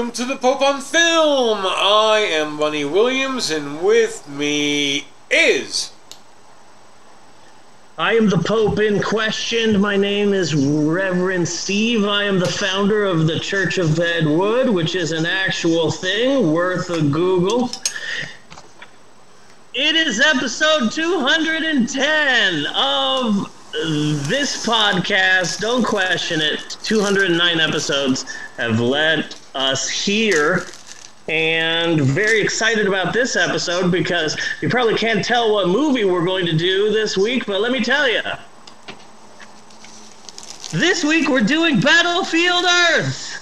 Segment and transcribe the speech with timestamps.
[0.00, 1.58] Welcome to the Pope on Film.
[1.62, 5.92] I am Bunny Williams, and with me is.
[7.98, 9.78] I am the Pope in question.
[9.78, 12.06] My name is Reverend Steve.
[12.06, 16.50] I am the founder of the Church of Ed Wood, which is an actual thing
[16.50, 17.70] worth a Google.
[19.74, 23.52] It is episode 210 of
[24.30, 25.60] this podcast.
[25.60, 26.78] Don't question it.
[26.84, 28.24] 209 episodes
[28.56, 30.66] have led us here.
[31.28, 36.46] And very excited about this episode because you probably can't tell what movie we're going
[36.46, 38.22] to do this week, but let me tell you.
[40.72, 43.36] This week we're doing Battlefield Earth!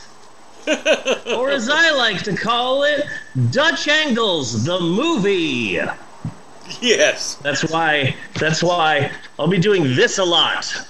[1.34, 3.06] or as I like to call it,
[3.50, 5.80] Dutch Angles, the movie.
[6.80, 7.36] Yes.
[7.36, 8.14] That's why.
[8.34, 10.86] That's why I'll be doing this a lot.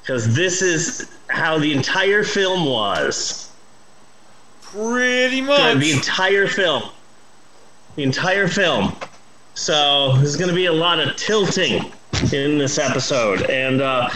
[0.00, 3.49] Because this is how the entire film was.
[4.72, 5.78] Pretty much.
[5.78, 6.82] The entire film.
[7.96, 8.94] The entire film.
[9.54, 11.92] So there's going to be a lot of tilting
[12.32, 14.08] in this episode, and uh,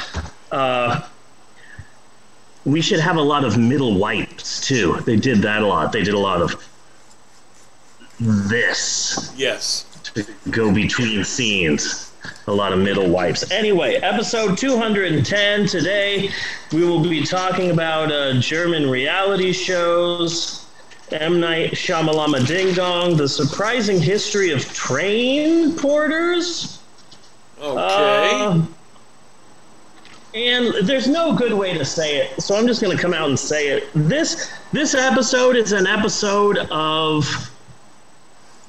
[0.53, 1.07] uh,
[2.65, 5.01] we should have a lot of middle wipes too.
[5.05, 5.93] They did that a lot.
[5.93, 6.65] They did a lot of
[8.21, 9.87] this Yes.
[10.15, 12.13] to go between scenes.
[12.47, 13.51] A lot of middle wipes.
[13.51, 16.31] Anyway, episode 210 today,
[16.73, 20.67] we will be talking about uh, German reality shows,
[21.11, 21.41] M.
[21.41, 26.81] Night Shyamalama Ding Dong, the surprising history of train porters.
[27.59, 27.79] Okay.
[27.79, 28.63] Uh,
[30.35, 33.29] and there's no good way to say it, so I'm just going to come out
[33.29, 33.89] and say it.
[33.95, 37.51] This this episode is an episode of.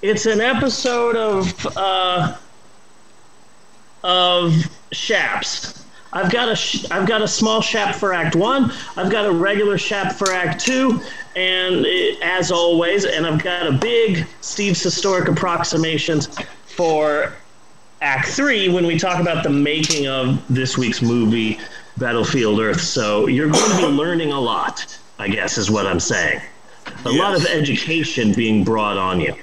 [0.02, 2.38] It's an episode of uh,
[4.06, 4.54] of
[4.92, 5.84] shaps.
[6.14, 8.72] I've got a sh- I've got a small shap for Act One.
[8.96, 11.02] I've got a regular shap for Act Two,
[11.36, 16.30] and it, as always, and I've got a big Steve's historic approximations
[16.68, 17.34] for
[18.02, 21.60] Act Three when we talk about the making of this week's movie,
[21.98, 22.82] Battlefield Earth.
[22.82, 26.40] So you're going to be learning a lot, I guess, is what I'm saying.
[27.06, 29.34] A lot of education being brought on you.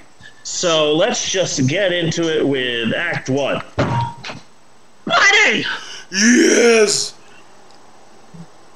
[0.45, 3.61] So let's just get into it with Act One.
[5.05, 5.65] Buddy!
[6.11, 7.15] yes.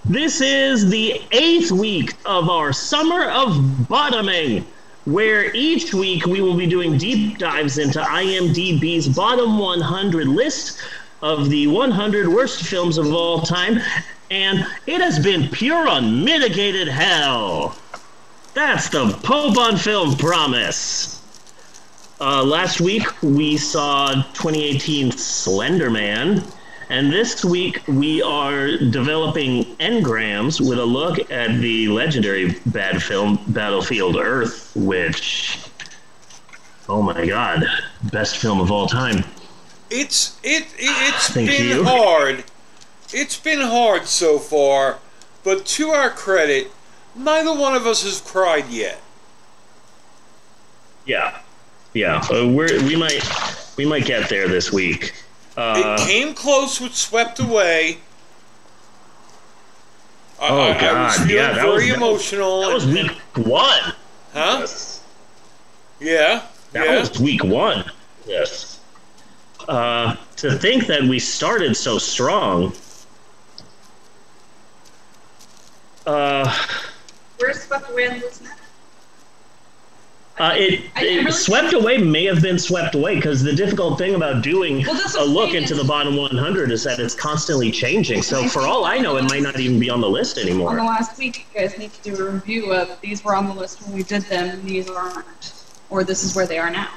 [0.04, 4.66] This is the eighth week of our Summer of Bottoming,
[5.04, 10.78] where each week we will be doing deep dives into IMDb's bottom 100 list
[11.22, 13.80] of the 100 worst films of all time,
[14.30, 17.76] and it has been pure unmitigated hell.
[18.54, 21.15] That's the Pope on Film promise.
[22.18, 26.42] Uh, last week we saw 2018 Slender Man,
[26.88, 33.38] and this week we are developing engrams with a look at the legendary bad film
[33.48, 35.58] Battlefield Earth, which,
[36.88, 37.66] oh my god,
[38.04, 39.22] best film of all time.
[39.90, 41.84] It's it, it it's Thank been you.
[41.84, 42.44] hard.
[43.12, 45.00] It's been hard so far,
[45.44, 46.72] but to our credit,
[47.14, 49.02] neither one of us has cried yet.
[51.04, 51.38] Yeah,
[51.96, 53.22] yeah, uh, we're, we might
[53.76, 55.14] we might get there this week.
[55.56, 57.98] Uh, it came close with Swept Away.
[60.38, 62.60] I, Oh, I- I was God, feeling yeah, that very was- that emotional.
[62.60, 63.10] that was week
[63.46, 63.92] one.
[64.34, 64.66] huh?
[65.98, 66.42] Yeah.
[66.72, 66.98] That yeah.
[67.00, 67.90] was week one.
[68.26, 68.80] Yes.
[69.66, 72.74] Uh, to think that we started so strong.
[76.06, 76.54] Uh,
[77.38, 78.50] Where's Swept Away on the now?
[80.38, 83.54] Uh, it, I- I it really- swept away may have been swept away because the
[83.54, 87.70] difficult thing about doing Well, a look into the bottom 100 is that it's constantly
[87.70, 88.22] changing.
[88.22, 90.70] So for all I know, it might not even be on the list anymore.
[90.70, 93.46] On the last week, you guys need to do a review of these were on
[93.46, 95.52] the list when we did them, and these aren't,
[95.90, 96.90] or this is where they are now.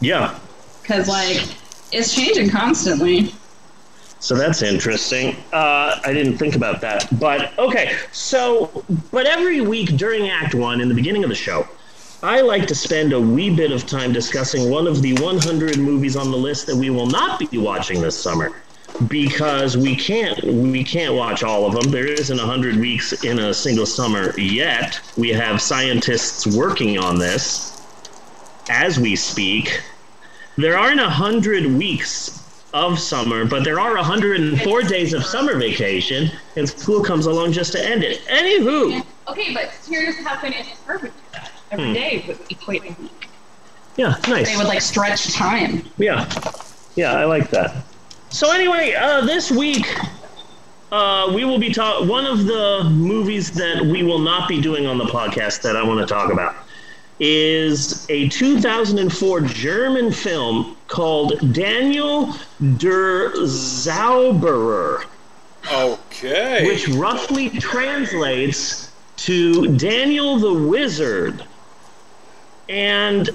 [0.00, 0.38] Yeah.
[0.82, 1.42] Because like,
[1.92, 3.34] it's changing constantly.
[4.18, 5.36] So that's interesting.
[5.52, 7.06] Uh, I didn't think about that.
[7.20, 11.68] But okay, so, but every week during Act One, in the beginning of the show,
[12.26, 16.16] I like to spend a wee bit of time discussing one of the 100 movies
[16.16, 18.50] on the list that we will not be watching this summer.
[19.06, 21.92] Because we can't, we can't watch all of them.
[21.92, 25.00] There isn't 100 weeks in a single summer yet.
[25.16, 27.80] We have scientists working on this
[28.70, 29.80] as we speak.
[30.56, 32.42] There aren't 100 weeks
[32.74, 37.70] of summer, but there are 104 days of summer vacation, and school comes along just
[37.74, 38.18] to end it.
[38.26, 41.14] Anywho, Okay, but here's how Phineas is perfect.
[41.70, 41.92] Every Hmm.
[41.94, 43.28] day would equate a week.
[43.96, 44.48] yeah, nice.
[44.50, 45.82] They would like stretch time.
[45.98, 46.28] Yeah,
[46.94, 47.74] yeah, I like that.
[48.30, 49.86] So anyway, uh, this week
[50.92, 52.06] uh, we will be talking.
[52.08, 55.82] One of the movies that we will not be doing on the podcast that I
[55.82, 56.54] want to talk about
[57.18, 62.34] is a 2004 German film called Daniel
[62.76, 65.04] der Zauberer,
[65.72, 66.66] Okay.
[66.66, 71.42] which roughly translates to Daniel the Wizard.
[72.68, 73.28] And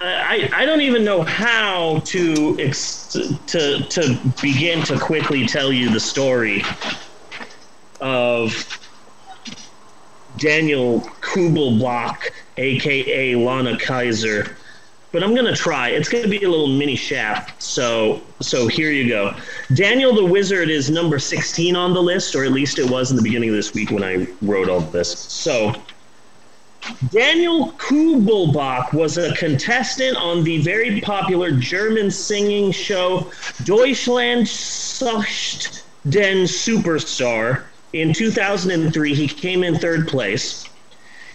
[0.00, 3.16] uh, I, I don't even know how to ex-
[3.46, 6.62] to to begin to quickly tell you the story
[8.00, 8.78] of
[10.36, 12.28] Daniel Kubelbach,
[12.58, 14.56] aka Lana Kaiser.
[15.12, 15.88] But I'm gonna try.
[15.88, 17.62] It's gonna be a little mini shaft.
[17.62, 19.34] So so here you go.
[19.72, 23.16] Daniel the Wizard is number 16 on the list, or at least it was in
[23.16, 25.18] the beginning of this week when I wrote all this.
[25.18, 25.74] So
[27.10, 33.30] Daniel Kubelbach was a contestant on the very popular German singing show
[33.64, 37.62] Deutschland sucht den Superstar.
[37.92, 40.66] In 2003, he came in third place.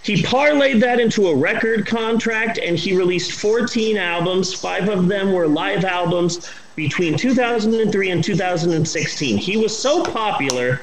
[0.04, 4.54] He parlayed that into a record contract and he released 14 albums.
[4.54, 9.38] Five of them were live albums between 2003 and 2016.
[9.38, 10.82] He was so popular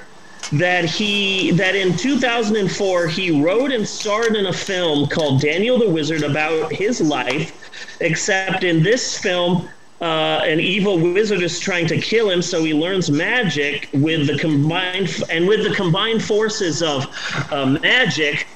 [0.52, 5.88] that he that in 2004 he wrote and starred in a film called Daniel the
[5.88, 7.70] Wizard about his life
[8.00, 9.68] except in this film
[10.00, 14.38] uh, an evil wizard is trying to kill him so he learns magic with the
[14.38, 17.06] combined and with the combined forces of
[17.50, 18.46] uh, magic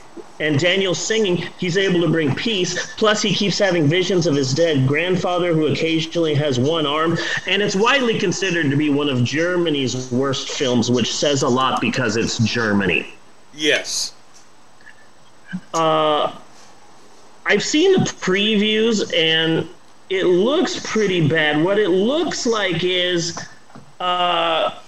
[0.40, 2.94] and Daniel singing, he's able to bring peace.
[2.96, 7.16] Plus, he keeps having visions of his dead grandfather, who occasionally has one arm.
[7.46, 11.80] And it's widely considered to be one of Germany's worst films, which says a lot
[11.80, 13.14] because it's Germany.
[13.54, 14.14] yes.
[15.74, 16.34] Uh,
[17.44, 19.68] I've seen the previews, and
[20.08, 21.62] it looks pretty bad.
[21.62, 23.38] What it looks like is
[24.00, 24.78] uh,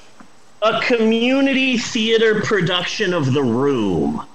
[0.63, 4.27] a community theater production of The Room.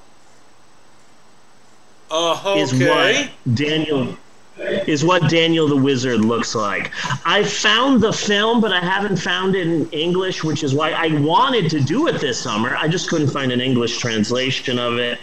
[2.11, 4.17] Uh, is what Daniel
[4.87, 6.91] is what Daniel the Wizard looks like.
[7.25, 11.07] I found the film, but I haven't found it in English, which is why I
[11.19, 12.75] wanted to do it this summer.
[12.75, 15.19] I just couldn't find an English translation of it.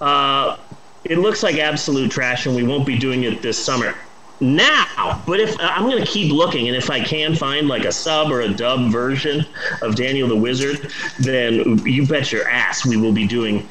[0.00, 0.56] Uh,
[1.04, 3.94] it looks like absolute trash, and we won't be doing it this summer.
[4.40, 7.92] Now, but if I'm going to keep looking, and if I can find like a
[7.92, 9.46] sub or a dub version
[9.80, 10.90] of Daniel the Wizard,
[11.20, 13.68] then you bet your ass we will be doing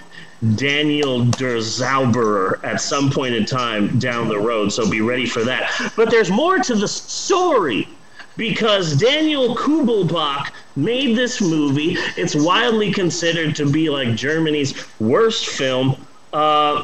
[0.55, 5.43] Daniel Der Zauberer at some point in time down the road, so be ready for
[5.43, 5.91] that.
[5.95, 7.87] But there's more to the story
[8.35, 11.95] because Daniel Kubelbach made this movie.
[12.17, 15.95] It's widely considered to be like Germany's worst film.
[16.33, 16.83] Uh,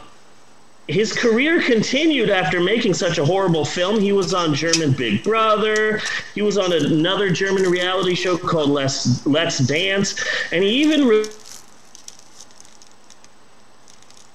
[0.87, 3.99] his career continued after making such a horrible film.
[3.99, 6.01] He was on German Big Brother.
[6.33, 10.23] He was on another German reality show called Let's, Let's Dance.
[10.51, 11.25] And he even re-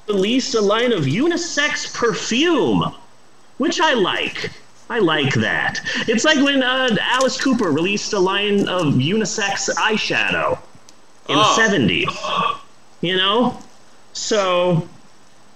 [0.08, 2.94] released a line of unisex perfume,
[3.58, 4.50] which I like.
[4.90, 5.80] I like that.
[6.08, 10.58] It's like when uh, Alice Cooper released a line of unisex eyeshadow
[11.28, 11.56] in Oh.
[11.56, 12.58] the 70s.
[13.00, 13.58] You know?
[14.12, 14.86] So,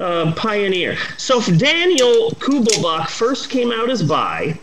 [0.00, 0.97] uh, pioneer.
[1.19, 4.59] So, if Daniel Kubelbach first came out as bi,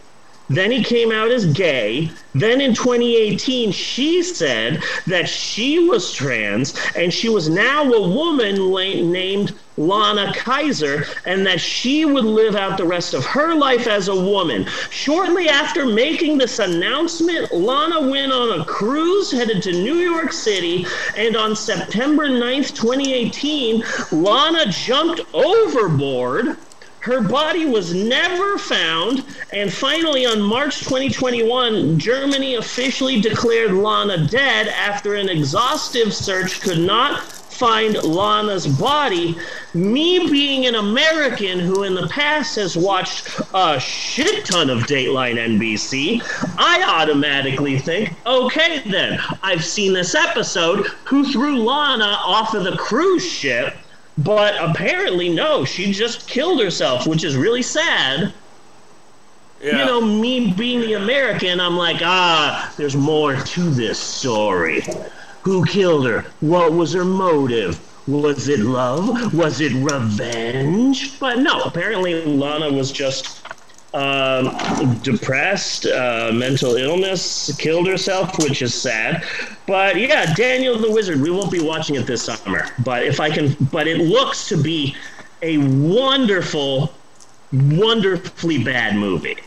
[0.49, 2.11] then he came out as gay.
[2.33, 8.57] Then in 2018, she said that she was trans and she was now a woman
[8.57, 13.87] la- named Lana Kaiser and that she would live out the rest of her life
[13.87, 14.65] as a woman.
[14.89, 20.85] Shortly after making this announcement, Lana went on a cruise headed to New York City.
[21.17, 26.57] And on September 9th, 2018, Lana jumped overboard.
[27.05, 34.69] Her body was never found, and finally on March 2021, Germany officially declared Lana dead
[34.69, 39.37] after an exhaustive search could not find Lana's body.
[39.75, 45.37] Me being an American who in the past has watched a shit ton of Dateline
[45.37, 46.23] NBC,
[46.57, 50.87] I automatically think, okay then, I've seen this episode.
[51.03, 53.75] Who threw Lana off of the cruise ship?
[54.17, 58.33] But apparently, no, she just killed herself, which is really sad.
[59.61, 59.79] Yeah.
[59.79, 64.83] You know, me being the American, I'm like, ah, there's more to this story.
[65.41, 66.25] Who killed her?
[66.39, 67.79] What was her motive?
[68.07, 69.33] Was it love?
[69.33, 71.19] Was it revenge?
[71.19, 73.44] But no, apparently Lana was just
[73.95, 79.23] um, depressed, uh, mental illness, killed herself, which is sad.
[79.67, 81.21] But yeah, Daniel the Wizard.
[81.21, 84.61] We won't be watching it this summer, but if I can, but it looks to
[84.61, 84.95] be
[85.41, 86.93] a wonderful,
[87.53, 89.37] wonderfully bad movie,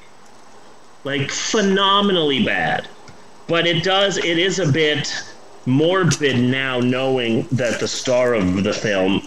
[1.04, 2.88] like phenomenally bad.
[3.48, 4.16] But it does.
[4.16, 5.12] It is a bit
[5.66, 9.20] morbid now knowing that the star of the film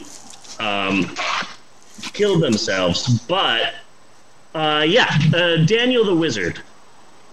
[0.59, 1.15] um,
[2.13, 3.19] killed themselves.
[3.27, 3.75] But
[4.53, 6.59] uh, yeah, uh, Daniel the Wizard.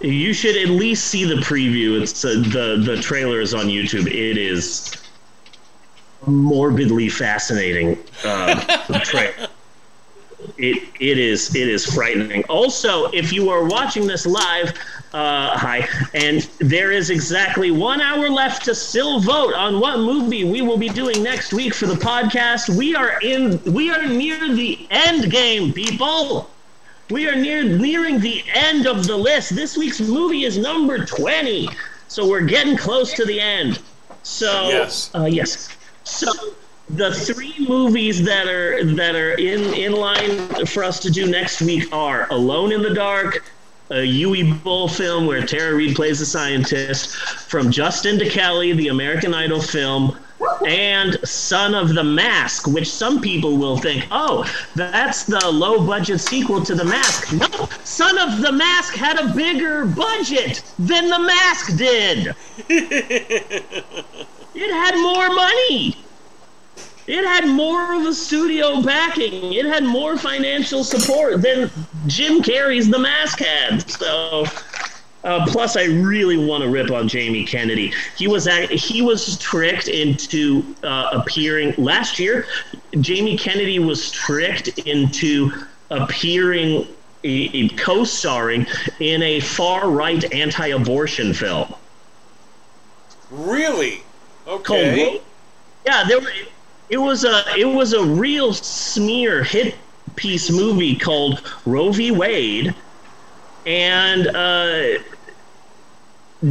[0.01, 2.01] You should at least see the preview.
[2.01, 4.07] It's uh, the the trailer is on YouTube.
[4.07, 4.97] It is
[6.27, 7.99] morbidly fascinating.
[8.25, 9.49] Uh, trailer.
[10.57, 12.45] It it is it is frightening.
[12.45, 14.73] Also, if you are watching this live,
[15.13, 20.45] uh, hi, and there is exactly one hour left to still vote on what movie
[20.45, 22.69] we will be doing next week for the podcast.
[22.77, 26.49] We are in we are near the end game, people.
[27.11, 29.55] We are near nearing the end of the list.
[29.55, 31.69] This week's movie is number twenty,
[32.09, 33.81] so we're getting close to the end.
[34.23, 35.11] So Yes.
[35.15, 35.71] uh, yes.
[36.05, 36.31] So
[36.91, 41.63] the three movies that are that are in in line for us to do next
[41.63, 43.43] week are Alone in the Dark,
[43.91, 48.89] a Uwe Boll film where Tara Reid plays a scientist, from Justin to Kelly, the
[48.89, 50.17] American Idol film,
[50.67, 56.21] and Son of the Mask, which some people will think, oh, that's the low budget
[56.21, 57.33] sequel to The Mask.
[57.33, 62.35] No, Son of the Mask had a bigger budget than The Mask did.
[64.61, 65.97] It had more money.
[67.07, 69.53] It had more of a studio backing.
[69.53, 71.71] It had more financial support than
[72.09, 73.89] Jim Carrey's The Mask had.
[73.89, 74.47] So,
[75.25, 77.93] uh, plus, I really want to rip on Jamie Kennedy.
[78.17, 82.47] He was act- he was tricked into uh, appearing last year.
[83.01, 85.51] Jamie Kennedy was tricked into
[85.91, 86.87] appearing,
[87.25, 88.67] a, a co-starring
[89.01, 91.75] in a far-right anti-abortion film
[93.31, 94.03] Really?
[94.47, 95.21] Okay.
[95.85, 96.33] Yeah there were,
[96.89, 99.75] it was a it was a real smear hit
[100.17, 102.75] piece movie called Roe v Wade
[103.69, 104.99] and uh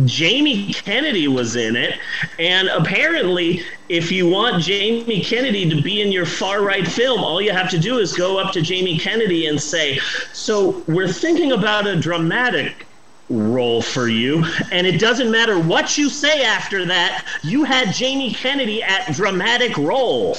[0.04, 1.98] Jamie Kennedy was in it,
[2.40, 7.42] and apparently, if you want Jamie Kennedy to be in your far right film, all
[7.42, 9.98] you have to do is go up to Jamie Kennedy and say,
[10.34, 12.86] So, we're thinking about a dramatic
[13.30, 14.44] role for you,
[14.74, 19.78] and it doesn't matter what you say after that, you had Jamie Kennedy at dramatic
[19.78, 20.36] role.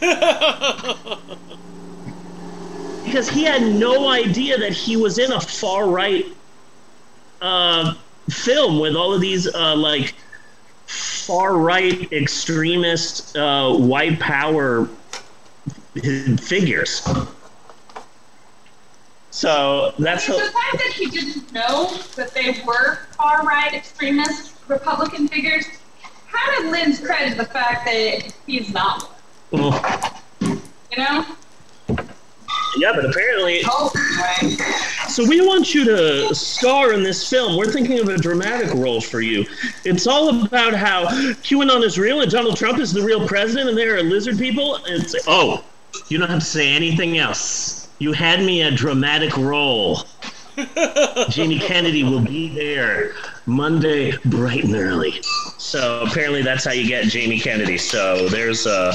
[3.06, 6.26] because he had no idea that he was in a far right
[7.40, 7.94] uh,
[8.28, 10.14] film with all of these uh, like
[10.86, 14.88] far right extremist uh, white power
[16.40, 17.08] figures.
[19.30, 25.28] So that's the fact that he didn't know that they were far right extremist Republican
[25.28, 25.66] figures
[26.32, 29.10] kind of lends credit to the fact that he's not.
[29.52, 31.26] You know?
[32.78, 33.62] Yeah, but apparently,
[35.08, 37.56] so we want you to star in this film.
[37.56, 39.44] We're thinking of a dramatic role for you.
[39.84, 43.78] It's all about how QAnon is real and Donald Trump is the real president, and
[43.78, 44.76] there are lizard people.
[44.86, 45.64] And oh,
[46.08, 47.88] you don't have to say anything else.
[47.98, 50.04] You had me a dramatic role.
[51.28, 53.12] Jamie Kennedy will be there
[53.46, 55.20] Monday, bright and early.
[55.58, 57.78] So apparently that's how you get Jamie Kennedy.
[57.78, 58.92] So there's a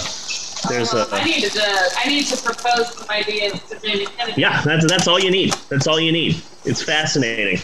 [0.70, 1.62] there's Uh, a I need to.
[1.98, 4.42] I need to propose some ideas to Jamie Kennedy.
[4.42, 5.54] yeah, that's that's all you need.
[5.70, 6.42] That's all you need.
[6.66, 7.60] It's fascinating.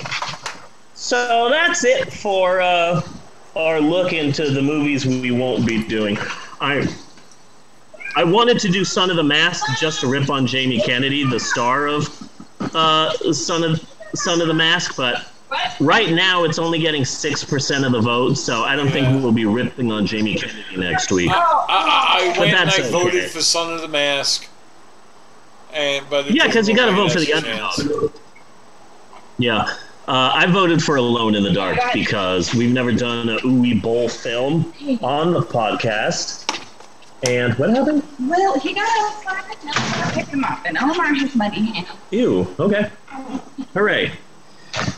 [0.96, 3.02] So that's it for uh,
[3.56, 6.18] our look into the movies we won't be doing.
[6.60, 6.88] I
[8.16, 11.40] I wanted to do Son of the Mask just to rip on Jamie Kennedy, the
[11.40, 12.10] star of
[12.76, 13.80] uh, Son of
[14.16, 15.32] Son of the Mask, but What?
[15.80, 19.32] Right now it's only getting six percent of the vote, so I don't think we'll
[19.32, 21.32] be ripping on Jamie Kennedy next week.
[21.32, 23.28] I, I, I went and that's I voted okay.
[23.28, 24.48] for Son of the Mask.
[25.74, 28.12] And but Yeah, because you got to vote for the look like an extra underdog.
[29.38, 29.62] Yeah,
[30.08, 34.10] uh, I voted for Alone in the Dark because we've never done a Uwe Boll
[34.10, 36.46] film on the podcast.
[37.28, 38.04] And what happened?
[38.20, 41.90] Well, he got outside and Elmar picked him up, and Elmar has muddy hands.
[42.12, 42.48] Ew.
[42.60, 42.90] Okay.
[43.74, 44.12] Hooray.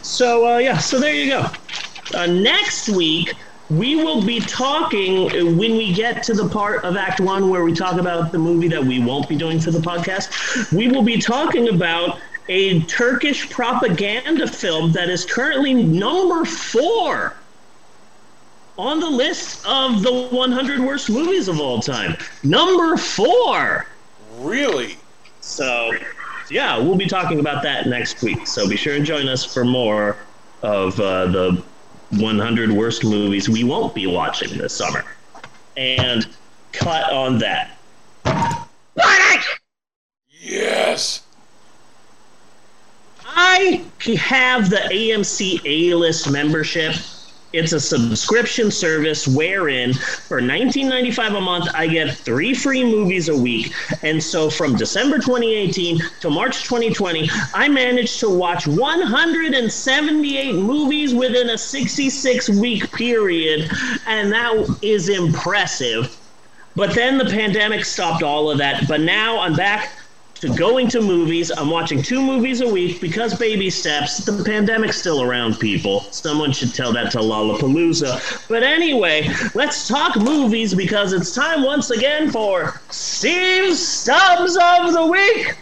[0.03, 1.45] So uh, yeah, so there you go.
[2.13, 3.33] Uh, next week
[3.69, 7.63] we will be talking uh, when we get to the part of Act One where
[7.63, 10.71] we talk about the movie that we won't be doing for the podcast.
[10.71, 17.35] We will be talking about a Turkish propaganda film that is currently number four
[18.77, 22.17] on the list of the 100 worst movies of all time.
[22.43, 23.85] Number four.
[24.37, 24.97] Really?
[25.41, 25.91] So,
[26.51, 28.47] yeah, we'll be talking about that next week.
[28.47, 30.17] So be sure and join us for more
[30.61, 31.63] of uh, the
[32.11, 35.05] 100 worst movies we won't be watching this summer.
[35.77, 36.27] And
[36.71, 37.77] cut on that.
[40.41, 41.23] Yes.
[43.25, 43.83] I
[44.17, 46.95] have the AMC A list membership,
[47.51, 53.35] It's a subscription service wherein for $19.95 a month, I get three free movies a
[53.35, 53.73] week.
[54.03, 61.49] And so from December 2018 to March 2020, I managed to watch 178 movies within
[61.49, 63.71] a 66 week period.
[64.05, 66.15] And that is impressive.
[66.75, 68.87] But then the pandemic stopped all of that.
[68.87, 69.91] But now I'm back
[70.41, 71.51] to going to movies.
[71.51, 74.25] I'm watching two movies a week because baby steps.
[74.25, 76.01] The pandemic's still around, people.
[76.11, 78.47] Someone should tell that to Lollapalooza.
[78.47, 85.05] But anyway, let's talk movies because it's time once again for Steve Stubbs of the
[85.05, 85.57] Week.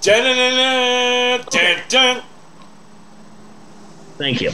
[0.00, 2.22] Dun-dun-dun-dun, dun-dun.
[4.16, 4.52] Thank you.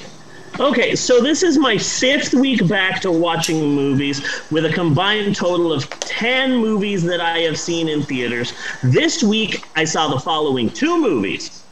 [0.59, 5.71] Okay, so this is my fifth week back to watching movies with a combined total
[5.71, 8.55] of 10 movies that I have seen in theaters.
[8.83, 11.63] This week, I saw the following two movies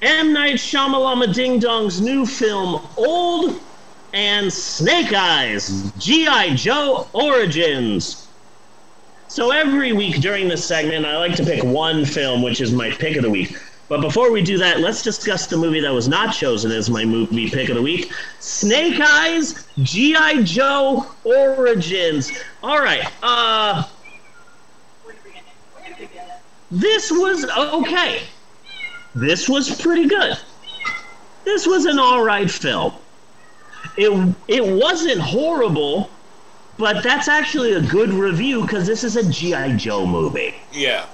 [0.00, 0.32] M.
[0.32, 3.60] Night Shyamalama Ding Dong's new film, Old,
[4.12, 6.56] and Snake Eyes G.I.
[6.56, 8.26] Joe Origins.
[9.28, 12.90] So every week during this segment, I like to pick one film, which is my
[12.90, 13.56] pick of the week.
[13.88, 17.04] But before we do that, let's discuss the movie that was not chosen as my
[17.04, 20.42] movie pick of the week Snake Eyes G.I.
[20.44, 22.32] Joe Origins.
[22.62, 23.10] All right.
[23.22, 23.84] Uh,
[26.70, 28.22] this was okay.
[29.14, 30.38] This was pretty good.
[31.44, 32.94] This was an all right film.
[33.96, 36.08] It, it wasn't horrible,
[36.78, 39.76] but that's actually a good review because this is a G.I.
[39.76, 40.54] Joe movie.
[40.72, 41.06] Yeah.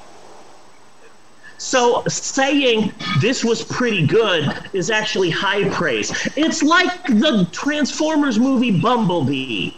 [1.59, 6.13] So saying this was pretty good is actually high praise.
[6.37, 9.73] It's like the Transformers movie Bumblebee.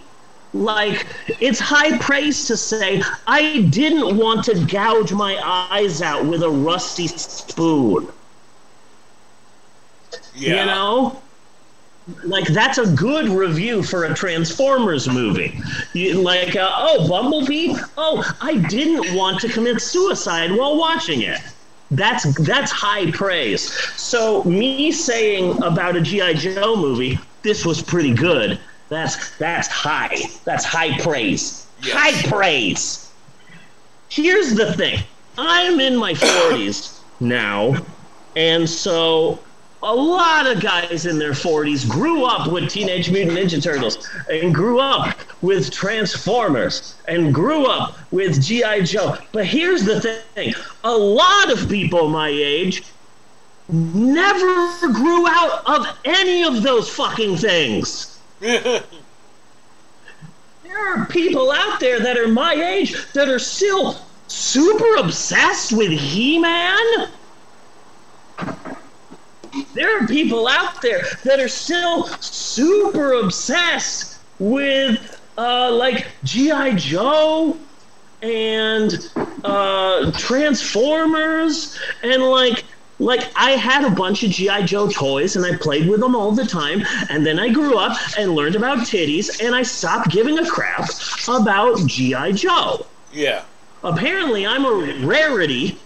[0.53, 1.07] Like,
[1.41, 5.39] it's high praise to say, I didn't want to gouge my
[5.71, 8.09] eyes out with a rusty spoon.
[10.35, 10.61] Yeah.
[10.61, 11.23] You know?
[12.25, 15.61] Like, that's a good review for a Transformers movie.
[15.93, 17.77] You, like, uh, oh, Bumblebee?
[17.97, 21.41] Oh, I didn't want to commit suicide while watching it.
[21.91, 23.73] That's that's high praise.
[23.97, 28.61] So me saying about a GI Joe movie, this was pretty good.
[28.89, 30.19] That's that's high.
[30.45, 31.67] That's high praise.
[31.83, 31.97] Yes.
[31.97, 33.11] High praise.
[34.09, 35.01] Here's the thing.
[35.39, 37.77] I'm in my 40s now,
[38.37, 39.39] and so
[39.83, 44.55] a lot of guys in their 40s grew up with Teenage Mutant Ninja Turtles and
[44.55, 48.83] grew up with Transformers and grew up with G.I.
[48.83, 49.17] Joe.
[49.33, 52.85] But here's the thing a lot of people my age
[53.69, 58.19] never grew out of any of those fucking things.
[60.71, 63.97] There are people out there that are my age that are still
[64.29, 67.09] super obsessed with He Man.
[69.75, 76.75] There are people out there that are still super obsessed with uh, like G.I.
[76.75, 77.57] Joe
[78.23, 79.11] and
[79.45, 82.65] uh, Transformers and like
[82.99, 86.33] like I had a bunch of GI Joe toys and I played with them all
[86.33, 90.39] the time and then I grew up and learned about titties and I stopped giving
[90.39, 90.89] a crap
[91.27, 92.85] about GI Joe.
[93.11, 93.45] Yeah.
[93.83, 95.79] Apparently I'm a rarity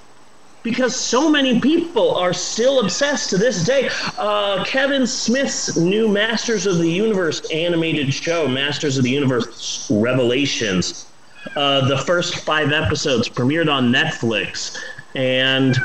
[0.64, 3.90] because so many people are still obsessed to this day.
[4.18, 11.06] Uh, Kevin Smith's new Masters of the Universe animated show, Masters of the Universe Revelations,
[11.54, 14.78] uh, the first five episodes premiered on Netflix.
[15.14, 15.78] And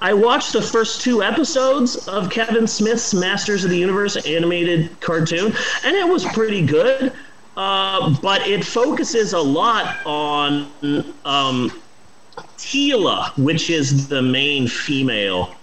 [0.00, 5.52] I watched the first two episodes of Kevin Smith's Masters of the Universe animated cartoon,
[5.84, 7.12] and it was pretty good.
[7.56, 10.70] Uh, but it focuses a lot on
[11.24, 11.70] um,
[12.58, 15.54] Teela, which is the main female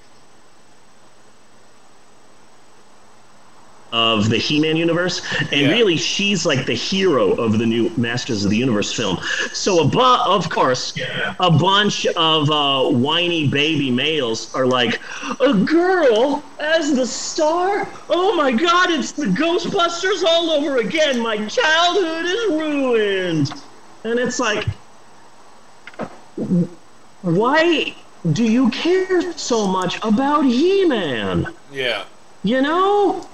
[3.94, 5.70] of the He-Man universe, and Yeah.
[5.72, 9.18] really she's like the hero of the new Masters of the Universe film.
[9.54, 10.94] So, a bu- of course,
[11.40, 15.00] a bunch of uh, whiny baby males are like,
[15.40, 17.90] "A girl as the star?
[18.10, 18.92] Oh my God!
[18.92, 21.22] It's the Ghostbusters all over again.
[21.22, 23.64] My childhood is ruined."
[24.04, 24.68] And it's like,
[27.22, 27.96] why
[28.32, 31.54] do you care so much about He-Man?
[31.72, 32.06] Yeah.
[32.44, 33.28] You know?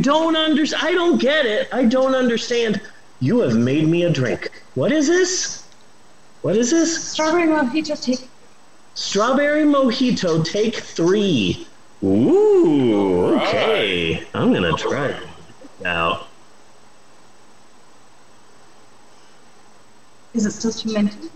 [0.00, 1.68] Don't under I don't get it.
[1.72, 2.80] I don't understand.
[3.20, 4.50] You have made me a drink.
[4.74, 5.64] What is this?
[6.42, 7.12] What is this?
[7.12, 8.28] Strawberry mojito take.
[8.94, 11.66] Strawberry mojito take three.
[12.02, 14.26] Ooh, okay.
[14.34, 16.26] I'm gonna try it out.
[20.34, 21.30] Is it still too minty?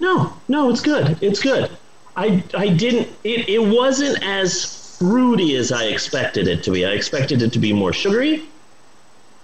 [0.00, 1.18] No, no, it's good.
[1.20, 1.70] It's good.
[2.16, 3.08] I I didn't.
[3.24, 6.84] It it wasn't as fruity as I expected it to be.
[6.86, 8.44] I expected it to be more sugary,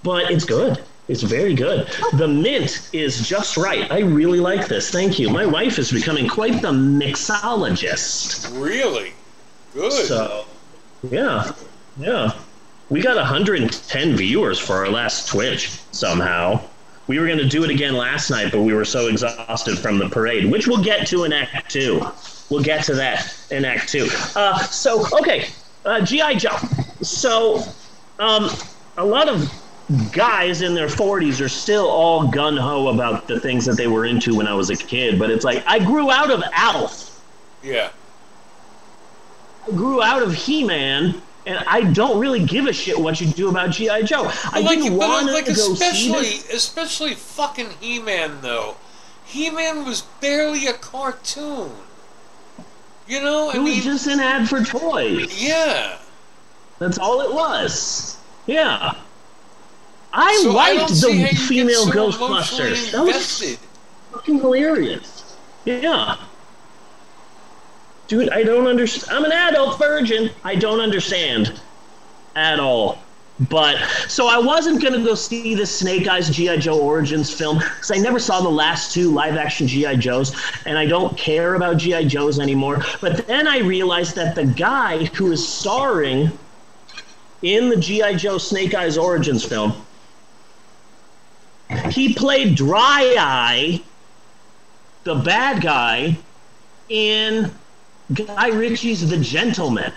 [0.03, 0.83] but it's good.
[1.09, 1.89] It's very good.
[2.15, 3.91] The mint is just right.
[3.91, 4.91] I really like this.
[4.91, 5.29] Thank you.
[5.29, 8.49] My wife is becoming quite the mixologist.
[8.63, 9.13] Really?
[9.75, 10.07] Good.
[10.07, 10.45] So,
[11.11, 11.53] yeah,
[11.99, 12.33] yeah.
[12.89, 16.61] We got 110 viewers for our last Twitch somehow.
[17.13, 19.99] We were going to do it again last night, but we were so exhausted from
[19.99, 22.01] the parade, which we'll get to in Act 2.
[22.49, 24.09] We'll get to that in Act 2.
[24.35, 25.49] Uh, so, okay,
[25.85, 26.37] uh, G.I.
[26.37, 26.57] Joe.
[27.03, 27.65] So,
[28.19, 28.49] um,
[28.97, 29.53] a lot of
[30.13, 34.07] guys in their 40s are still all gun ho about the things that they were
[34.07, 37.23] into when I was a kid, but it's like, I grew out of Alf.
[37.63, 37.91] yeah.
[39.69, 43.27] I grew out of He Man, and I don't really give a shit what you
[43.29, 44.03] do about G.I.
[44.03, 44.31] Joe.
[44.45, 46.53] I like, didn't want like to go see especially, this.
[46.55, 48.77] especially fucking He-Man though.
[49.25, 51.71] He-Man was barely a cartoon.
[53.09, 55.43] You know, I It was mean, just an ad for toys.
[55.43, 55.99] yeah.
[56.79, 58.17] That's all it was.
[58.47, 58.95] Yeah.
[60.13, 62.93] I So liked how the female so Ghostbusters.
[62.93, 63.57] That was
[64.13, 65.37] fucking hilarious.
[65.65, 66.17] Yeah.
[68.13, 69.17] Dude, I don't understand.
[69.17, 70.29] I'm an adult virgin.
[70.45, 71.59] I don't understand
[72.37, 72.99] at all.
[73.49, 77.91] But so I wasn't gonna go see the Snake Eyes GI Joe Origins film because
[77.91, 81.79] I never saw the last two live action GI Joes, and I don't care about
[81.79, 82.83] GI Joes anymore.
[83.01, 86.39] But then I realized that the guy who is starring
[87.41, 89.73] in the GI Joe Snake Eyes Origins film,
[91.89, 93.83] he played Dry Eye
[95.05, 96.19] the bad guy
[96.91, 97.51] in
[98.13, 99.93] Guy Ritchie's The Gentlemen,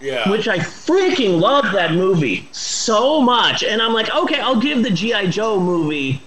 [0.00, 0.28] Yeah.
[0.30, 3.62] which I freaking love that movie so much.
[3.64, 5.26] And I'm like, okay, I'll give the G.I.
[5.26, 6.22] Joe movie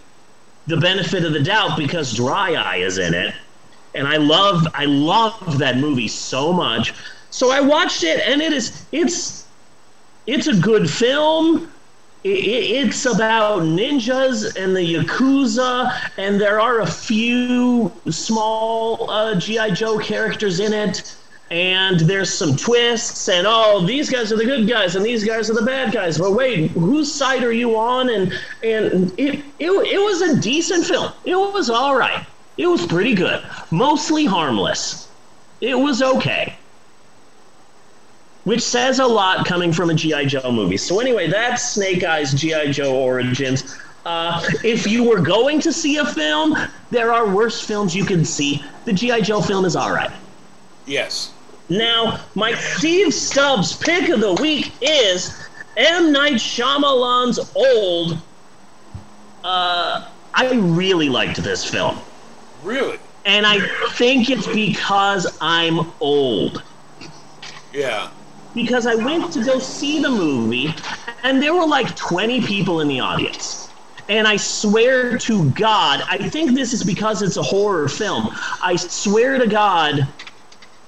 [0.68, 3.34] the benefit of the doubt because Dry Eye is in it.
[3.96, 6.94] And I love I love that movie so much.
[7.30, 9.46] So I watched it and it is it's
[10.26, 11.72] it's a good film.
[12.26, 12.32] I- I-
[12.84, 19.98] It's about ninjas and the yakuza, and there are a few small uh, GI Joe
[20.00, 21.16] characters in it.
[21.52, 25.52] And there's some twists, and oh, these guys are the good guys, and these guys
[25.52, 26.18] are the bad guys.
[26.18, 28.10] But wait, whose side are you on?
[28.10, 28.34] And
[28.64, 31.12] and it it, it was a decent film.
[31.26, 32.26] It was all right.
[32.58, 35.10] It was pretty good, mostly harmless.
[35.62, 36.56] It was okay
[38.44, 40.78] which says a lot coming from a GI Joe movie.
[40.78, 43.78] So anyway, that's Snake Eyes GI Joe Origins.
[44.06, 46.56] Uh, if you were going to see a film,
[46.92, 48.62] there are worse films you can see.
[48.86, 50.12] The GI Joe film is all right.
[50.86, 51.32] yes.
[51.70, 56.12] Now, my Steve Stubbs pick of the week is M.
[56.12, 58.20] Night Shyamalan's Old.
[59.46, 61.98] Uh, I really liked this film.
[62.64, 63.00] Really.
[63.26, 63.60] And I
[63.92, 66.62] think it's because I'm old.
[67.72, 68.10] Yeah.
[68.54, 70.74] Because I went to go see the movie,
[71.24, 73.70] and there were like 20 people in the audience.
[74.10, 78.30] And I swear to God, I think this is because it's a horror film.
[78.62, 80.08] I swear to God,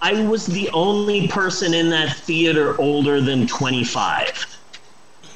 [0.01, 4.58] I was the only person in that theater older than 25.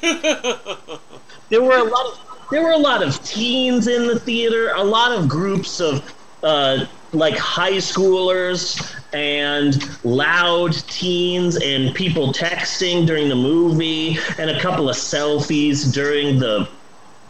[0.00, 4.82] there were a lot of there were a lot of teens in the theater, a
[4.82, 13.28] lot of groups of uh, like high schoolers and loud teens and people texting during
[13.28, 16.68] the movie and a couple of selfies during the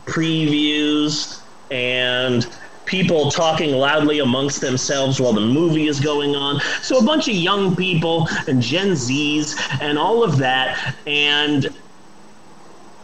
[0.05, 2.49] previews and
[2.85, 6.61] people talking loudly amongst themselves while the movie is going on.
[6.83, 11.73] So a bunch of young people and Gen Zs and all of that and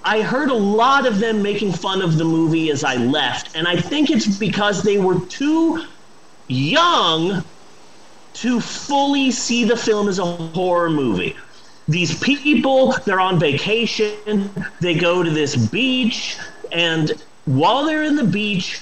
[0.06, 3.66] I heard a lot of them making fun of the movie as I left, and
[3.66, 5.84] I think it's because they were too
[6.46, 7.42] young
[8.36, 11.36] to fully see the film as a horror movie.
[11.88, 16.36] These people, they're on vacation, they go to this beach,
[16.72, 17.12] and
[17.44, 18.80] while they're in the beach,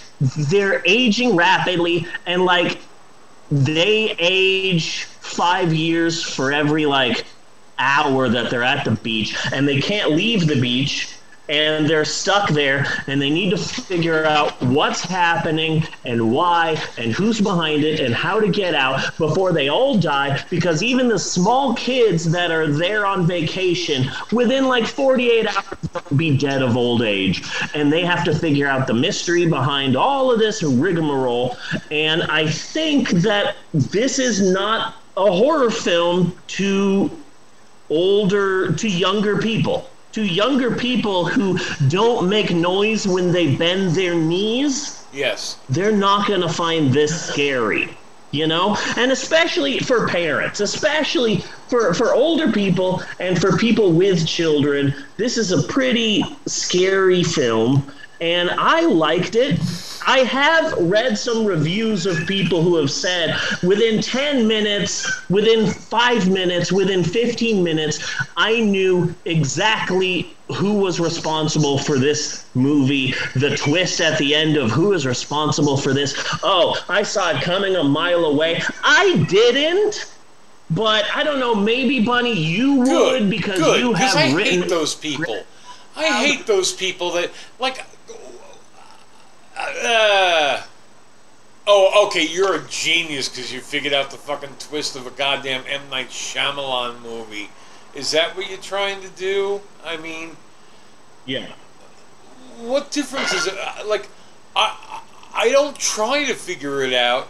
[0.49, 2.79] they're aging rapidly, and like
[3.51, 7.25] they age five years for every like
[7.79, 11.15] hour that they're at the beach and they can't leave the beach
[11.49, 17.13] and they're stuck there and they need to figure out what's happening and why and
[17.13, 21.19] who's behind it and how to get out before they all die because even the
[21.19, 25.65] small kids that are there on vacation within like 48 hours
[26.17, 27.43] be dead of old age.
[27.75, 31.57] And they have to figure out the mystery behind all of this rigmarole.
[31.91, 37.11] And i think that this is not a horror film to
[37.91, 44.15] older to younger people to younger people who don't make noise when they bend their
[44.15, 45.59] knees Yes.
[45.69, 47.99] they're not going to find this scary
[48.31, 54.27] you know and especially for parents especially for for older people and for people with
[54.27, 57.91] children this is a pretty scary film
[58.25, 59.61] and i liked it
[60.07, 66.31] i have read some reviews of people who have said within 10 minutes within 5
[66.31, 67.99] minutes within 15 minutes
[68.37, 74.71] i knew exactly who was responsible for this movie, the twist at the end of
[74.71, 76.15] who is responsible for this.
[76.43, 78.63] Oh, I saw it coming a mile away.
[78.83, 80.11] I didn't.
[80.71, 84.63] But I don't know, maybe Bunny, you would Good, because good, you have I written
[84.63, 85.45] hate those people.
[85.97, 87.85] I um, hate those people that like.
[89.85, 90.63] Uh,
[91.67, 92.23] oh, okay.
[92.27, 96.09] You're a genius because you figured out the fucking twist of a goddamn M Night
[96.09, 97.51] Shyamalan movie.
[97.95, 99.61] Is that what you're trying to do?
[99.85, 100.37] I mean,
[101.27, 101.47] Yeah.
[102.59, 103.55] what difference is it?
[103.59, 104.09] Uh, Like,
[104.57, 105.01] I
[105.33, 107.29] I don't try to figure it out.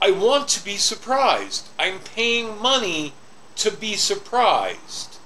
[0.00, 1.68] I want to be surprised.
[1.78, 3.12] I'm paying money
[3.56, 5.16] to be surprised.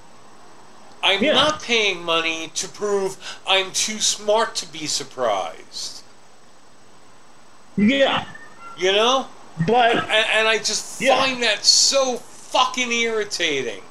[1.03, 1.33] I'm Yeah.
[1.35, 5.96] not paying money to prove I'm too smart to be surprised.
[7.77, 8.25] Yeah.
[8.79, 9.27] You know?
[9.67, 11.17] But And, and I just Yeah.
[11.17, 13.83] find that so fucking irritating.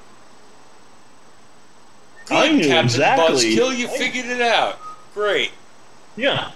[2.26, 4.80] Good, I knew Captain exactly- Buzzkill, you figured it out.
[5.14, 5.52] Great.
[6.16, 6.52] Yeah.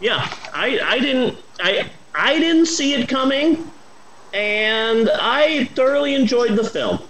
[0.00, 3.70] Yeah, I I didn't I I didn't see it coming
[4.32, 7.00] and I thoroughly enjoyed the film.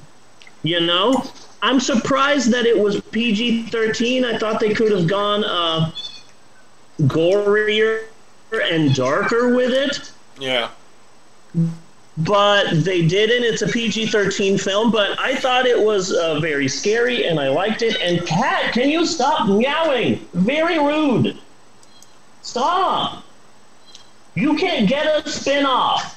[0.62, 1.24] You know,
[1.62, 4.24] I'm surprised that it was PG-13.
[4.24, 5.90] I thought they could have gone uh
[7.02, 8.04] gorier
[8.52, 10.68] and darker with it, Yeah.
[12.18, 13.44] but they didn't.
[13.44, 17.82] It's a PG-13 film, but I thought it was uh, very scary and I liked
[17.82, 17.96] it.
[18.00, 20.26] And Cat, can you stop meowing?
[20.34, 21.36] Very rude.
[22.42, 23.24] Stop.
[24.34, 26.14] You can't get a spin-off.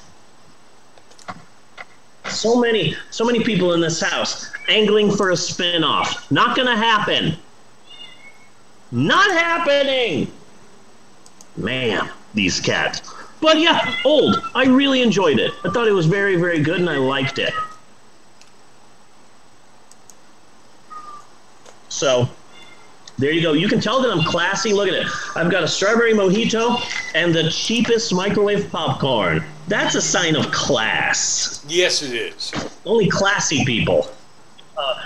[2.28, 6.30] So many, so many people in this house angling for a spin-off.
[6.30, 7.36] Not gonna happen.
[8.90, 10.30] Not happening.
[11.56, 13.02] Man, these cats.
[13.40, 14.42] But yeah, old.
[14.54, 15.52] I really enjoyed it.
[15.64, 17.52] I thought it was very, very good and I liked it.
[21.88, 22.28] So,
[23.18, 23.52] there you go.
[23.52, 24.72] You can tell that I'm classy.
[24.72, 25.06] Look at it.
[25.36, 26.80] I've got a strawberry mojito
[27.14, 29.44] and the cheapest microwave popcorn.
[29.68, 31.64] That's a sign of class.
[31.68, 32.52] Yes, it is.
[32.86, 34.10] Only classy people
[34.76, 35.02] uh,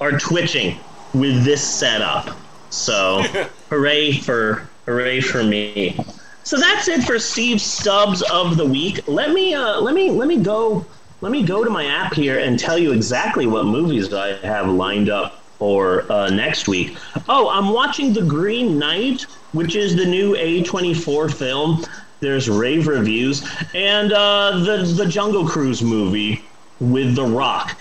[0.00, 0.78] are twitching
[1.14, 2.36] with this setup.
[2.70, 3.22] So,
[3.70, 5.98] hooray for hooray for me.
[6.46, 9.00] So that's it for Steve Stubbs of the week.
[9.08, 10.86] Let me uh, let me let me go
[11.20, 14.68] let me go to my app here and tell you exactly what movies I have
[14.68, 16.96] lined up for uh, next week.
[17.28, 19.22] Oh, I'm watching The Green Knight,
[19.54, 21.84] which is the new A24 film.
[22.20, 26.44] There's rave reviews and uh, the the Jungle Cruise movie
[26.78, 27.76] with The Rock.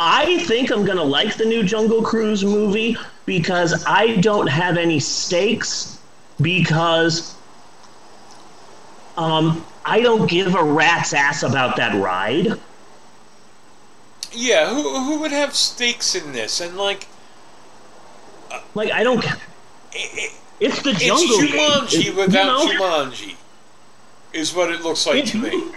[0.00, 4.98] I think I'm gonna like the new Jungle Cruise movie because I don't have any
[4.98, 6.00] stakes
[6.40, 7.36] because
[9.16, 12.58] um, I don't give a rat's ass about that ride.
[14.32, 16.60] Yeah, who, who would have stakes in this?
[16.60, 17.08] And like,
[18.74, 19.24] Like I don't.
[19.24, 19.36] i
[19.94, 20.28] i
[20.60, 21.38] It's the it's jungle.
[21.38, 23.36] Jumanji It- without you know, Jumanji,
[24.32, 25.72] is what it looks like to me.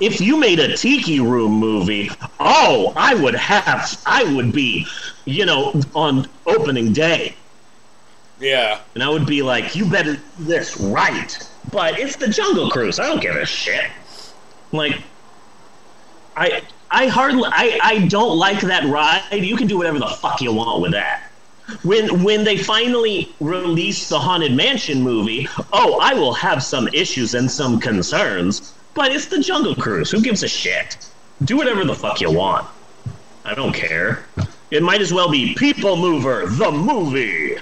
[0.00, 4.00] If you made a Tiki Room movie, oh, I would have.
[4.06, 4.86] I would be,
[5.24, 7.34] you know, on opening day.
[8.40, 11.36] Yeah, And I would be like, you better do this right.
[11.70, 12.98] But it's the Jungle Cruise.
[12.98, 13.90] I don't give a shit.
[14.72, 14.96] Like,
[16.36, 19.22] I I hardly I, I don't like that ride.
[19.32, 21.24] You can do whatever the fuck you want with that.
[21.82, 27.34] When when they finally release the Haunted Mansion movie, oh, I will have some issues
[27.34, 28.74] and some concerns.
[28.94, 30.10] But it's the Jungle Cruise.
[30.10, 30.96] Who gives a shit?
[31.44, 32.66] Do whatever the fuck you want.
[33.44, 34.24] I don't care.
[34.70, 37.56] It might as well be People Mover, the movie.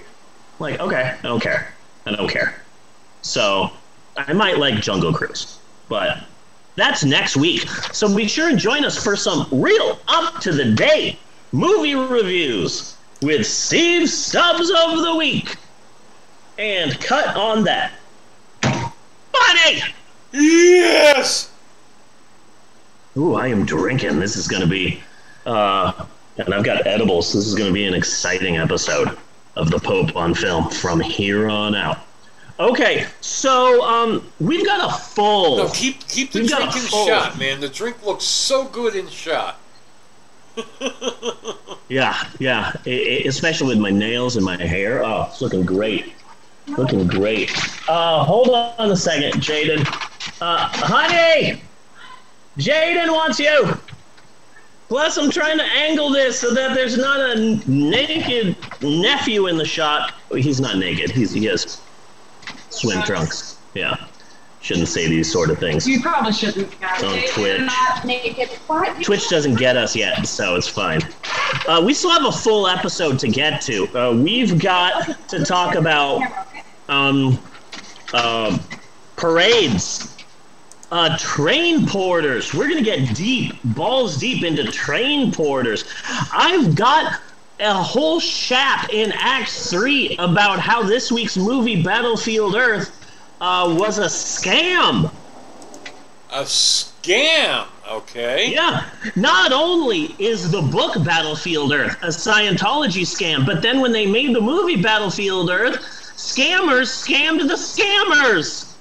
[0.59, 1.73] Like, okay, I don't care.
[2.07, 2.63] I don't care.
[3.23, 3.71] So,
[4.17, 6.25] I might like Jungle Cruise, but
[6.77, 7.69] that's next week.
[7.93, 11.19] So be sure and join us for some real up to the date
[11.53, 15.57] movie reviews with Steve Stubbs of the Week.
[16.59, 17.93] And cut on that.
[18.63, 19.83] Bunny!
[20.33, 21.51] yes.
[23.17, 24.21] Ooh, I am drinking.
[24.21, 25.03] This is going to be,
[25.45, 26.05] uh,
[26.39, 27.33] and I've got edibles.
[27.33, 29.17] This is going to be an exciting episode
[29.55, 32.06] of the Pope on film from here on out.
[32.59, 35.59] Okay, so um, we've got a full.
[35.59, 37.61] No, keep keep the We've drink in shot, man.
[37.61, 39.59] The drink looks so good in shot.
[41.89, 45.05] Yeah, yeah, I- I- especially with my nails and my hair.
[45.05, 46.15] Oh, it's looking great.
[46.77, 47.53] Looking great.
[47.89, 49.87] Uh, hold on a second, Jaden.
[50.41, 51.63] Uh, honey!
[52.59, 53.79] Jaden wants you!
[54.89, 57.37] Plus, I'm trying to angle this so that there's not a
[57.71, 60.13] naked nephew in the shot.
[60.33, 61.13] He's not naked.
[61.13, 61.81] He's, he has
[62.77, 63.59] swim trunks.
[63.75, 63.97] Yeah.
[64.61, 65.87] Shouldn't say these sort of things.
[65.87, 66.73] You probably shouldn't.
[66.83, 67.35] On Twitch.
[67.37, 68.49] they're Not naked.
[68.67, 69.01] What?
[69.03, 71.01] Twitch doesn't get us yet, so it's fine.
[71.69, 73.87] Uh, we still have a full episode to get to.
[73.97, 76.21] Uh, we've got to talk about
[76.89, 77.39] um,
[78.13, 78.59] uh,
[79.15, 80.17] parades,
[80.91, 82.53] uh, train porters.
[82.53, 85.85] We're gonna get deep, balls deep into train porters.
[86.33, 87.21] I've got
[87.61, 92.91] a whole chap in Act Three about how this week's movie Battlefield Earth
[93.41, 95.11] uh, was a scam.
[96.31, 97.67] A scam.
[97.89, 98.53] Okay.
[98.53, 104.07] Yeah, not only is the book Battlefield Earth a Scientology scam, but then when they
[104.07, 105.77] made the movie Battlefield Earth,
[106.17, 108.75] scammers scammed the scammers.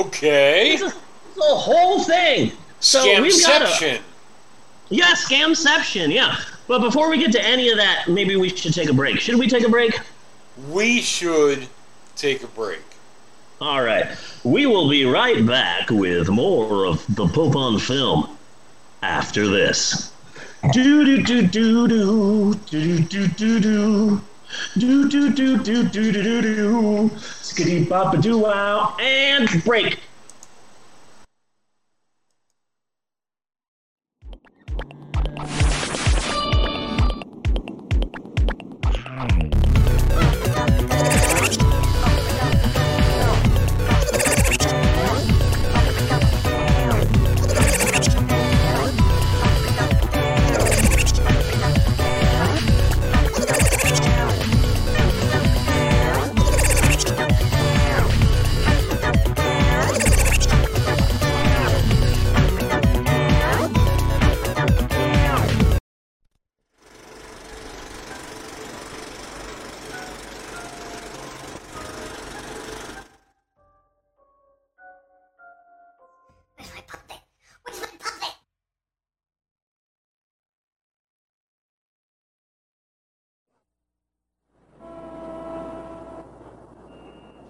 [0.00, 0.74] Okay.
[0.74, 2.52] It's a, it's a whole thing.
[2.80, 4.00] So we've got a, Scamception.
[4.88, 6.36] Yeah, scamception, yeah.
[6.66, 9.20] But before we get to any of that, maybe we should take a break.
[9.20, 9.98] Should we take a break?
[10.70, 11.66] We should
[12.16, 12.82] take a break.
[13.60, 14.06] All right.
[14.42, 18.36] We will be right back with more of the Pope on film
[19.02, 20.12] after this.
[20.72, 24.20] Do do do do do do do do do.
[24.78, 26.42] Do do do do do do do do.
[26.42, 29.98] do Skitty bop doo wow and break.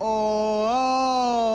[0.01, 1.47] Oh,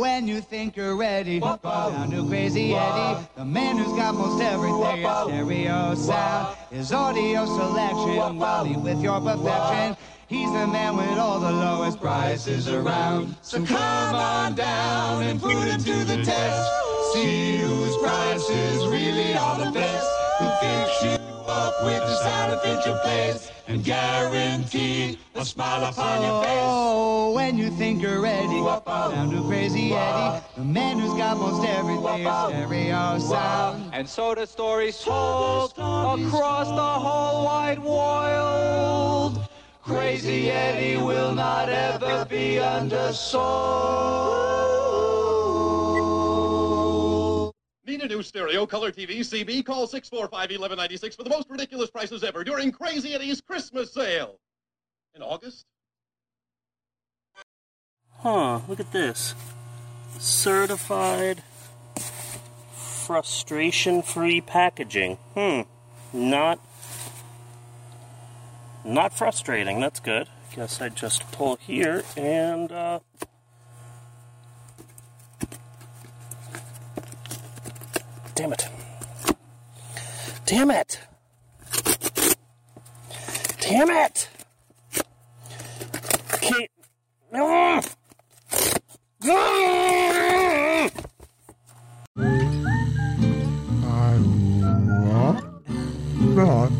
[0.00, 5.02] when you think you're ready, down to Crazy Eddie, the man who's got most everything
[5.02, 6.56] in stereo sound.
[6.70, 9.96] His audio selection, Wally with your perfection.
[10.28, 13.36] He's the man with all the lowest prices around.
[13.42, 16.75] So come on down and put him to the test.
[17.16, 20.06] See whose prices really are the best.
[20.38, 21.16] Who fix you
[21.48, 26.60] up with the sound that fits your place and guarantee a smile upon your face.
[26.60, 31.66] Oh, when you think you're ready, down to Crazy Eddie, the man who's got most
[31.66, 33.94] everything in stereo sound.
[33.94, 39.48] And so the story's told across the whole wide world.
[39.82, 44.75] Crazy Eddie will not ever be undersold.
[47.96, 49.64] Need a new stereo color TV CB?
[49.64, 54.38] Call 645-1196 for the most ridiculous prices ever during Crazy Eddie's Christmas sale.
[55.14, 55.64] In August?
[58.18, 59.34] Huh, look at this.
[60.18, 61.42] Certified
[62.74, 65.16] frustration free packaging.
[65.32, 65.62] Hmm.
[66.12, 66.60] Not
[68.84, 70.28] not frustrating, that's good.
[70.54, 72.98] Guess I just pull here and uh
[78.36, 78.68] Damn it.
[80.44, 81.00] Damn it.
[83.60, 84.28] Damn it.
[86.34, 86.68] Okay.
[87.32, 87.80] No.
[96.34, 96.70] Not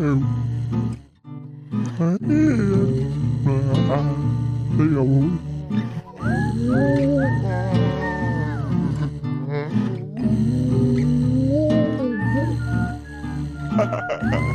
[0.00, 0.06] Ha
[13.76, 14.49] ha ha.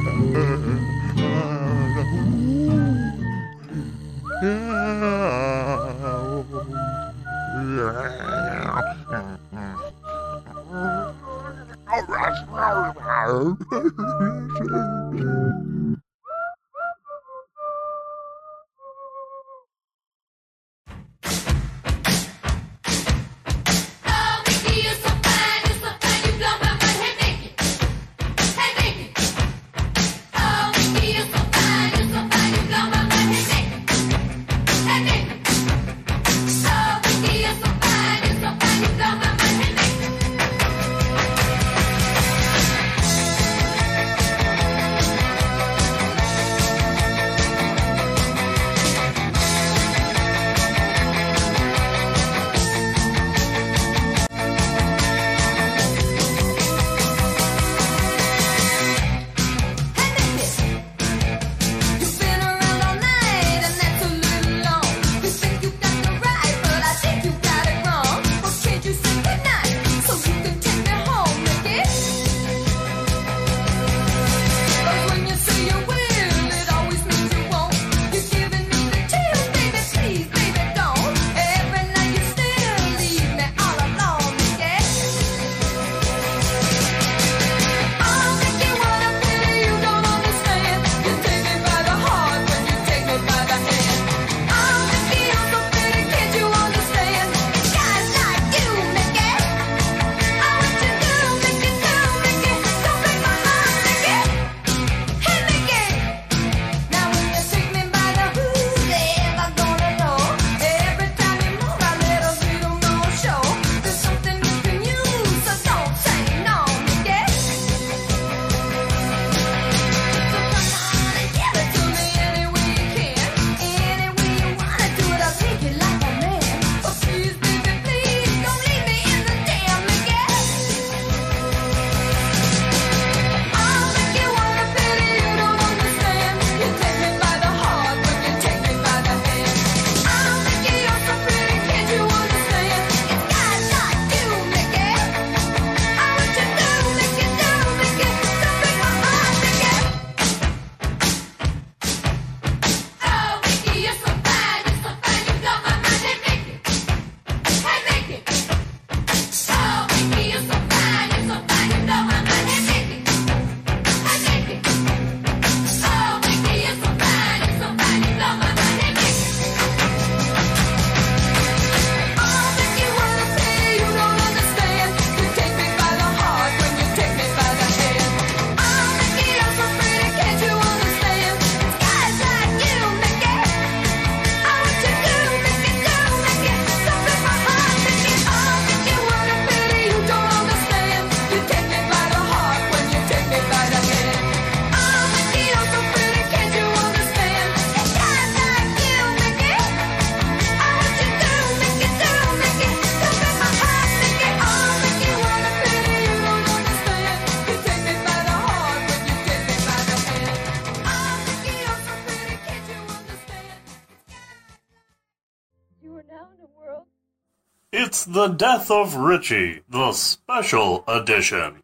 [218.15, 221.61] The Death of Richie, the special edition.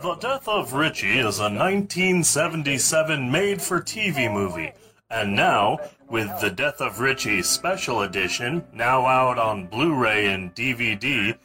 [0.00, 4.70] The Death of Richie is a 1977 made for TV movie,
[5.10, 10.54] and now, with The Death of Richie special edition, now out on Blu ray and
[10.54, 11.36] DVD,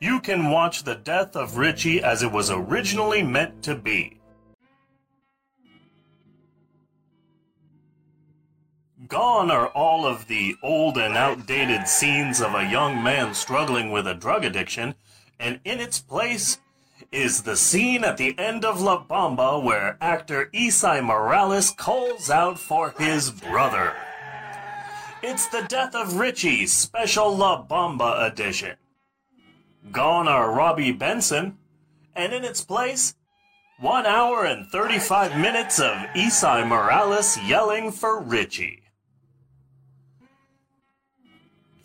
[0.00, 4.18] you can watch The Death of Richie as it was originally meant to be.
[9.08, 14.06] Gone are all of the old and outdated scenes of a young man struggling with
[14.06, 14.94] a drug addiction,
[15.38, 16.58] and in its place
[17.12, 22.58] is the scene at the end of La Bamba where actor Esai Morales calls out
[22.58, 23.92] for his brother.
[25.22, 28.76] It's the Death of Richie Special La Bamba edition.
[29.92, 31.58] Gone are Robby Benson,
[32.14, 33.14] and in its place,
[33.78, 38.82] one hour and 35 minutes of Esai Morales yelling for Richie.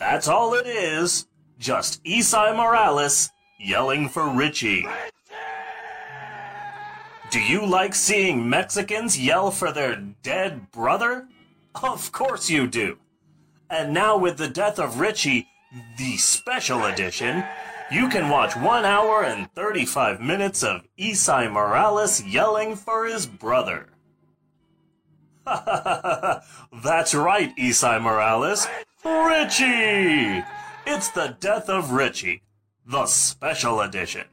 [0.01, 1.27] That's all it is.
[1.59, 3.29] Just Esai Morales
[3.59, 4.87] yelling for Richie.
[7.29, 11.27] Do you like seeing Mexicans yell for their dead brother?
[11.83, 12.97] Of course you do.
[13.69, 15.47] And now with the death of Richie,
[15.99, 17.43] the special edition,
[17.91, 23.89] you can watch 1 hour and 35 minutes of Esai Morales yelling for his brother.
[25.45, 28.67] That's right, Esai Morales.
[29.03, 30.43] Richie!
[30.85, 32.43] It's the death of Richie,
[32.85, 34.25] the special edition.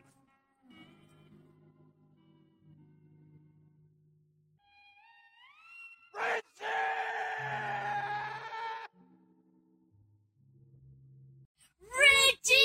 [11.81, 12.57] Richie!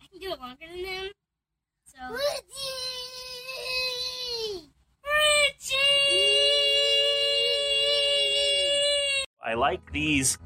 [0.00, 1.10] I can do it longer than him.
[1.86, 2.18] So.
[9.48, 10.36] I like these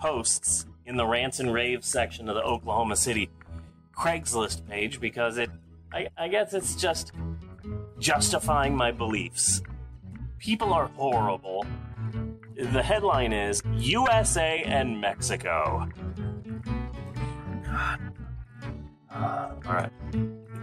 [0.00, 3.30] posts in the rants and raves section of the Oklahoma City
[3.96, 5.48] Craigslist page because it,
[5.92, 7.12] I, I guess it's just
[8.00, 9.62] justifying my beliefs.
[10.40, 11.66] People are horrible.
[12.56, 15.88] The headline is USA and Mexico.
[17.64, 18.00] God.
[19.08, 19.92] Uh, all right.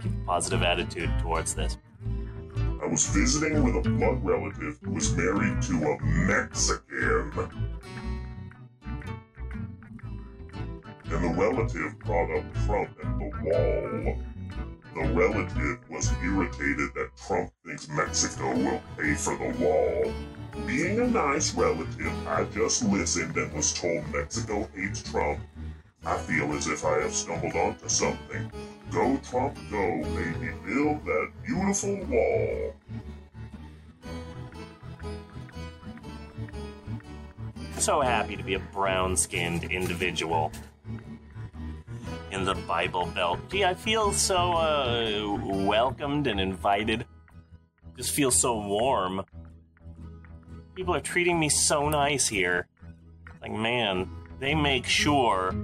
[0.02, 1.78] Keep a positive attitude towards this.
[2.82, 7.32] I was visiting with a blood relative who was married to a Mexican.
[11.04, 14.18] And the relative brought up Trump and the wall.
[14.94, 20.12] The relative was irritated that Trump thinks Mexico will pay for the wall.
[20.66, 25.40] Being a nice relative, I just listened and was told Mexico hates Trump.
[26.04, 28.50] I feel as if I have stumbled onto something.
[28.92, 32.74] Go, Trump, go, baby, build that beautiful wall.
[37.86, 40.50] so happy to be a brown skinned individual
[42.32, 43.38] in the Bible Belt.
[43.48, 47.06] Gee, I feel so uh, welcomed and invited.
[47.96, 49.24] Just feel so warm.
[50.74, 52.66] People are treating me so nice here.
[53.40, 54.10] Like, man,
[54.40, 55.54] they make sure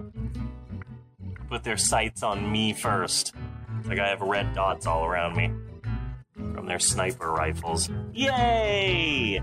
[1.53, 3.35] put their sights on me first.
[3.85, 5.53] Like, I have red dots all around me
[6.55, 7.91] from their sniper rifles.
[8.15, 9.39] Yay!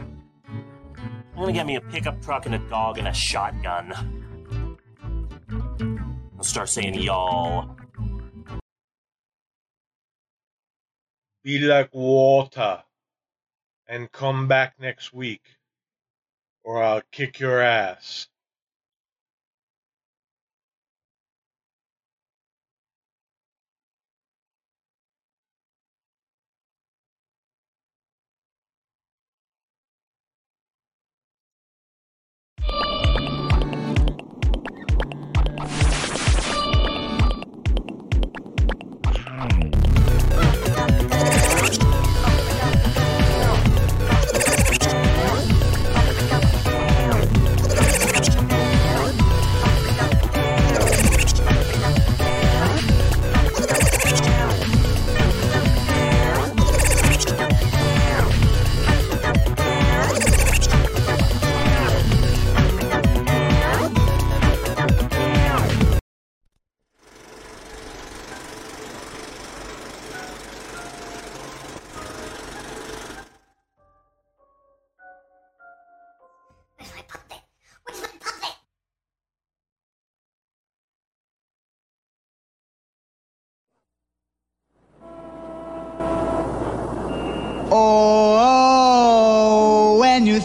[0.00, 3.92] I'm gonna get me a pickup truck and a dog and a shotgun.
[6.36, 7.76] I'll start saying y'all.
[11.44, 12.82] Be like water
[13.86, 15.42] and come back next week,
[16.64, 18.26] or I'll kick your ass.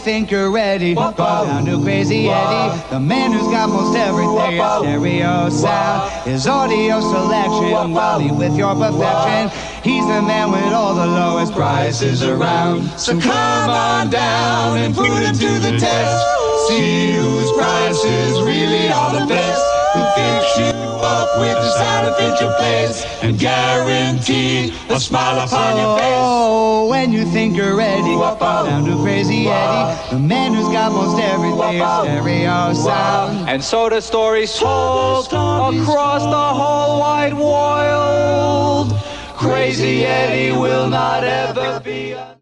[0.00, 4.56] Think you're ready, go down to Crazy Eddie, the man who's got most everything.
[4.56, 9.50] His stereo sound, his audio selection, Wally with your perfection.
[9.82, 12.88] He's the man with all the lowest prices around.
[12.98, 16.68] So come on down and put him to the test.
[16.68, 19.69] See whose prices really are the best.
[19.92, 25.38] Who fix you up with the sound that fits your place and guarantee a smile
[25.44, 26.06] upon your face.
[26.14, 31.20] Oh, when you think you're ready, down to Crazy Eddie, the man who's got most
[31.20, 31.80] everything.
[31.80, 33.48] Stereo sound.
[33.48, 38.92] And so the story's told across the whole wide world.
[39.36, 42.14] Crazy Eddie will not ever be.
[42.14, 42.36] un-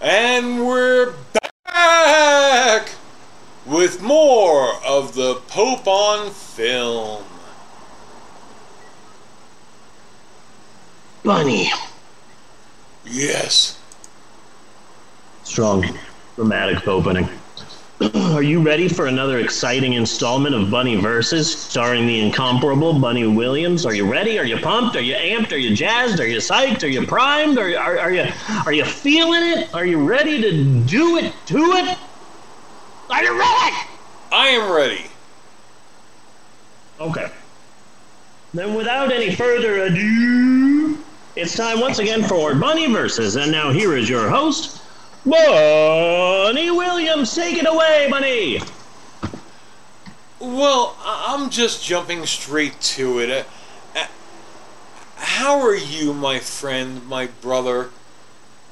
[0.00, 1.12] And we're
[1.64, 2.88] back
[3.66, 7.24] with more of the Pope on film.
[11.24, 11.70] Bunny.
[13.04, 13.80] Yes.
[15.42, 15.98] Strong,
[16.36, 17.28] dramatic opening.
[18.14, 23.86] Are you ready for another exciting installment of Bunny Versus starring the incomparable Bunny Williams?
[23.86, 24.38] Are you ready?
[24.38, 24.96] Are you pumped?
[24.96, 25.50] Are you amped?
[25.52, 26.20] Are you jazzed?
[26.20, 26.82] Are you psyched?
[26.82, 27.58] Are you primed?
[27.58, 28.26] Are, are, are you
[28.66, 29.74] are you feeling it?
[29.74, 31.98] Are you ready to do it to it?
[33.10, 33.76] Are you ready?
[34.32, 35.06] I am ready.
[37.00, 37.30] Okay.
[38.54, 40.98] Then without any further ado,
[41.36, 43.36] it's time once again for Bunny Versus.
[43.36, 44.82] And now here is your host,
[45.24, 47.34] Bunny Williams.
[47.34, 48.60] Take it away, Bunny.
[50.40, 53.30] Well, I- I'm just jumping straight to it.
[53.30, 54.06] Uh, uh,
[55.16, 57.90] How are you, my friend, my brother?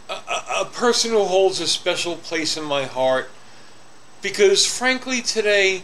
[0.08, 3.30] A, a, a person who holds a special place in my heart.
[4.24, 5.82] Because, frankly, today,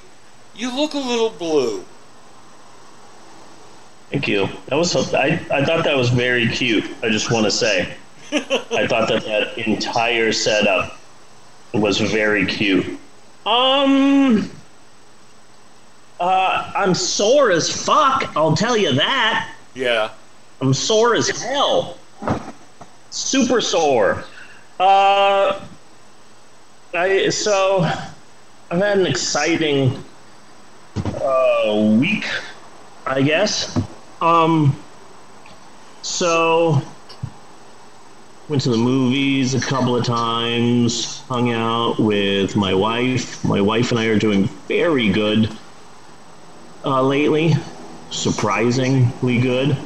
[0.56, 1.84] you look a little blue.
[4.08, 4.48] Thank you.
[4.68, 6.84] That was I, I thought that was very cute.
[7.02, 7.94] I just want to say.
[8.32, 10.98] I thought that that entire setup
[11.74, 12.98] was very cute.
[13.44, 14.50] Um
[16.18, 19.54] uh I'm sore as fuck, I'll tell you that.
[19.74, 20.12] Yeah.
[20.62, 21.98] I'm sore as hell.
[23.10, 24.24] Super sore.
[24.78, 25.60] Uh
[26.94, 27.88] I so
[28.70, 30.02] I've had an exciting
[30.96, 32.26] uh week,
[33.06, 33.78] I guess.
[34.20, 34.76] Um
[36.02, 36.80] so
[38.48, 43.44] went to the movies a couple of times, hung out with my wife.
[43.44, 45.50] My wife and I are doing very good
[46.84, 47.54] uh, lately,
[48.10, 49.76] surprisingly good.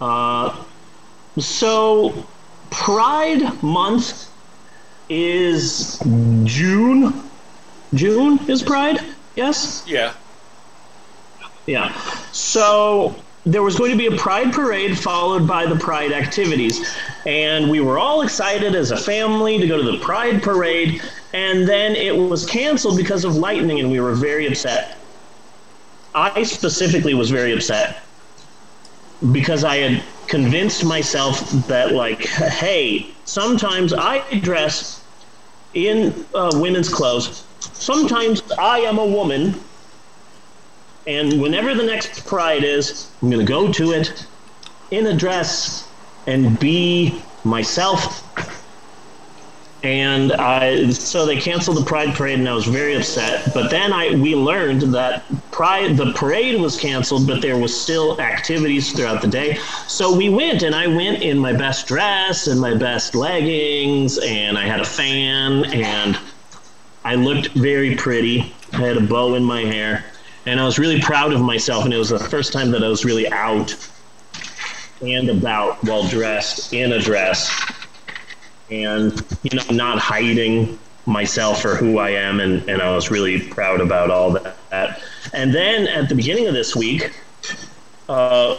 [0.00, 0.64] Uh,
[1.36, 2.24] so,
[2.70, 4.30] Pride Month
[5.08, 6.00] is
[6.44, 7.27] June.
[7.94, 9.00] June is Pride?
[9.34, 9.84] Yes?
[9.86, 10.12] Yeah.
[11.66, 11.92] Yeah.
[12.32, 13.14] So
[13.46, 16.96] there was going to be a pride parade followed by the pride activities.
[17.24, 21.02] And we were all excited as a family to go to the pride parade.
[21.32, 24.98] And then it was canceled because of lightning, and we were very upset.
[26.14, 28.02] I specifically was very upset
[29.32, 35.02] because I had convinced myself that, like, hey, sometimes I dress
[35.74, 37.44] in uh, women's clothes.
[37.60, 39.60] Sometimes I am a woman
[41.08, 44.26] and whenever the next pride is, I'm going to go to it
[44.90, 45.88] in a dress
[46.26, 48.22] and be myself.
[49.82, 53.54] And I, so they canceled the pride parade, and I was very upset.
[53.54, 58.20] But then I, we learned that pride, the parade was canceled, but there was still
[58.20, 59.54] activities throughout the day.
[59.86, 64.58] So we went, and I went in my best dress and my best leggings, and
[64.58, 66.18] I had a fan, and
[67.08, 68.54] I looked very pretty.
[68.74, 70.04] I had a bow in my hair
[70.44, 71.86] and I was really proud of myself.
[71.86, 73.74] And it was the first time that I was really out
[75.00, 77.50] and about while dressed in a dress,
[78.70, 82.40] and you know, not hiding myself or who I am.
[82.40, 85.00] And, and I was really proud about all that.
[85.32, 87.18] And then at the beginning of this week,
[88.10, 88.58] uh,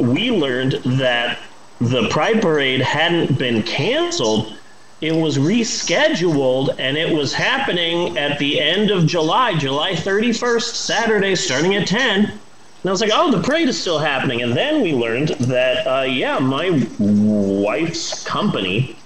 [0.00, 1.38] we learned that
[1.80, 4.58] the Pride Parade hadn't been canceled
[5.04, 11.34] it was rescheduled and it was happening at the end of July, July 31st, Saturday,
[11.34, 12.24] starting at 10.
[12.24, 12.40] And
[12.86, 14.40] I was like, oh, the parade is still happening.
[14.40, 18.96] And then we learned that, uh, yeah, my wife's company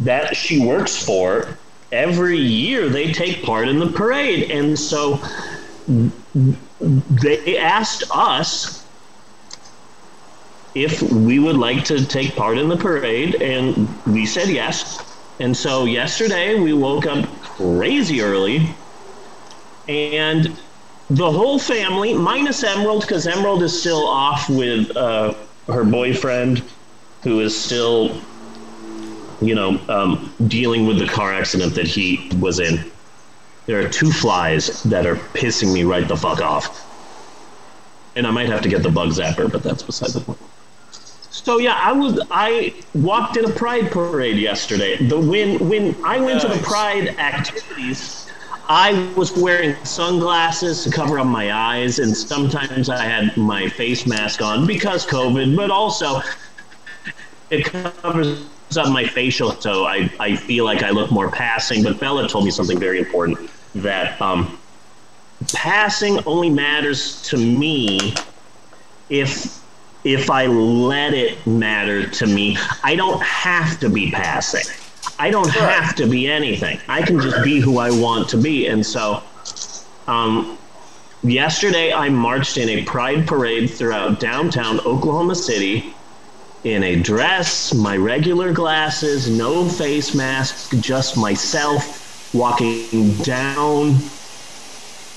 [0.00, 1.56] that she works for,
[1.90, 4.50] every year they take part in the parade.
[4.50, 5.22] And so
[6.78, 8.85] they asked us
[10.76, 15.02] if we would like to take part in the parade, and we said yes.
[15.40, 18.68] And so yesterday we woke up crazy early,
[19.88, 20.54] and
[21.08, 25.34] the whole family, minus Emerald, because Emerald is still off with uh,
[25.66, 26.62] her boyfriend,
[27.22, 28.20] who is still
[29.40, 32.90] you know, um, dealing with the car accident that he was in.
[33.66, 36.82] There are two flies that are pissing me right the fuck off.
[38.14, 40.38] And I might have to get the bug zapper, but that's beside the point.
[41.44, 44.96] So yeah, I was I walked in a pride parade yesterday.
[44.96, 48.28] The when when I went to the pride activities,
[48.68, 54.06] I was wearing sunglasses to cover up my eyes, and sometimes I had my face
[54.06, 56.20] mask on because COVID, but also
[57.50, 61.84] it covers up my facial, so I, I feel like I look more passing.
[61.84, 64.58] But Bella told me something very important that um,
[65.52, 68.14] passing only matters to me
[69.08, 69.62] if
[70.06, 72.56] if I let it matter to me.
[72.84, 74.64] I don't have to be passing.
[75.18, 76.78] I don't have to be anything.
[76.88, 78.68] I can just be who I want to be.
[78.68, 79.20] And so,
[80.06, 80.58] um,
[81.24, 85.96] yesterday I marched in a pride parade throughout downtown Oklahoma City
[86.62, 94.15] in a dress, my regular glasses, no face mask, just myself walking down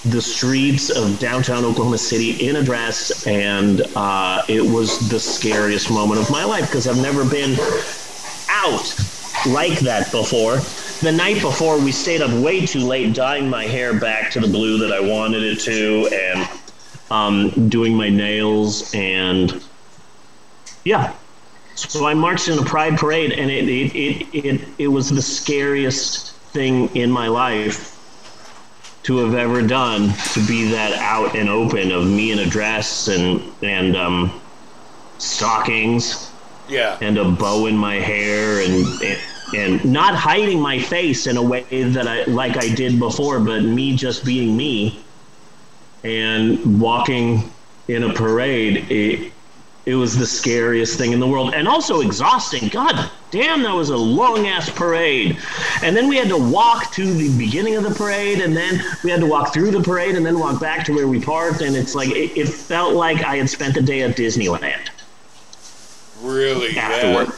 [0.06, 5.92] the streets of downtown Oklahoma City in a dress, and uh, it was the scariest
[5.92, 7.58] moment of my life because I've never been
[8.50, 8.96] out
[9.48, 10.58] like that before.
[11.02, 14.48] The night before, we stayed up way too late dyeing my hair back to the
[14.48, 16.50] blue that I wanted it to, and
[17.12, 19.62] um, doing my nails, and
[20.86, 21.14] yeah.
[21.76, 25.22] So I marched in a pride parade, and it it, it, it, it was the
[25.22, 27.99] scariest thing in my life
[29.04, 33.08] to have ever done to be that out and open of me in a dress
[33.08, 34.42] and and um,
[35.18, 36.36] stockings
[36.68, 36.98] Yeah.
[37.02, 39.20] and a bow in my hair and, and
[39.52, 43.64] and not hiding my face in a way that I like I did before, but
[43.64, 45.04] me just being me
[46.04, 47.52] and walking
[47.88, 48.92] in a parade.
[48.92, 49.34] It,
[49.86, 52.68] it was the scariest thing in the world and also exhausting.
[52.70, 55.38] God damn, that was a long ass parade.
[55.82, 59.12] And then we had to walk to the beginning of the parade and then we
[59.12, 61.62] had to walk through the parade and then walk back to where we parked.
[61.62, 64.90] And it's like, it, it felt like I had spent a day at Disneyland
[66.22, 66.78] Really?
[66.78, 67.34] afterward.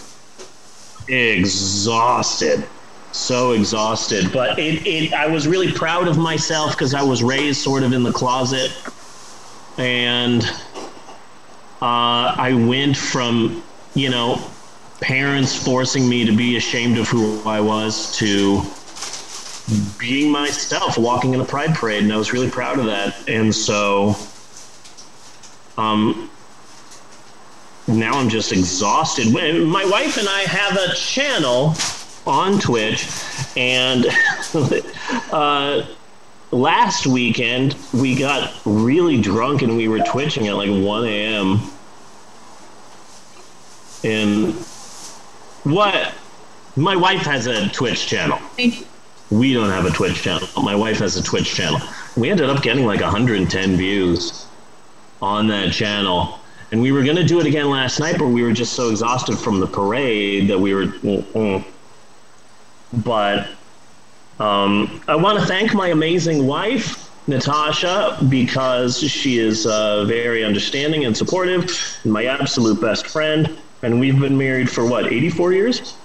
[1.08, 2.68] Exhausted.
[3.12, 4.32] So exhausted.
[4.32, 7.92] But it, it I was really proud of myself because I was raised sort of
[7.94, 8.72] in the closet.
[9.78, 10.44] And
[11.82, 13.64] uh, I went from,
[13.96, 14.40] you know,
[15.00, 18.62] parents forcing me to be ashamed of who I was to
[19.98, 23.28] being myself, walking in a pride parade, and I was really proud of that.
[23.28, 24.16] And so,
[25.78, 26.30] um,
[27.88, 29.34] now I'm just exhausted.
[29.34, 31.74] My wife and I have a channel
[32.28, 33.08] on Twitch,
[33.58, 34.06] and
[35.32, 35.88] uh,
[36.52, 41.60] last weekend we got really drunk and we were twitching at like 1 a.m.
[44.04, 44.54] And
[45.64, 46.14] what?
[46.76, 48.40] My wife has a Twitch channel.
[49.30, 50.48] We don't have a Twitch channel.
[50.62, 51.80] My wife has a Twitch channel.
[52.18, 54.46] We ended up getting like 110 views
[55.22, 56.40] on that channel.
[56.72, 58.90] And we were going to do it again last night, but we were just so
[58.90, 60.86] exhausted from the parade that we were.
[60.86, 61.66] mm-mm.
[62.94, 63.48] But
[64.42, 71.06] um, I want to thank my amazing wife, Natasha, because she is uh, very understanding
[71.06, 71.70] and supportive,
[72.04, 73.58] and my absolute best friend.
[73.84, 75.96] And we've been married for what, 84 years?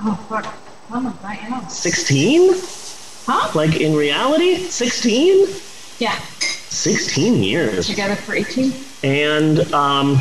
[0.00, 0.54] Oh, fuck.
[0.90, 1.68] Oh, my God.
[1.68, 2.52] 16?
[3.26, 3.50] Huh?
[3.54, 5.48] Like in reality, 16?
[5.98, 6.18] Yeah.
[6.38, 7.86] 16 years.
[7.86, 8.72] Together for 18?
[9.04, 10.18] And um,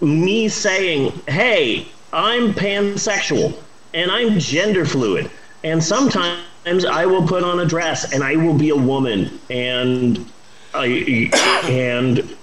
[0.00, 3.56] me saying, hey, I'm pansexual
[3.92, 5.30] and I'm gender fluid.
[5.64, 9.40] And sometimes I will put on a dress and I will be a woman.
[9.50, 10.30] And
[10.74, 11.30] I,
[11.64, 12.36] and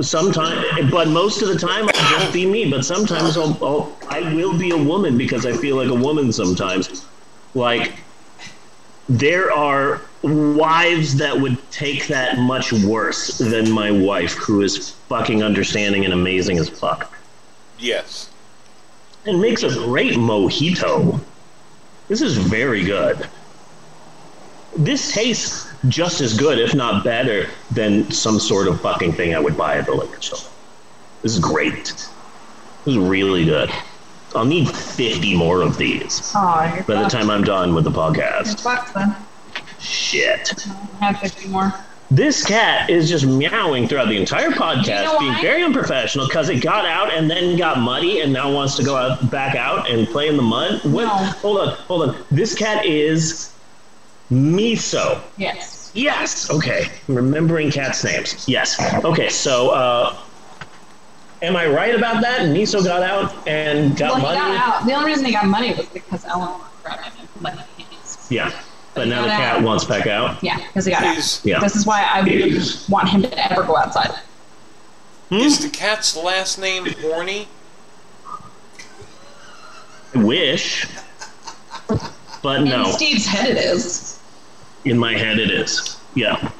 [0.00, 2.70] sometimes, but most of the time I'll just be me.
[2.70, 6.32] But sometimes I'll, I'll, I will be a woman because I feel like a woman
[6.32, 7.06] sometimes.
[7.54, 7.92] Like,
[9.08, 15.42] there are wives that would take that much worse than my wife, who is fucking
[15.42, 17.12] understanding and amazing as fuck.
[17.78, 18.30] Yes.
[19.26, 21.20] And makes a great mojito.
[22.12, 23.26] This is very good.
[24.76, 29.38] This tastes just as good, if not better, than some sort of fucking thing I
[29.38, 30.50] would buy at the liquor store.
[31.22, 31.74] This is great.
[31.74, 32.08] This
[32.84, 33.70] is really good.
[34.34, 37.90] I'll need 50 more of these Oh, you're by the time I'm done with the
[37.90, 38.60] You're podcast.
[38.60, 39.16] fucked then.
[39.80, 40.50] Shit.
[41.00, 41.72] Have 50 more.
[42.14, 46.60] This cat is just meowing throughout the entire podcast, know being very unprofessional because it
[46.60, 50.06] got out and then got muddy and now wants to go out back out and
[50.06, 50.84] play in the mud.
[50.84, 51.04] What?
[51.06, 51.08] No.
[51.08, 52.24] Hold on, hold on.
[52.30, 53.54] This cat is
[54.30, 55.22] Miso.
[55.38, 55.90] Yes.
[55.94, 56.50] Yes.
[56.50, 56.84] Okay.
[57.08, 58.46] Remembering cats' names.
[58.46, 58.78] Yes.
[59.02, 59.30] Okay.
[59.30, 60.14] So, uh,
[61.40, 62.42] Am I right about that?
[62.42, 64.38] Miso got out and got well, he money.
[64.58, 64.86] got out.
[64.86, 68.30] The only reason he got money was because Eleanor grabbed him and let him use.
[68.30, 68.52] Yeah,
[68.94, 69.62] but now the cat out.
[69.62, 70.42] wants back out.
[70.42, 71.46] Yeah, because he got Is, out.
[71.46, 71.60] Yeah.
[71.60, 74.10] This is why I wouldn't want him to ever go outside.
[75.28, 75.36] Hmm?
[75.36, 77.48] is the cat's last name Horny?
[80.14, 80.86] I wish,
[82.42, 82.84] but no.
[82.86, 82.92] In.
[82.92, 84.20] Steve's head, it is.
[84.84, 85.96] In my head, it is.
[86.14, 86.50] Yeah.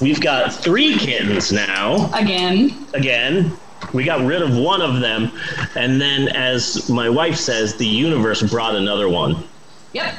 [0.00, 2.10] We've got three kittens now.
[2.14, 2.86] Again.
[2.92, 3.56] Again.
[3.92, 5.32] We got rid of one of them,
[5.74, 9.44] and then, as my wife says, the universe brought another one.
[9.92, 10.14] Yep.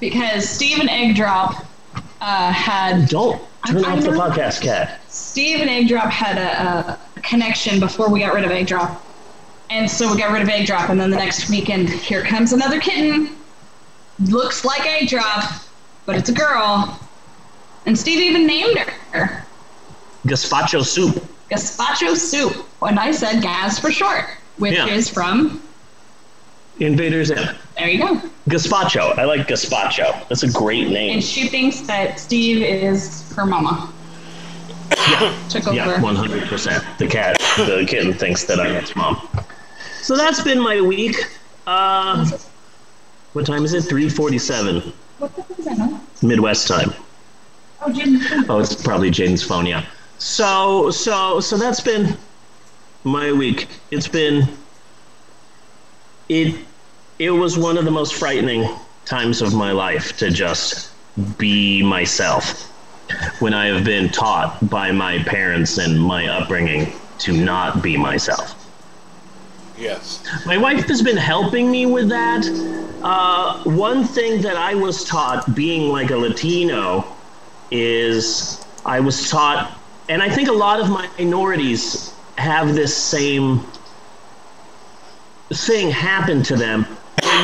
[0.00, 1.64] Because Steve and Egg Drop
[2.20, 3.08] uh, had.
[3.08, 5.00] Don't turn I off the podcast, cat.
[5.08, 9.04] Steve and Egg Drop had a, a connection before we got rid of Egg Drop.
[9.70, 12.52] And so we got rid of Egg Drop, and then the next weekend, here comes
[12.52, 13.36] another kitten.
[14.18, 15.44] Looks like Egg Drop,
[16.06, 16.98] but it's a girl.
[17.86, 18.78] And Steve even named
[19.12, 19.44] her
[20.26, 21.22] Gazpacho soup.
[21.50, 22.52] Gazpacho Soup.
[22.80, 24.26] When I said Gaz for short,
[24.58, 24.86] which Yeah.
[24.86, 25.62] is from.
[26.80, 27.56] Invaders Zim.
[27.76, 28.20] There you go.
[28.48, 29.18] Gazpacho.
[29.18, 30.28] I like gazpacho.
[30.28, 31.14] That's a great name.
[31.14, 33.92] And she thinks that Steve is her mama.
[35.48, 35.76] Took over.
[35.76, 36.84] Yeah, one hundred percent.
[36.98, 39.28] The cat, the kitten thinks that I'm its mom.
[40.02, 41.16] So that's been my week.
[41.66, 42.28] Uh,
[43.32, 43.82] what time is it?
[43.82, 46.00] Three forty-seven What the fuck is that?
[46.22, 46.92] Midwest time.
[47.82, 48.18] Oh, Jim.
[48.48, 49.66] Oh, it's probably Jaden's phone.
[49.66, 49.84] Yeah.
[50.18, 52.16] So, so, so that's been
[53.04, 53.68] my week.
[53.90, 54.48] It's been
[56.28, 56.54] it.
[57.18, 58.68] It was one of the most frightening
[59.04, 60.92] times of my life to just
[61.36, 62.70] be myself
[63.40, 68.54] when I have been taught by my parents and my upbringing to not be myself.
[69.76, 70.24] Yes.
[70.46, 72.46] My wife has been helping me with that.
[73.02, 77.04] Uh, one thing that I was taught, being like a Latino,
[77.72, 79.76] is I was taught,
[80.08, 83.66] and I think a lot of minorities have this same
[85.50, 86.86] thing happen to them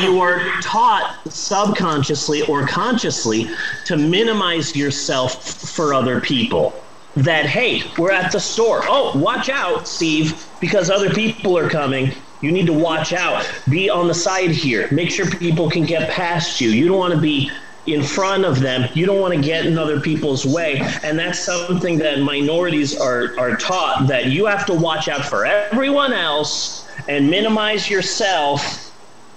[0.03, 3.49] you are taught subconsciously or consciously
[3.85, 6.73] to minimize yourself for other people.
[7.15, 8.83] That, hey, we're at the store.
[8.85, 12.11] Oh, watch out, Steve, because other people are coming.
[12.41, 13.49] You need to watch out.
[13.69, 14.89] Be on the side here.
[14.91, 16.69] Make sure people can get past you.
[16.69, 17.49] You don't want to be
[17.85, 18.89] in front of them.
[18.93, 20.79] You don't want to get in other people's way.
[21.03, 25.45] And that's something that minorities are, are taught that you have to watch out for
[25.45, 28.84] everyone else and minimize yourself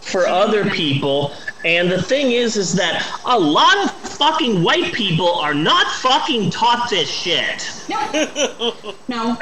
[0.09, 1.33] for other people.
[1.65, 6.51] And the thing is, is that a lot of fucking white people are not fucking
[6.51, 7.71] taught this shit.
[7.89, 8.95] No.
[9.09, 9.39] no.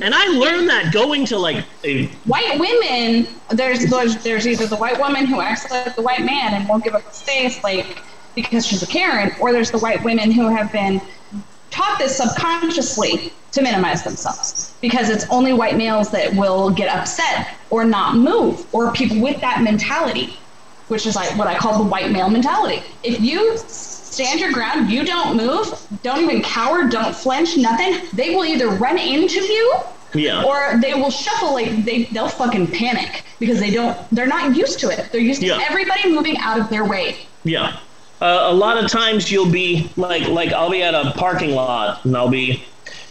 [0.00, 4.76] And I learned that going to like a White women, there's, there's there's either the
[4.76, 7.98] white woman who acts like the white man and won't give up the space, like
[8.34, 11.00] because she's a Karen, or there's the white women who have been
[11.70, 17.48] taught this subconsciously to minimize themselves because it's only white males that will get upset
[17.70, 20.36] or not move, or people with that mentality,
[20.88, 22.82] which is like what I call the white male mentality.
[23.02, 28.34] If you stand your ground, you don't move, don't even cower, don't flinch, nothing, they
[28.34, 29.80] will either run into you
[30.14, 30.44] yeah.
[30.44, 34.78] or they will shuffle like they they'll fucking panic because they don't they're not used
[34.80, 35.10] to it.
[35.12, 35.64] They're used to Yeah.
[35.68, 37.16] everybody moving out of their way.
[37.44, 37.78] Yeah.
[38.20, 42.04] Uh, a lot of times you'll be like like I'll be at a parking lot
[42.04, 42.64] and I'll be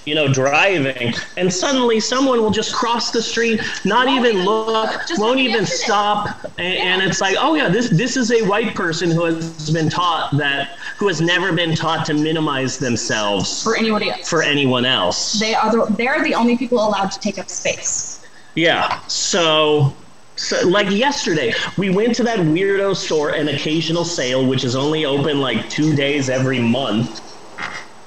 [0.08, 4.90] you know driving and suddenly someone will just cross the street not Won't even look
[5.18, 5.84] won't even yesterday.
[5.86, 9.70] stop and, and it's like oh yeah this this is a white person who has
[9.70, 14.30] been taught that who has never been taught to minimize themselves For anybody else.
[14.30, 18.26] for anyone else They are the, they're the only people allowed to take up space.
[18.56, 19.00] Yeah.
[19.08, 19.94] So,
[20.36, 25.06] so, like yesterday, we went to that weirdo store, an occasional sale, which is only
[25.06, 27.22] open like two days every month.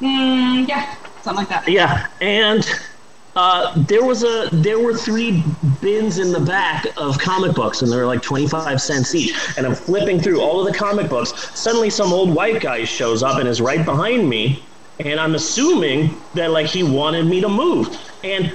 [0.01, 1.68] Mm, yeah, something like that.
[1.68, 2.68] Yeah, and
[3.37, 5.43] uh, there was a there were three
[5.81, 9.35] bins in the back of comic books, and they were like twenty five cents each.
[9.57, 11.33] And I'm flipping through all of the comic books.
[11.59, 14.62] Suddenly, some old white guy shows up and is right behind me,
[14.99, 18.53] and I'm assuming that like he wanted me to move, and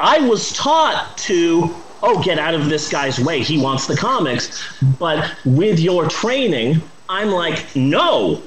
[0.00, 3.42] I was taught to, oh, get out of this guy's way.
[3.42, 4.64] He wants the comics.
[4.98, 8.42] But with your training, I'm like, no,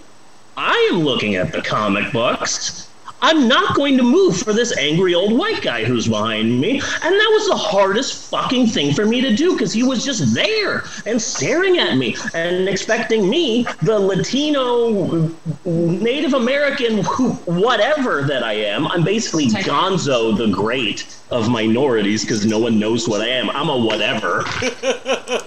[0.55, 2.89] I am looking at the comic books.
[3.21, 6.71] I'm not going to move for this angry old white guy who's behind me.
[6.73, 10.33] And that was the hardest fucking thing for me to do because he was just
[10.33, 15.31] there and staring at me and expecting me, the Latino,
[15.65, 17.03] Native American,
[17.45, 18.87] whatever that I am.
[18.87, 23.49] I'm basically Gonzo the Great of minorities because no one knows what I am.
[23.51, 24.37] I'm a whatever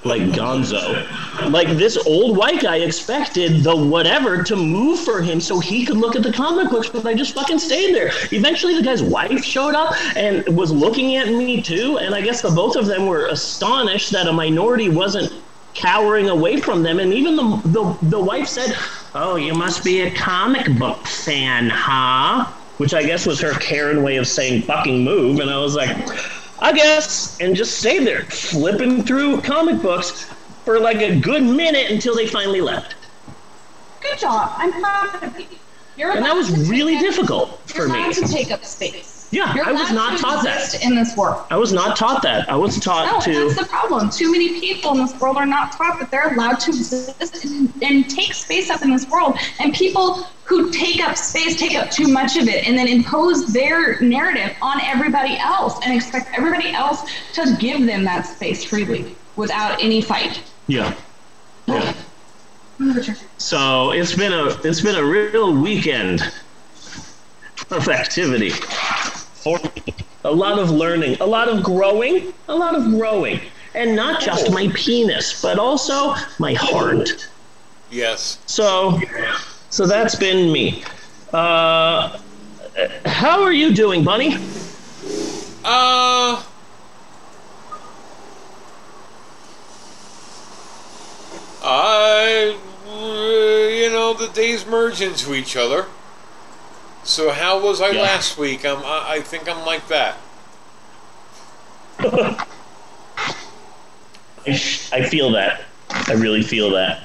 [0.04, 1.06] like Gonzo.
[1.50, 5.98] Like this old white guy expected the whatever to move for him so he could
[5.98, 8.10] look at the comic books, but I just fucking stayed there.
[8.32, 11.98] Eventually, the guy's wife showed up and was looking at me too.
[11.98, 15.32] And I guess the both of them were astonished that a minority wasn't
[15.74, 16.98] cowering away from them.
[16.98, 18.74] And even the, the, the wife said,
[19.14, 22.46] Oh, you must be a comic book fan, huh?
[22.78, 25.40] Which I guess was her Karen way of saying fucking move.
[25.40, 25.96] And I was like,
[26.58, 27.40] I guess.
[27.40, 30.24] And just stayed there, flipping through comic books
[30.64, 32.96] for like a good minute until they finally left.
[34.00, 34.52] Good job.
[34.56, 35.46] I'm proud of you.
[35.96, 38.12] You're And that was really difficult for me.
[38.12, 39.13] to take up space.
[39.34, 40.84] Yeah, You're I was not taught that.
[40.84, 41.44] in this world.
[41.50, 42.48] I was not taught that.
[42.48, 43.46] I was taught No, to.
[43.48, 44.08] that's the problem.
[44.08, 47.72] Too many people in this world are not taught that they're allowed to exist and,
[47.82, 49.36] and take space up in this world.
[49.58, 53.52] And people who take up space take up too much of it and then impose
[53.52, 57.00] their narrative on everybody else and expect everybody else
[57.32, 60.40] to give them that space freely without any fight.
[60.68, 60.94] Yeah.
[61.66, 61.92] Yeah.
[62.78, 63.16] Oh.
[63.38, 66.20] So it's been a it's been a real weekend
[67.70, 68.52] of activity.
[69.46, 73.40] A lot of learning, a lot of growing, a lot of growing,
[73.74, 77.28] and not just my penis, but also my heart.
[77.90, 78.38] Yes.
[78.46, 79.00] So,
[79.68, 80.82] so that's been me.
[81.32, 82.18] Uh,
[83.04, 84.36] how are you doing, Bunny?
[85.64, 86.42] Uh.
[91.66, 95.86] I, uh, you know, the days merge into each other.
[97.04, 98.02] So how was I Yeah.
[98.02, 98.64] last week?
[98.64, 100.16] I'm, I, I think I'm like that.
[104.46, 105.62] I, sh- I feel that.
[105.90, 107.04] I really feel that.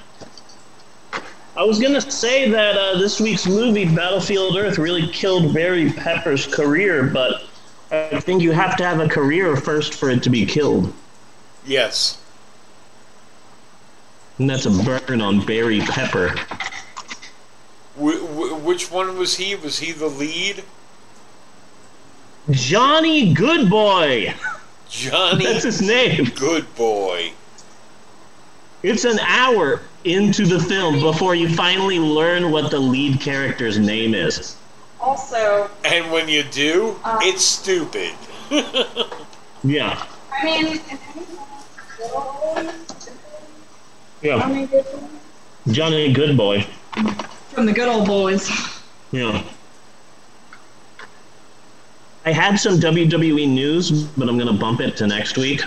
[1.55, 6.47] I was gonna say that uh, this week's movie, Battlefield Earth, really killed Barry Pepper's
[6.47, 7.43] career, but
[7.91, 10.93] I think you have to have a career first for it to be killed,
[11.65, 12.21] Yes.
[14.37, 16.33] and that's a burn on Barry Pepper.
[17.97, 19.55] Wh- wh- which one was he?
[19.55, 20.63] Was he the lead?
[22.51, 24.33] Johnny Goodboy.
[24.89, 25.45] Johnny.
[25.45, 26.25] That's his name.
[26.35, 27.31] Good boy.
[28.81, 34.13] It's an hour into the film before you finally learn what the lead character's name
[34.15, 34.55] is.
[35.01, 37.19] Also, And when you do, Uh.
[37.21, 38.13] it's stupid.
[39.61, 40.05] Yeah.
[40.31, 40.79] I mean,
[44.21, 44.67] Yeah.
[45.67, 46.65] Johnny Goodboy.
[47.60, 48.49] From the good old boys.
[49.12, 49.43] Yeah.
[52.24, 55.62] I had some WWE news, but I'm going to bump it to next week.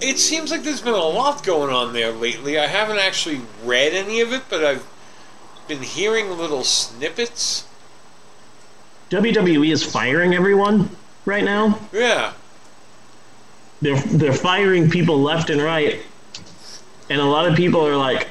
[0.00, 2.58] It seems like there's been a lot going on there lately.
[2.58, 4.84] I haven't actually read any of it, but I've
[5.68, 7.64] been hearing little snippets.
[9.10, 10.90] WWE is firing everyone
[11.24, 11.78] right now.
[11.92, 12.32] Yeah.
[13.80, 16.00] They're they're firing people left and right.
[17.08, 18.26] And a lot of people are like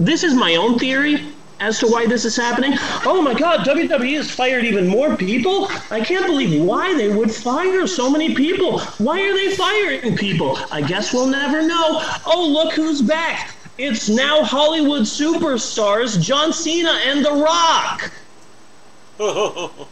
[0.00, 1.26] this is my own theory
[1.60, 2.72] as to why this is happening.
[3.04, 5.68] Oh my god, WWE has fired even more people?
[5.90, 8.80] I can't believe why they would fire so many people.
[8.98, 10.58] Why are they firing people?
[10.72, 12.02] I guess we'll never know.
[12.26, 13.54] Oh, look who's back.
[13.76, 18.10] It's now Hollywood superstars John Cena and The Rock.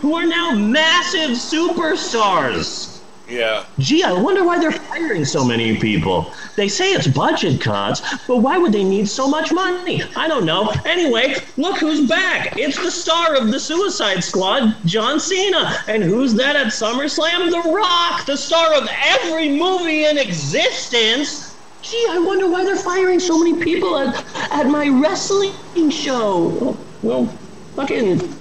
[0.00, 2.93] who are now massive superstars.
[3.28, 3.64] Yeah.
[3.78, 6.32] Gee, I wonder why they're firing so many people.
[6.56, 10.02] They say it's budget cuts, but why would they need so much money?
[10.14, 10.72] I don't know.
[10.84, 12.58] Anyway, look who's back.
[12.58, 15.82] It's the star of the Suicide Squad, John Cena.
[15.88, 17.50] And who's that at SummerSlam?
[17.50, 21.56] The Rock, the star of every movie in existence.
[21.80, 25.52] Gee, I wonder why they're firing so many people at, at my wrestling
[25.90, 26.76] show.
[27.02, 27.26] Well,
[27.74, 28.36] fucking.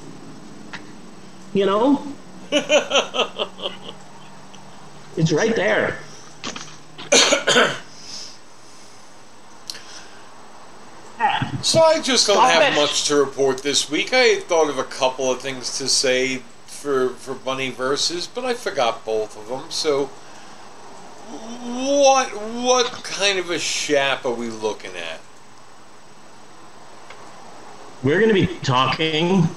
[1.54, 2.08] You know?
[5.16, 6.00] It's right there.
[11.62, 12.76] So I just don't Stop have it.
[12.76, 14.12] much to report this week.
[14.12, 18.54] I thought of a couple of things to say for for Bunny verses, but I
[18.54, 19.72] forgot both of them.
[19.72, 20.08] So
[21.28, 25.22] what what kind of a shap are we looking at?
[28.04, 29.48] We're going to be talking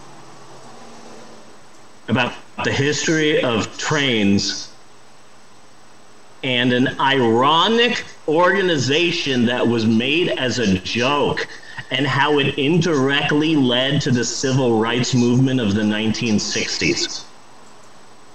[2.07, 2.33] about
[2.63, 4.71] the history of trains
[6.43, 11.49] and an ironic organization that was made as a joke
[11.91, 17.25] and how it indirectly led to the civil rights movement of the 1960s.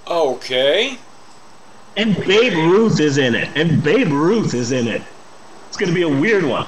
[0.06, 0.98] Okay.
[1.96, 3.48] And Babe Ruth is in it.
[3.54, 5.02] And Babe Ruth is in it.
[5.68, 6.66] It's going to be a weird one.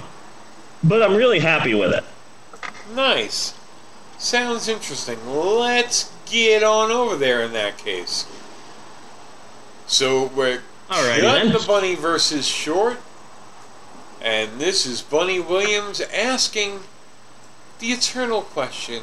[0.83, 2.05] But I'm really happy with it.
[2.95, 3.55] Nice.
[4.19, 5.19] Sounds interesting.
[5.27, 8.27] Let's get on over there in that case.
[9.87, 11.21] So we're all right.
[11.51, 12.99] The Bunny versus Short.
[14.21, 16.81] And this is Bunny Williams asking
[17.79, 19.03] the eternal question.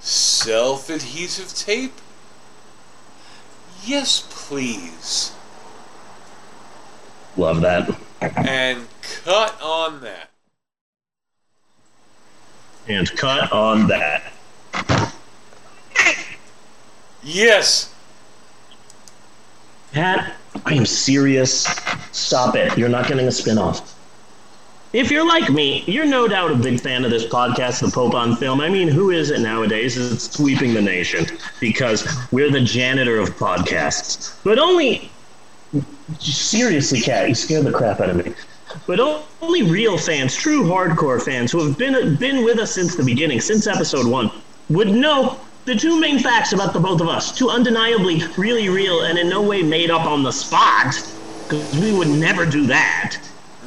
[0.00, 1.94] Self adhesive tape?
[3.84, 5.32] Yes, please.
[7.36, 7.88] Love that.
[8.20, 8.86] And
[9.24, 10.30] cut on that.
[12.88, 14.32] And cut on that.
[17.22, 17.93] Yes,
[19.94, 20.34] Pat,
[20.66, 21.66] I am serious.
[22.10, 22.76] Stop it.
[22.76, 23.92] You're not getting a spin-off.
[24.92, 28.14] If you're like me, you're no doubt a big fan of this podcast, The Pope
[28.14, 28.60] on Film.
[28.60, 29.96] I mean, who is it nowadays?
[29.96, 31.26] It's sweeping the nation
[31.60, 34.36] because we're the janitor of podcasts.
[34.42, 35.12] But only
[36.18, 38.34] seriously, Cat, you scared the crap out of me.
[38.88, 38.98] But
[39.40, 43.40] only real fans, true hardcore fans who have been been with us since the beginning,
[43.40, 44.32] since episode one,
[44.70, 47.32] would know the two main facts about the both of us.
[47.32, 50.94] Two undeniably really real and in no way made up on the spot,
[51.48, 53.16] because we would never do that.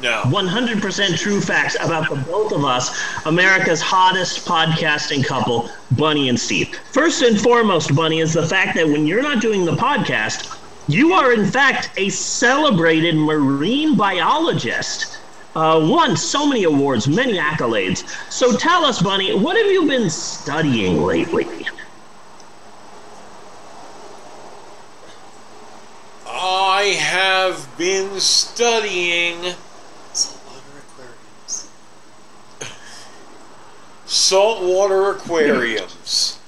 [0.00, 0.22] No.
[0.26, 2.96] 100% true facts about the both of us,
[3.26, 6.72] America's hottest podcasting couple, Bunny and Steve.
[6.92, 11.14] First and foremost, Bunny, is the fact that when you're not doing the podcast, you
[11.14, 15.18] are in fact a celebrated marine biologist.
[15.56, 18.04] Uh, won so many awards, many accolades.
[18.30, 21.66] So tell us, Bunny, what have you been studying lately?
[26.40, 29.54] I have been studying
[30.12, 31.68] saltwater aquariums.
[34.06, 35.10] Saltwater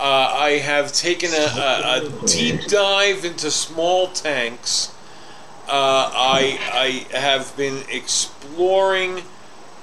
[0.00, 4.94] Uh, I have taken a, a, a, deep dive into small tanks.
[5.68, 9.20] Uh, I, I have been exploring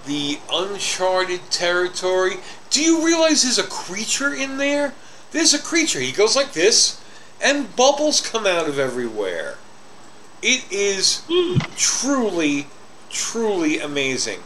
[0.07, 2.37] the uncharted territory.
[2.71, 4.95] Do you realize there's a creature in there?
[5.29, 5.99] There's a creature.
[5.99, 6.99] He goes like this,
[7.41, 9.55] and bubbles come out of everywhere.
[10.41, 11.23] It is
[11.75, 12.67] truly,
[13.09, 14.39] truly amazing.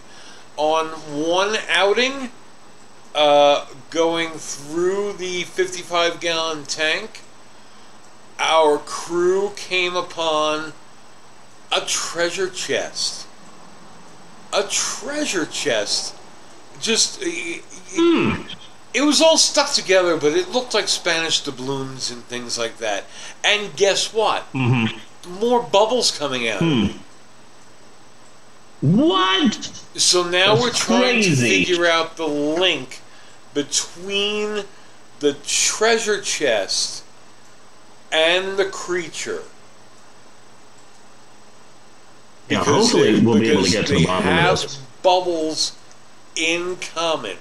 [0.58, 2.32] On one outing,
[3.14, 7.22] uh, going through the 55 gallon tank,
[8.39, 10.74] our crew came upon
[11.72, 13.28] a treasure chest.
[14.54, 16.16] A treasure chest.
[16.80, 17.20] Just.
[17.22, 17.64] It,
[18.94, 23.06] it, was all stuck together, but it looked like Spanish doubloons and things like that.
[23.44, 24.52] And guess what?
[24.54, 25.39] Mm-hmm.
[25.39, 26.60] More bubbles coming out.
[26.62, 26.88] Hmm.
[28.82, 29.54] What?
[29.96, 31.64] So now That's we're trying crazy.
[31.66, 33.00] to figure out the link
[33.54, 34.64] between
[35.20, 37.04] the treasure chest
[38.12, 39.44] and the creature.
[42.48, 44.76] Because hopefully they- we'll be able to get to the bottom of this.
[45.04, 45.74] bubbles
[46.36, 47.38] in common,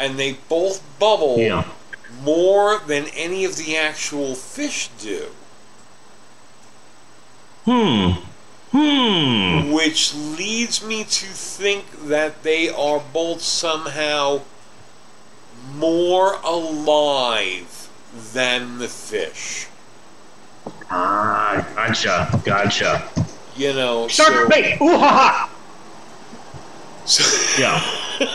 [0.00, 1.64] and they both bubble Yeah.
[2.24, 5.26] more than any of the actual fish do.
[7.66, 8.12] Hmm.
[8.72, 9.70] Hmm.
[9.72, 14.40] Which leads me to think that they are both somehow
[15.74, 17.88] more alive
[18.32, 19.66] than the fish.
[20.90, 23.08] Ah, gotcha, gotcha.
[23.56, 24.78] You know, Shark so, bait!
[24.80, 25.50] Ooh ha ha!
[27.04, 27.80] so, Yeah,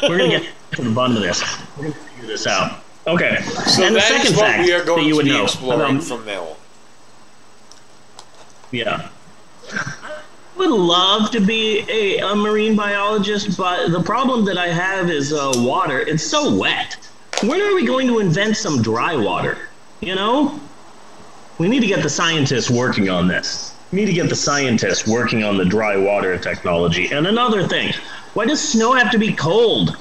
[0.08, 0.46] we're gonna get
[0.76, 1.42] to the bottom of this.
[1.78, 2.80] We're gonna figure this out.
[3.08, 3.42] Okay.
[3.42, 5.32] so and the that second what fact we are that going you to would be
[5.32, 6.56] know exploring about- from now.
[8.72, 9.10] Yeah.
[9.72, 15.10] I would love to be a, a marine biologist, but the problem that I have
[15.10, 16.00] is uh, water.
[16.00, 16.96] It's so wet.
[17.44, 19.58] When are we going to invent some dry water?
[20.02, 20.60] You know?
[21.58, 23.76] We need to get the scientists working on this.
[23.92, 27.12] We need to get the scientists working on the dry water technology.
[27.12, 27.94] And another thing,
[28.34, 29.96] why does snow have to be cold?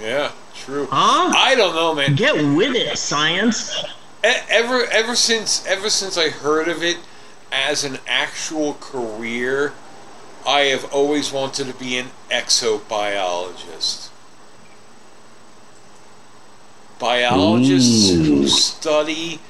[0.00, 0.86] Yeah, true.
[0.90, 1.32] Huh?
[1.36, 2.14] I don't know, man.
[2.14, 3.84] Get with it, science.
[4.22, 6.98] Ever, ever since, ever since I heard of it
[7.52, 9.72] as an actual career,
[10.46, 14.08] I have always wanted to be an exobiologist.
[16.98, 19.40] Biologists who study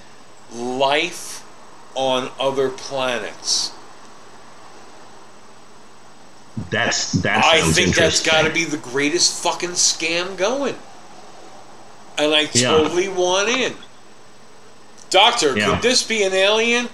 [0.52, 1.44] life
[1.94, 3.72] on other planets.
[6.70, 7.46] That's that's.
[7.46, 10.76] I think that's got to be the greatest fucking scam going.
[12.16, 12.70] And I Yeah.
[12.70, 13.74] totally want in.
[15.10, 15.70] Doctor, Yeah.
[15.74, 16.88] could this be an alien?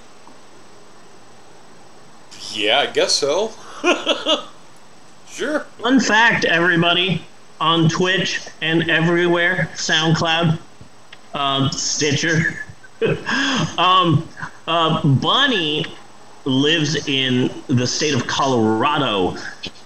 [2.52, 3.52] Yeah, I guess so.
[5.30, 5.60] sure.
[5.82, 7.24] Fun fact, everybody,
[7.60, 10.58] on Twitch and everywhere, SoundCloud,
[11.34, 12.60] um, Stitcher,
[13.78, 14.28] um,
[14.66, 15.86] uh, Bunny
[16.44, 19.36] lives in the state of Colorado.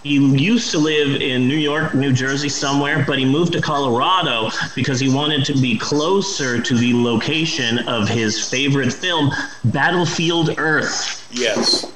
[0.03, 4.51] He used to live in New York, New Jersey, somewhere, but he moved to Colorado
[4.75, 9.33] because he wanted to be closer to the location of his favorite film,
[9.65, 11.27] Battlefield Earth.
[11.33, 11.91] Yes.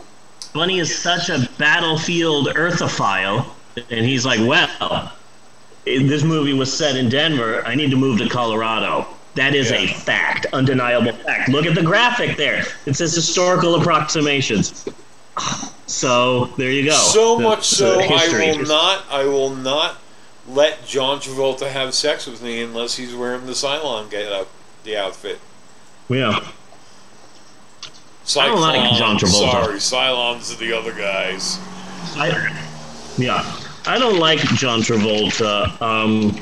[0.55, 3.45] Bunny is such a battlefield earthophile,
[3.91, 5.13] and he's like, well,
[5.85, 7.63] this movie was set in Denver.
[7.67, 9.07] I need to move to Colorado.
[9.39, 11.49] That is a fact, undeniable fact.
[11.49, 12.65] Look at the graphic there.
[12.87, 14.85] It says historical approximations.
[15.87, 16.97] So there you go.
[16.97, 19.05] So The- much so, I will not.
[19.09, 19.99] I will not
[20.49, 24.49] let John Travolta have sex with me unless he's wearing the Cylon get up,
[24.83, 25.39] the outfit.
[26.09, 26.41] Yeah.
[28.25, 29.53] Cyclone, I don't like John Travolta.
[29.53, 31.61] Sorry, Cylons are the other guys.
[32.17, 32.29] I,
[33.17, 33.45] yeah,
[33.87, 35.81] I don't like John Travolta.
[35.81, 36.37] Um,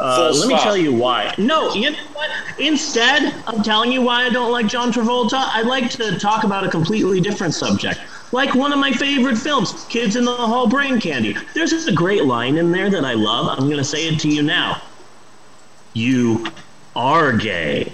[0.00, 1.34] uh, let me tell you why.
[1.38, 2.30] No, you know what?
[2.58, 6.64] Instead of telling you why I don't like John Travolta, I'd like to talk about
[6.64, 8.00] a completely different subject.
[8.32, 11.36] Like one of my favorite films, Kids in the Hall Brain Candy.
[11.54, 13.48] There's just a great line in there that I love.
[13.58, 14.80] I'm going to say it to you now.
[15.94, 16.46] You
[16.94, 17.92] are gay.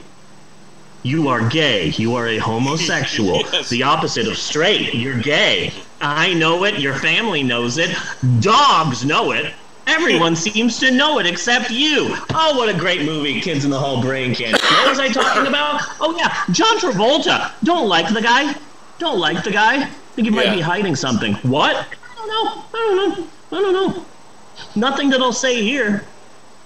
[1.03, 1.89] You are gay.
[1.91, 3.43] You are a homosexual.
[3.53, 3.69] Yes.
[3.70, 4.93] The opposite of straight.
[4.95, 5.73] You're gay.
[6.01, 6.78] I know it.
[6.78, 7.97] Your family knows it.
[8.41, 9.55] Dogs know it.
[9.86, 12.08] Everyone seems to know it except you.
[12.34, 14.58] Oh, what a great movie, Kids in the Hall Brain Candy.
[14.60, 15.80] What was I talking about?
[16.00, 17.52] Oh, yeah, John Travolta.
[17.62, 18.54] Don't like the guy.
[18.98, 19.84] Don't like the guy.
[20.14, 20.54] Think he might Yeah.
[20.56, 21.34] be hiding something.
[21.42, 21.76] What?
[21.76, 22.64] I don't know.
[22.74, 23.26] I don't know.
[23.58, 24.06] I don't know.
[24.74, 26.04] Nothing that I'll say here.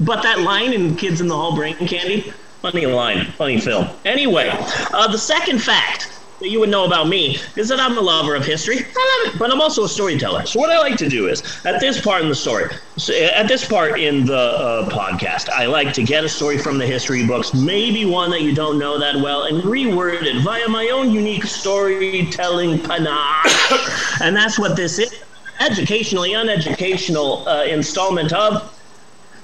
[0.00, 2.32] But that line in Kids in the Hall Brain Candy,
[2.62, 3.86] funny line, funny film.
[4.06, 4.48] Anyway,
[4.94, 6.08] uh, the second fact
[6.40, 8.78] that you would know about me is that I'm a lover of history.
[8.78, 10.44] I love it, but I'm also a storyteller.
[10.46, 13.46] So what I like to do is, at this part in the story, so at
[13.46, 17.24] this part in the uh, podcast, I like to get a story from the history
[17.26, 21.10] books, maybe one that you don't know that well, and reword it via my own
[21.10, 23.72] unique storytelling panache.
[24.22, 25.22] and that's what this is.
[25.60, 28.74] Educationally uneducational uh, installment of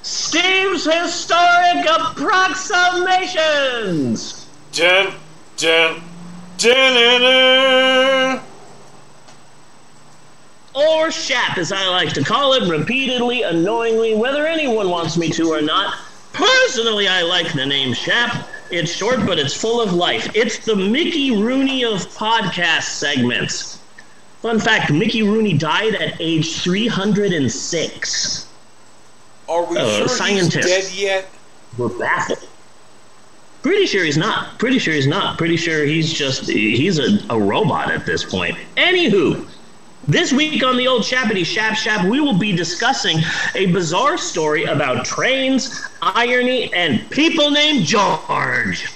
[0.00, 4.46] Steve's Historic Approximations.
[4.72, 5.12] Dun,
[5.58, 6.00] dun,
[10.74, 15.48] Or SHAP, as I like to call it, repeatedly, annoyingly, whether anyone wants me to
[15.52, 15.94] or not.
[16.34, 18.46] Personally, I like the name SHAP.
[18.70, 20.30] It's short, but it's full of life.
[20.34, 23.78] It's the Mickey Rooney of podcast segments.
[24.42, 28.46] Fun fact Mickey Rooney died at age 306.
[29.48, 30.54] Are we Uh, sure scientists.
[30.66, 31.28] he's dead yet?
[31.78, 32.46] We're baffled.
[33.66, 34.60] Pretty sure he's not.
[34.60, 35.38] Pretty sure he's not.
[35.38, 38.56] Pretty sure he's just he's a, a robot at this point.
[38.76, 39.44] Anywho,
[40.06, 43.18] this week on the old Shappity Shap Shap, we will be discussing
[43.56, 48.86] a bizarre story about trains, irony, and people named George.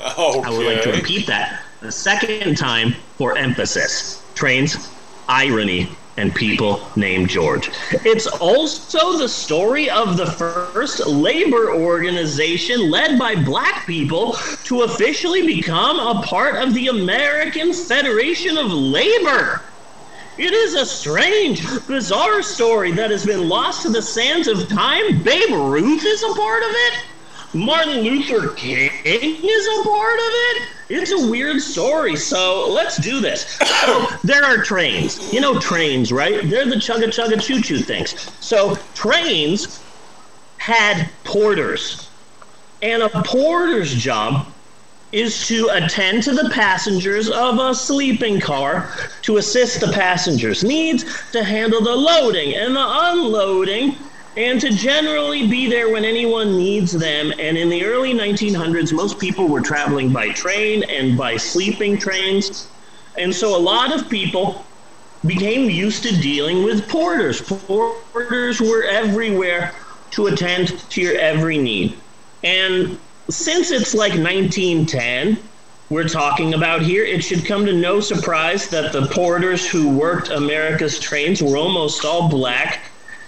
[0.00, 0.42] Okay.
[0.42, 4.20] I would like to repeat that a second time for emphasis.
[4.34, 4.90] Trains,
[5.28, 7.70] irony, and people named George.
[8.04, 15.46] It's also the story of the first labor organization led by black people to officially
[15.46, 19.62] become a part of the American Federation of Labor.
[20.38, 25.22] It is a strange, bizarre story that has been lost to the sands of time.
[25.22, 27.15] Babe Ruth is a part of it.
[27.54, 30.62] Martin Luther King is a part of it.
[30.88, 33.58] It's a weird story, so let's do this.
[33.84, 35.32] So there are trains.
[35.32, 36.48] You know trains, right?
[36.48, 38.30] They're the chugga chugga choo choo things.
[38.40, 39.82] So trains
[40.58, 42.08] had porters.
[42.82, 44.46] And a porter's job
[45.12, 48.92] is to attend to the passengers of a sleeping car,
[49.22, 53.96] to assist the passengers' needs, to handle the loading and the unloading,
[54.36, 57.32] and to generally be there when anyone needs them.
[57.38, 62.68] And in the early 1900s, most people were traveling by train and by sleeping trains.
[63.16, 64.64] And so a lot of people
[65.24, 67.40] became used to dealing with porters.
[67.40, 69.72] Porters were everywhere
[70.10, 71.96] to attend to your every need.
[72.44, 72.98] And
[73.30, 75.38] since it's like 1910,
[75.88, 80.28] we're talking about here, it should come to no surprise that the porters who worked
[80.28, 82.85] America's trains were almost all black.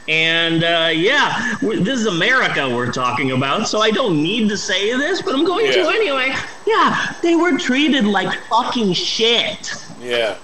[0.09, 4.97] And uh, yeah, this is America we're talking about, so I don't need to say
[4.97, 6.35] this, but I'm going to anyway.
[6.67, 9.75] Yeah, they were treated like fucking shit.
[10.01, 10.37] Yeah.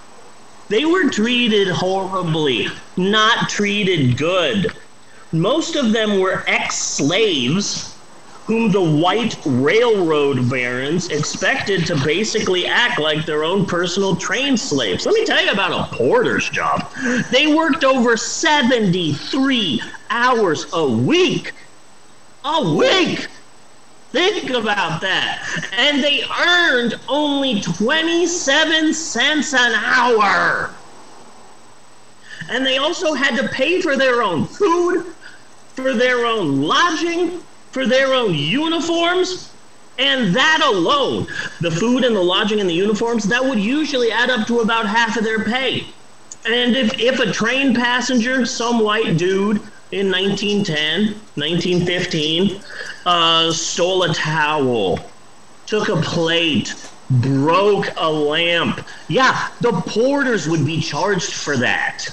[0.69, 4.73] They were treated horribly, not treated good.
[5.33, 7.94] Most of them were ex slaves
[8.45, 15.07] whom the white railroad barons expected to basically act like their own personal train slaves.
[15.07, 16.93] Let me tell you about a porter's job.
[17.31, 19.81] They worked over 73
[20.11, 21.53] hours a week.
[22.45, 23.29] A week!
[24.13, 25.71] Think about that.
[25.73, 30.71] And they earned only 27 cents an hour.
[32.51, 35.07] And they also had to pay for their own food,
[35.75, 37.41] for their own lodging,
[37.75, 39.51] for their own uniforms.
[39.99, 41.27] And that alone,
[41.61, 44.87] the food and the lodging and the uniforms, that would usually add up to about
[44.87, 45.85] half of their pay.
[46.47, 49.61] And if, if a train passenger, some white dude,
[49.93, 52.61] in 1910, 1915,
[53.07, 54.99] uh, stole a towel,
[55.67, 56.75] took a plate,
[57.11, 58.87] broke a lamp.
[59.09, 62.09] Yeah, the porters would be charged for that.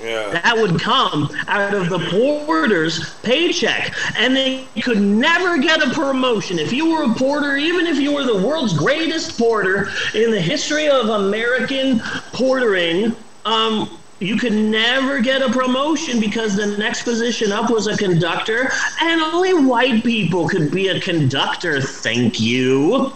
[0.00, 0.30] Yeah.
[0.30, 3.94] That would come out of the porter's paycheck.
[4.16, 6.58] And they could never get a promotion.
[6.58, 10.40] If you were a porter, even if you were the world's greatest porter in the
[10.40, 11.98] history of American
[12.32, 17.96] portering, um, you could never get a promotion because the next position up was a
[17.96, 18.70] conductor,
[19.00, 21.80] and only white people could be a conductor.
[21.80, 23.12] Thank you.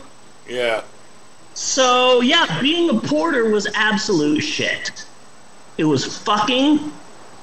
[0.49, 0.83] Yeah.
[1.55, 5.05] So, yeah, being a porter was absolute shit.
[5.83, 6.93] It was fucking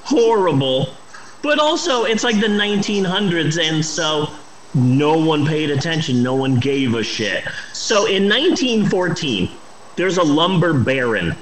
[0.04, 0.96] horrible.
[1.42, 4.30] But also, it's like the 1900s, and so
[4.74, 6.24] no one paid attention.
[6.24, 7.44] No one gave a shit.
[7.74, 9.50] So, in 1914,
[9.98, 11.36] there's a lumber baron.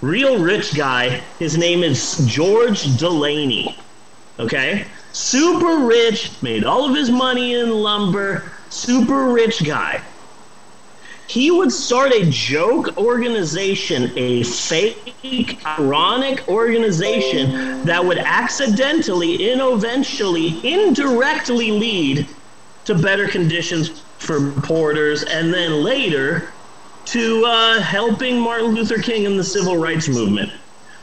[0.00, 1.20] Real rich guy.
[1.38, 3.76] His name is George Delaney.
[4.38, 4.86] Okay?
[5.12, 8.50] Super rich, made all of his money in lumber.
[8.70, 10.00] Super rich guy
[11.26, 21.70] he would start a joke organization, a fake, ironic organization that would accidentally, eventually, indirectly
[21.70, 22.28] lead
[22.84, 26.52] to better conditions for porters, and then later
[27.06, 30.52] to uh, helping Martin Luther King in the civil rights movement.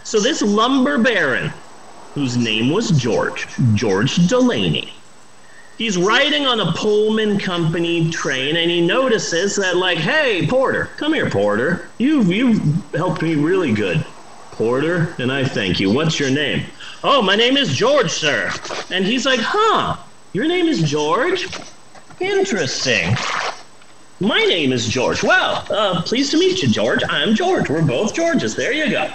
[0.03, 1.52] So this lumber baron,
[2.14, 4.93] whose name was George, George Delaney,
[5.82, 11.12] he's riding on a Pullman company train and he notices that like, hey, Porter, come
[11.12, 11.90] here, Porter.
[11.98, 14.06] You've you've helped me really good.
[14.52, 15.91] Porter, and I thank you.
[15.91, 16.66] What's your name?
[17.03, 18.52] Oh, my name is George, sir.
[18.91, 19.98] And he's like, huh,
[20.34, 21.48] your name is George?
[22.20, 23.16] Interesting.
[24.20, 25.24] My name is George.
[25.24, 27.02] Well, uh, pleased to meet you, George.
[27.10, 27.72] I'm George.
[27.72, 28.56] We're both Georges.
[28.56, 29.12] There you go.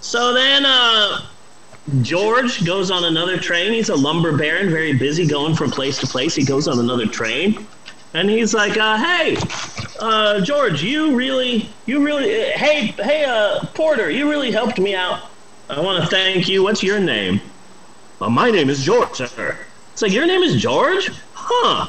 [0.00, 1.22] So then, uh,
[2.00, 3.72] George goes on another train.
[3.72, 6.34] He's a lumber baron, very busy going from place to place.
[6.34, 7.66] He goes on another train.
[8.14, 9.36] And he's like, uh, hey,
[10.00, 14.94] uh, George, you really, you really, uh, hey, hey, uh, Porter, you really helped me
[14.94, 15.30] out.
[15.68, 16.62] I want to thank you.
[16.62, 17.40] What's your name?
[18.20, 19.58] Uh, my name is George, sir.
[19.92, 21.10] It's like, your name is George?
[21.32, 21.88] Huh.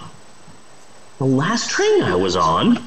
[1.20, 2.86] The last train I was on,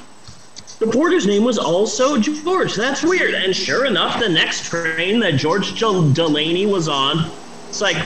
[0.78, 2.74] the porter's name was also George.
[2.74, 3.34] That's weird.
[3.34, 7.30] And sure enough, the next train that George Delaney was on,
[7.68, 7.96] it's like,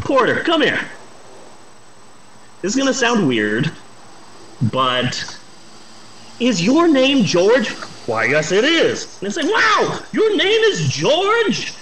[0.00, 0.80] Porter, come here.
[2.62, 3.70] This is going to sound weird,
[4.72, 5.38] but
[6.40, 7.70] is your name George?
[8.06, 9.18] Why, yes, it is.
[9.20, 11.72] And it's like, wow, your name is George?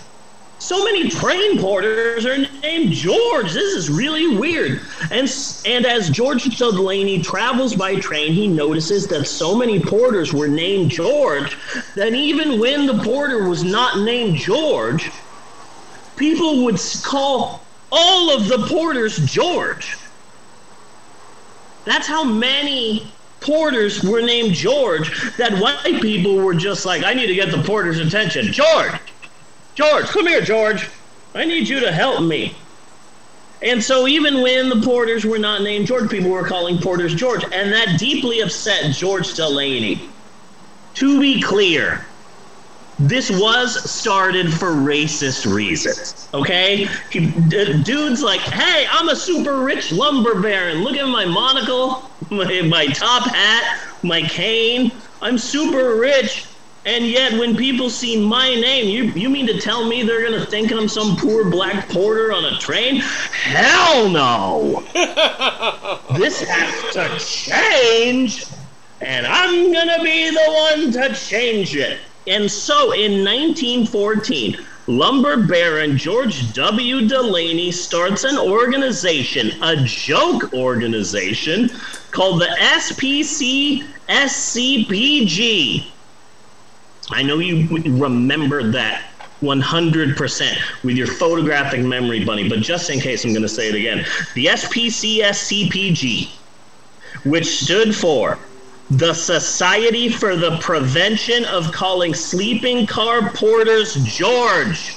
[0.64, 3.52] So many train porters are named George.
[3.52, 4.80] This is really weird.
[5.10, 5.30] And
[5.66, 10.90] and as George Delaney travels by train, he notices that so many porters were named
[10.90, 11.58] George
[11.96, 15.10] that even when the porter was not named George,
[16.16, 17.62] people would call
[17.92, 19.98] all of the porters George.
[21.84, 27.26] That's how many porters were named George that white people were just like, I need
[27.26, 28.50] to get the porter's attention.
[28.50, 28.94] George,
[29.74, 30.88] George, come here, George.
[31.34, 32.54] I need you to help me.
[33.60, 37.42] And so, even when the porters were not named George, people were calling porters George.
[37.44, 40.08] And that deeply upset George Delaney.
[40.94, 42.04] To be clear,
[42.98, 46.28] this was started for racist reasons.
[46.32, 46.88] Okay?
[47.10, 50.84] He, d- dude's like, hey, I'm a super rich lumber baron.
[50.84, 54.92] Look at my monocle, my, my top hat, my cane.
[55.20, 56.46] I'm super rich.
[56.86, 60.38] And yet, when people see my name, you, you mean to tell me they're going
[60.38, 62.96] to think I'm some poor black porter on a train?
[62.96, 64.84] Hell no!
[66.18, 68.44] this has to change,
[69.00, 72.00] and I'm going to be the one to change it.
[72.26, 77.08] And so, in 1914, lumber baron George W.
[77.08, 81.70] Delaney starts an organization, a joke organization,
[82.10, 85.86] called the SPC SCPG.
[87.10, 87.68] I know you
[87.98, 89.10] remember that
[89.42, 93.74] 100% with your photographic memory, Bunny, but just in case, I'm going to say it
[93.74, 94.06] again.
[94.34, 96.30] The SPCSCPG,
[97.24, 98.38] which stood for
[98.90, 104.96] the Society for the Prevention of Calling Sleeping Car Porters George.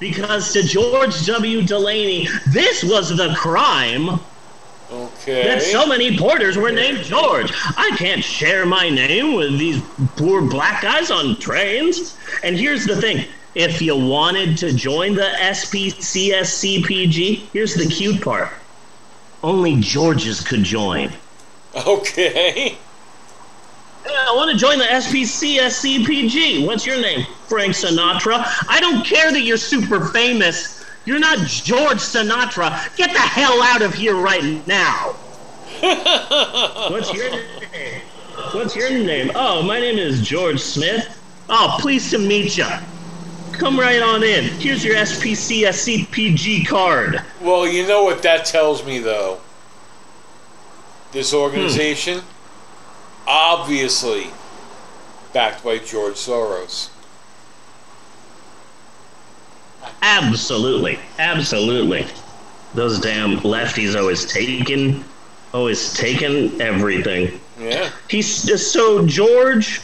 [0.00, 1.62] Because to George W.
[1.62, 4.18] Delaney, this was the crime
[5.22, 5.44] Okay.
[5.44, 7.52] that so many porters were named George.
[7.76, 9.80] I can't share my name with these
[10.16, 12.16] poor black guys on trains.
[12.42, 17.12] And here's the thing if you wanted to join the SPCSCPG,
[17.52, 18.48] here's the cute part
[19.42, 21.12] only Georges could join.
[21.86, 22.76] Okay.
[24.04, 26.66] Yeah, I want to join the SPCSCPG.
[26.66, 27.26] What's your name?
[27.46, 28.44] Frank Sinatra.
[28.68, 30.81] I don't care that you're super famous.
[31.04, 32.96] You're not George Sinatra.
[32.96, 35.14] Get the hell out of here right now.
[36.90, 38.02] What's your name?
[38.52, 39.32] What's your name?
[39.34, 41.18] Oh, my name is George Smith.
[41.48, 42.66] Oh, pleased to meet you.
[43.52, 44.44] Come right on in.
[44.44, 47.20] Here's your SPCSCPG card.
[47.40, 49.40] Well, you know what that tells me, though.
[51.10, 51.38] This hmm.
[51.38, 52.22] organization,
[53.26, 54.28] obviously,
[55.32, 56.91] backed by George Soros.
[60.02, 60.98] Absolutely.
[61.18, 62.06] Absolutely.
[62.74, 65.04] Those damn lefties always taking,
[65.52, 67.40] always taking everything.
[67.58, 67.90] Yeah.
[68.08, 69.80] He's so George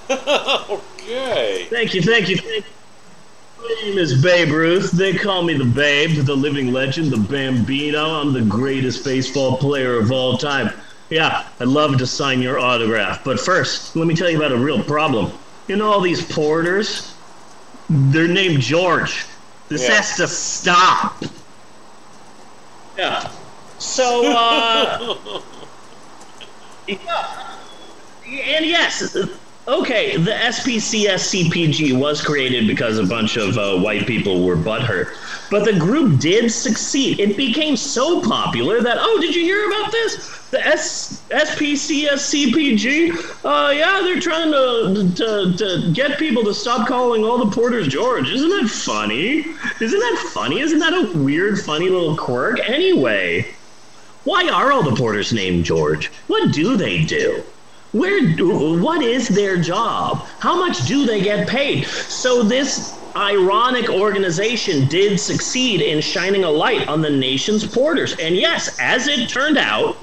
[0.09, 1.67] okay.
[1.69, 2.73] Thank you, thank you, thank you.
[3.59, 4.91] My name is Babe Ruth.
[4.91, 8.21] They call me the Babe, the living legend, the Bambino.
[8.21, 10.71] I'm the greatest baseball player of all time.
[11.09, 13.23] Yeah, I'd love to sign your autograph.
[13.23, 15.31] But first, let me tell you about a real problem.
[15.69, 17.13] You know all these porters?
[17.91, 19.25] They're named George.
[19.67, 19.93] This Yeah.
[19.93, 21.23] has to stop.
[22.97, 23.29] Yeah.
[23.77, 25.41] So, uh.
[26.87, 27.55] yeah.
[28.25, 29.15] And yes,
[29.69, 35.15] okay, the SPCSCPG was created because a bunch of uh, white people were butthurt.
[35.51, 37.19] But the group did succeed.
[37.19, 40.37] It became so popular that, oh, did you hear about this?
[40.49, 43.11] The S- SPCSCPG,
[43.45, 47.87] uh, yeah, they're trying to, to, to get people to stop calling all the porters
[47.87, 48.31] George.
[48.31, 49.45] Isn't that funny?
[49.79, 50.59] Isn't that funny?
[50.61, 52.59] Isn't that a weird, funny little quirk?
[52.67, 53.45] Anyway,
[54.23, 56.07] why are all the porters named George?
[56.25, 57.43] What do they do?
[57.91, 60.25] Where do, what is their job?
[60.39, 61.85] How much do they get paid?
[61.87, 68.15] So this ironic organization did succeed in shining a light on the nation's porters.
[68.19, 69.97] And yes, as it turned out,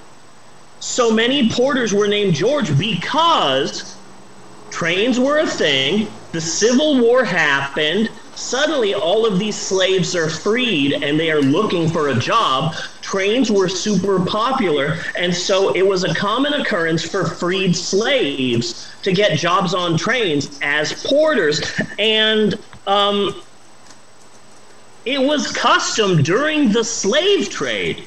[0.80, 3.96] so many porters were named George because
[4.70, 10.92] trains were a thing, the Civil War happened, suddenly all of these slaves are freed
[10.92, 12.74] and they are looking for a job.
[13.00, 19.12] Trains were super popular, and so it was a common occurrence for freed slaves to
[19.14, 21.62] get jobs on trains as porters.
[21.98, 22.54] And
[22.86, 23.42] um,
[25.06, 28.06] it was custom during the slave trade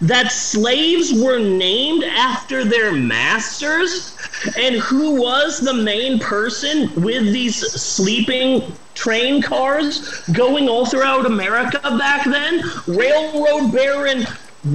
[0.00, 4.16] that slaves were named after their masters
[4.58, 8.62] and who was the main person with these sleeping
[8.94, 12.62] train cars going all throughout America back then?
[12.86, 14.26] Railroad Baron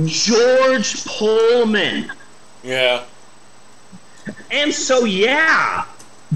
[0.06, 2.12] George Pullman.
[2.64, 3.04] Yeah.
[4.50, 5.86] And so, yeah,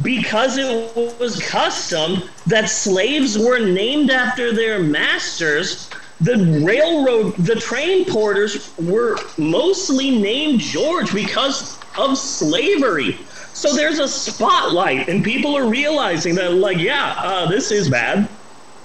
[0.02, 5.90] because it was custom that slaves were named after their masters,
[6.22, 13.18] the railroad, the train porters were mostly named George because of slavery.
[13.54, 18.30] So there's a spotlight, and people are realizing that, like, yeah, uh, this is bad.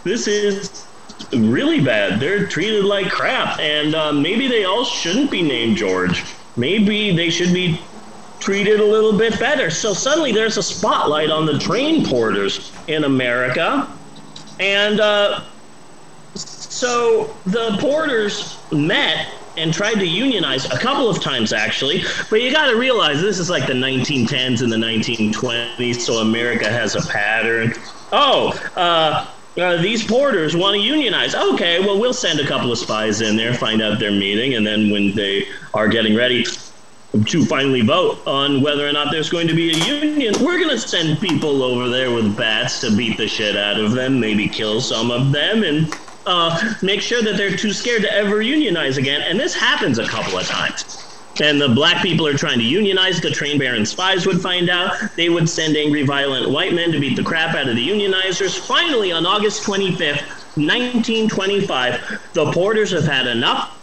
[0.05, 0.87] This is
[1.33, 2.21] really bad.
[2.21, 6.25] They're treated like crap, and uh, maybe they all shouldn't be named George.
[6.57, 7.81] Maybe they should be
[8.39, 9.71] treated a little bit better.
[9.71, 13.89] So suddenly there's a spotlight on the train porters in America,
[14.59, 15.43] and uh,
[16.71, 22.51] so the porters met and tried to unionize a couple of times actually but you
[22.53, 27.07] got to realize this is like the 1910s and the 1920s so america has a
[27.11, 27.75] pattern
[28.13, 29.27] oh uh,
[29.59, 31.35] uh, these porters want to unionize.
[31.35, 34.65] Okay, well, we'll send a couple of spies in there, find out their meeting, and
[34.65, 35.45] then when they
[35.75, 36.45] are getting ready
[37.27, 40.71] to finally vote on whether or not there's going to be a union, we're going
[40.71, 44.49] to send people over there with bats to beat the shit out of them, maybe
[44.49, 45.93] kill some of them, and
[46.27, 49.23] uh, make sure that they're too scared to ever unionize again.
[49.23, 51.07] And this happens a couple of times.
[51.43, 53.21] And the black people are trying to unionize.
[53.21, 54.95] The train baron spies would find out.
[55.17, 58.59] They would send angry, violent white men to beat the crap out of the unionizers.
[58.59, 60.27] Finally, on August 25th,
[60.57, 63.80] 1925, the porters have had enough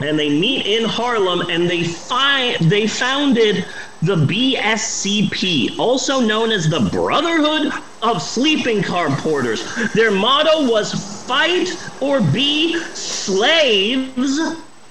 [0.00, 3.64] and they meet in Harlem and they find they founded
[4.02, 7.72] the BSCP, also known as the Brotherhood
[8.02, 9.64] of Sleeping Car Porters.
[9.92, 14.38] Their motto was fight or be slaves.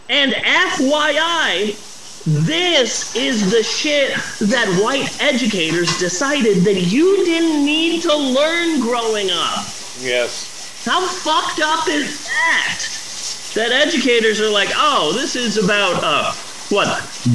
[0.09, 1.75] And FYI,
[2.25, 4.11] this is the shit
[4.49, 9.65] that white educators decided that you didn't need to learn growing up.
[9.99, 10.84] Yes.
[10.85, 13.06] How fucked up is that?
[13.57, 16.31] That educators are like, oh, this is about uh
[16.69, 16.88] what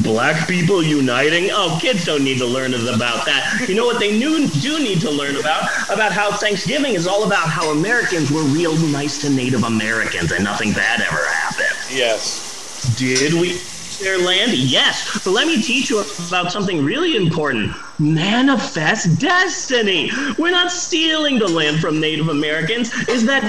[0.04, 1.50] black people uniting?
[1.50, 3.64] Oh, kids don't need to learn about that.
[3.68, 5.68] You know what they knew, do need to learn about?
[5.90, 10.44] About how Thanksgiving is all about how Americans were real nice to Native Americans and
[10.44, 11.76] nothing bad ever happened.
[11.90, 12.94] Yes.
[12.96, 13.60] Did we
[13.98, 14.52] their land?
[14.52, 15.20] Yes.
[15.24, 17.74] But let me teach you about something really important.
[18.02, 20.10] Manifest destiny.
[20.38, 22.92] We're not stealing the land from Native Americans.
[23.08, 23.42] Is that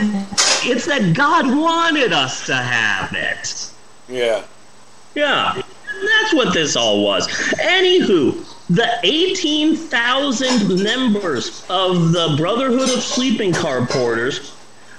[0.63, 3.71] it's that God wanted us to have it.
[4.07, 4.43] Yeah.
[5.15, 5.55] Yeah.
[5.55, 7.27] And that's what this all was.
[7.59, 14.53] Anywho, the 18,000 members of the Brotherhood of Sleeping Car Porters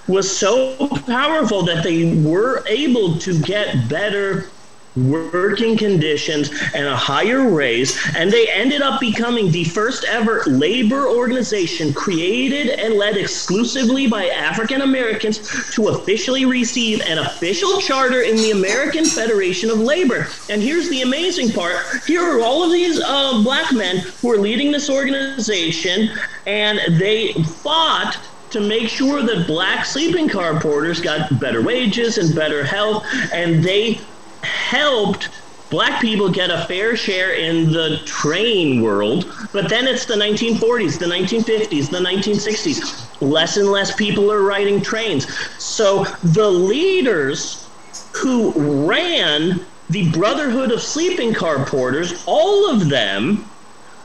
[0.06, 4.50] was so powerful that they were able to get better
[4.96, 11.08] working conditions and a higher raise and they ended up becoming the first ever labor
[11.08, 15.40] organization created and led exclusively by African Americans
[15.70, 20.28] to officially receive an official charter in the American Federation of Labor.
[20.48, 21.76] And here's the amazing part.
[22.06, 26.10] Here are all of these uh, black men who are leading this organization
[26.46, 28.16] and they fought
[28.50, 33.64] to make sure that black sleeping car porters got better wages and better health and
[33.64, 34.13] they
[34.44, 35.28] helped
[35.70, 39.32] black people get a fair share in the train world.
[39.52, 43.20] But then it's the 1940s, the 1950s, the 1960s.
[43.20, 45.26] Less and less people are riding trains.
[45.58, 47.68] So the leaders
[48.14, 53.50] who ran the Brotherhood of Sleeping Car Porters, all of them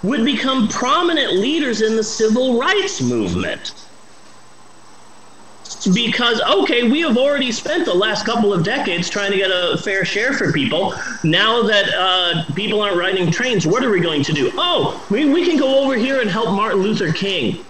[0.01, 3.88] would become prominent leaders in the civil rights movement
[5.93, 9.77] because okay we have already spent the last couple of decades trying to get a
[9.77, 10.93] fair share for people.
[11.23, 14.51] Now that uh, people aren't riding trains what are we going to do?
[14.55, 17.65] Oh we, we can go over here and help martin luther king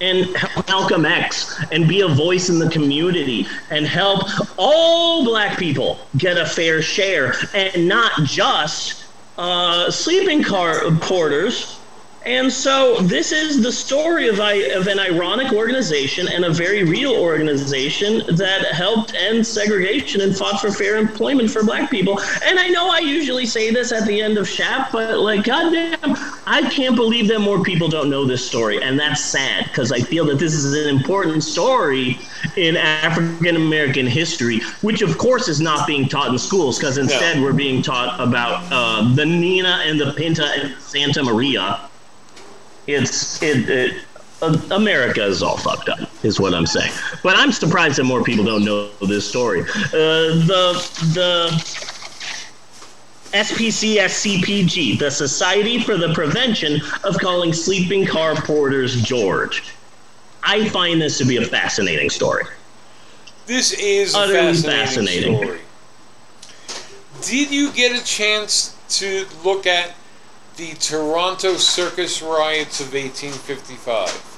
[0.00, 4.22] and help malcolm x and be a voice in the community and help
[4.58, 9.06] all black people get a fair share and not just
[9.38, 11.81] uh, sleeping car porters
[12.24, 16.84] and so this is the story of, I, of an ironic organization and a very
[16.84, 22.20] real organization that helped end segregation and fought for fair employment for black people.
[22.44, 25.98] And I know I usually say this at the end of SHAP, but like, goddamn,
[26.46, 28.80] I can't believe that more people don't know this story.
[28.80, 32.18] And that's sad because I feel that this is an important story
[32.56, 37.40] in African American history, which of course is not being taught in schools because instead
[37.40, 41.88] we're being taught about uh, the Nina and the Pinta and Santa Maria
[42.86, 44.04] it's it, it
[44.42, 46.92] uh, America is all fucked up, is what I'm saying.
[47.22, 49.60] But I'm surprised that more people don't know this story.
[49.62, 51.92] Uh, the the
[53.32, 59.62] SPCSCPG, the Society for the Prevention of Calling Sleeping Car Porters George.
[60.42, 62.44] I find this to be a fascinating story.
[63.46, 65.36] This is a Utterly fascinating, fascinating.
[65.36, 65.60] story.
[67.22, 69.94] Did you get a chance to look at
[70.56, 74.32] the Toronto Circus riots of 1855?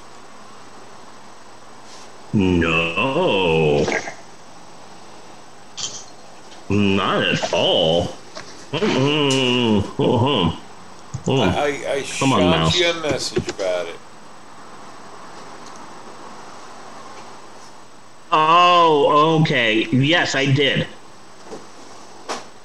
[2.33, 3.85] No.
[6.69, 8.07] Not at all.
[8.71, 9.79] Mm-mm.
[9.79, 10.61] Uh-huh.
[11.27, 11.41] Oh.
[11.41, 13.95] I, I Come on, you a message about it.
[18.31, 19.85] Oh, okay.
[19.91, 20.87] Yes, I did.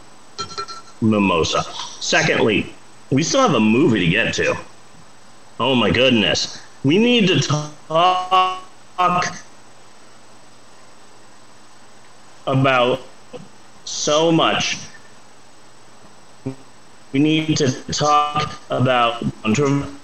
[1.01, 1.63] mimosa.
[1.99, 2.73] Secondly,
[3.11, 4.57] we still have a movie to get to.
[5.59, 6.61] Oh my goodness.
[6.83, 8.63] We need to talk
[12.45, 13.01] about
[13.85, 14.77] so much.
[17.13, 19.23] We need to talk about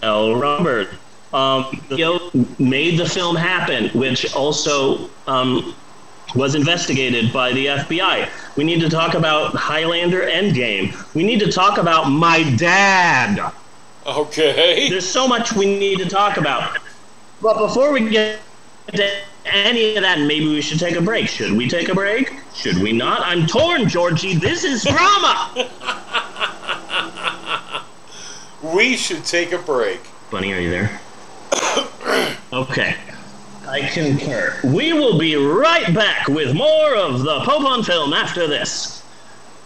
[0.01, 0.35] L.
[0.35, 0.89] Robert.
[1.33, 1.65] Um,
[2.59, 5.73] made the film happen, which also um,
[6.35, 8.29] was investigated by the FBI.
[8.55, 10.93] We need to talk about Highlander Endgame.
[11.13, 13.51] We need to talk about my dad.
[14.05, 14.89] Okay.
[14.89, 16.79] There's so much we need to talk about.
[17.41, 18.39] But before we get
[18.93, 19.09] to
[19.45, 21.27] any of that, maybe we should take a break.
[21.27, 22.33] Should we take a break?
[22.53, 23.21] Should we not?
[23.21, 24.35] I'm torn, Georgie.
[24.35, 25.69] This is drama.
[28.63, 29.99] We should take a break.
[30.31, 31.01] Bunny, are you there?
[32.53, 32.95] okay.
[33.67, 34.59] I concur.
[34.63, 39.01] We will be right back with more of the Pope on Film after this.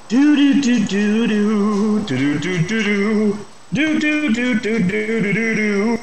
[0.08, 3.34] Do do do do do do do do do
[3.74, 6.00] do do do do do do do do do.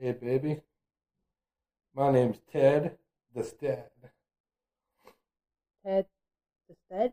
[0.00, 0.58] Hey, baby.
[1.94, 2.96] My name's Ted
[3.34, 3.84] the Stad.
[5.84, 6.06] Ted,
[6.70, 7.12] the stud?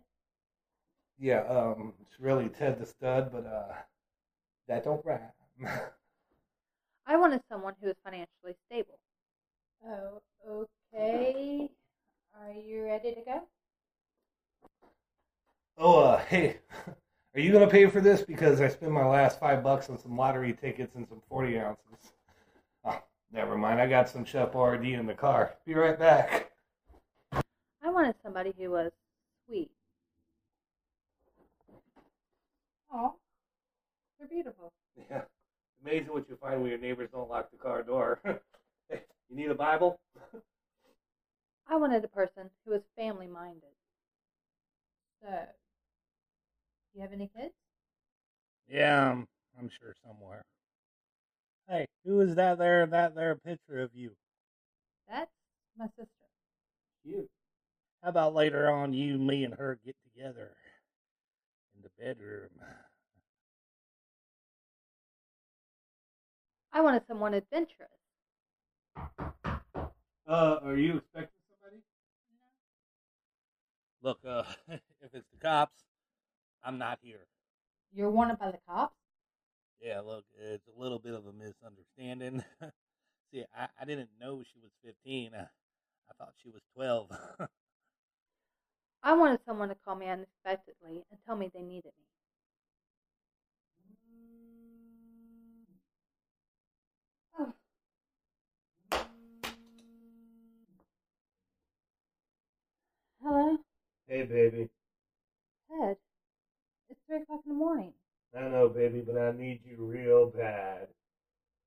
[1.19, 3.73] Yeah, um, it's really Ted the Stud, but uh,
[4.69, 5.19] that don't rhyme.
[7.05, 8.99] I wanted someone who was financially stable.
[9.85, 11.69] Oh, okay.
[12.41, 13.41] Are you ready to go?
[15.77, 16.59] oh, uh, hey,
[17.35, 18.22] are you gonna pay for this?
[18.22, 22.14] Because I spent my last five bucks on some lottery tickets and some forty ounces.
[23.31, 23.81] Never mind.
[23.81, 25.55] I got some Chef Boyardee in the car.
[25.65, 26.51] Be right back.
[27.33, 28.91] I wanted somebody who was
[29.45, 29.69] sweet.
[32.91, 33.15] Oh,
[34.17, 34.71] they're beautiful.
[35.09, 35.21] Yeah,
[35.83, 38.19] amazing what you find when your neighbors don't lock the car door.
[38.89, 39.99] you need a Bible?
[41.69, 43.63] I wanted a person who was family minded.
[45.21, 47.53] So, do you have any kids?
[48.69, 49.27] Yeah, I'm,
[49.59, 50.43] I'm sure somewhere.
[51.69, 52.85] Hey, who is that there?
[52.85, 54.11] That there picture of you?
[55.10, 55.31] That's
[55.77, 56.07] my sister.
[57.03, 57.27] You.
[58.02, 60.56] How about later on, you, me, and her get together
[61.76, 62.52] in the bedroom?
[66.72, 67.89] I wanted someone adventurous.
[70.26, 71.81] Uh, are you expecting somebody?
[74.02, 74.44] Look, uh,
[75.02, 75.84] if it's the cops,
[76.64, 77.26] I'm not here.
[77.94, 78.94] You're wanted by the cops?
[79.81, 82.43] Yeah, look, it's a little bit of a misunderstanding.
[83.31, 85.31] See, I, I didn't know she was 15.
[85.35, 85.47] I, I
[86.17, 87.09] thought she was 12.
[89.03, 92.05] I wanted someone to call me unexpectedly and tell me they needed me.
[97.39, 97.53] Oh.
[103.23, 103.57] Hello,
[104.07, 104.69] hey, baby.
[105.69, 105.97] Ted.
[106.89, 107.93] It's three o'clock in the morning.
[108.38, 110.88] I know, baby, but I need you real bad.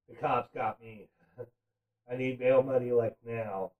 [0.08, 1.08] The cops got me.
[2.10, 3.72] I need bail money like now.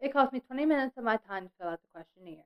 [0.00, 2.44] It cost me 20 minutes of my time to fill out the questionnaire.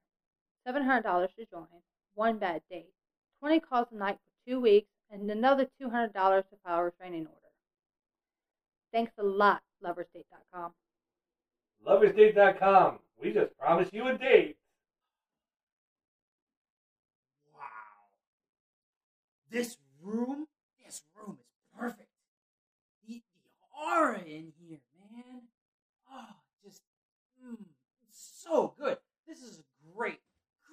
[0.66, 1.02] $700
[1.36, 1.66] to join,
[2.14, 2.92] one bad date,
[3.40, 7.36] 20 calls a night for two weeks, and another $200 to file a restraining order.
[8.92, 10.72] Thanks a lot, loversdate.com.
[11.86, 12.98] Loversdate.com.
[13.22, 14.56] We just promised you a date.
[19.50, 20.46] This room,
[20.84, 21.46] this room is
[21.76, 22.08] perfect.
[23.06, 24.78] The, the aura in here,
[25.12, 25.42] man.
[26.12, 26.82] Oh, just
[27.44, 27.56] mm,
[28.08, 28.98] it's so good.
[29.26, 30.20] This is a great,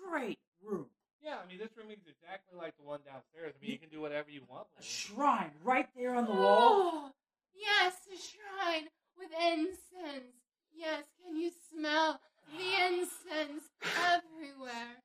[0.10, 0.86] great room.
[1.24, 3.54] Yeah, I mean, this room is exactly like the one downstairs.
[3.58, 4.68] I mean, you can do whatever you want.
[4.80, 6.82] A shrine right there on the wall.
[6.84, 7.12] Oh,
[7.56, 8.88] yes, a shrine
[9.18, 10.38] with incense.
[10.72, 12.20] Yes, can you smell
[12.54, 13.64] the incense
[14.06, 15.02] everywhere?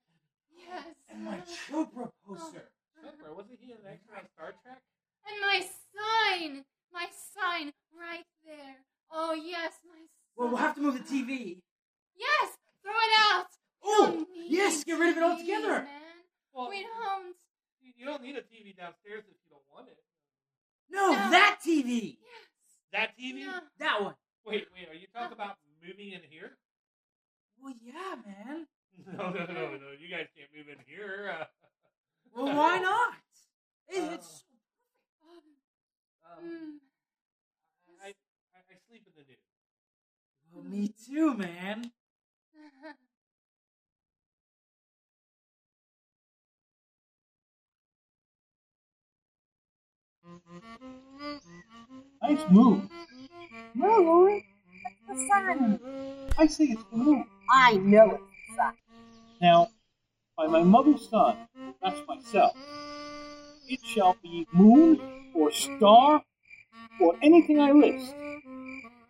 [0.54, 0.94] Yes.
[1.10, 1.38] And my
[1.70, 2.68] Chopra poster.
[3.02, 4.78] Chopra, wasn't he an extra on Star Trek?
[5.26, 8.76] And my sign, my sign right there.
[9.10, 10.08] Oh yes, my sign.
[10.36, 11.58] Well, we'll have to move the TV.
[12.16, 13.46] Yes, throw it out.
[13.84, 15.82] Oh, yes, get rid of it TV, altogether.
[15.82, 16.16] Man.
[16.54, 17.36] Well, we don't.
[17.82, 19.98] You- You don't need a TV downstairs if you don't want it.
[20.90, 22.18] No, that TV.
[22.20, 22.48] Yes.
[22.92, 23.46] That TV?
[23.46, 23.60] No.
[23.78, 24.14] That one.
[24.46, 26.56] Wait, wait, are you talking about moving in here?
[27.62, 28.66] Well, yeah, man.
[29.16, 29.88] No, no, no, no.
[29.98, 31.32] You guys can't move in here.
[31.32, 31.44] Uh,
[32.34, 33.14] Well, why not?
[33.88, 34.44] It, Uh, it's
[35.22, 36.78] um, Mm.
[38.02, 38.10] I, I,
[38.70, 39.38] I sleep in the nude.
[40.52, 41.92] well, me too, man.
[52.22, 52.88] Nice move.
[53.74, 54.42] No, Lord.
[55.08, 55.80] That's the sun.
[56.38, 57.24] I see it's the moon.
[57.54, 58.74] I know it's the sun.
[59.40, 59.68] Now,
[60.36, 61.48] by my mother's son,
[61.82, 62.56] that's myself,
[63.68, 65.00] it shall be moon
[65.34, 66.22] or star
[67.00, 68.14] or anything I list.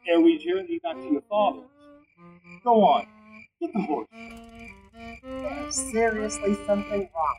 [0.07, 1.70] Ere we journey back to your father's.
[2.65, 3.07] Go on,
[3.61, 4.09] get the horse.
[5.43, 7.39] There's seriously something wrong.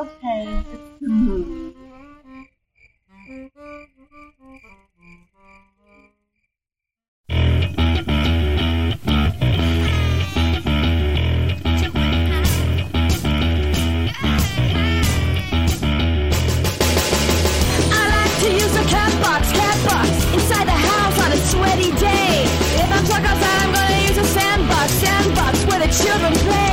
[0.00, 0.98] Sandbox where
[18.72, 19.52] the cat box.
[19.52, 22.44] Cat box inside the house on a sweaty day.
[22.80, 26.69] If I'm chuck I'm going to use a sand box and box children play.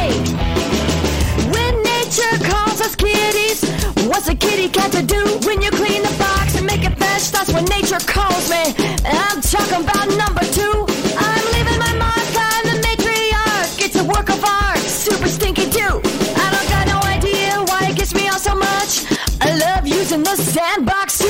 [4.68, 5.24] Kitty cat to do?
[5.48, 8.74] When you clean the box and make it fresh, that's when nature calls me.
[9.06, 10.86] And I'm talking about number two.
[11.18, 13.86] I'm leaving my mark on the matriarch.
[13.86, 16.02] It's a work of art, super stinky too.
[16.44, 19.06] I don't got no idea why it gets me all so much.
[19.42, 21.22] I love using the sandbox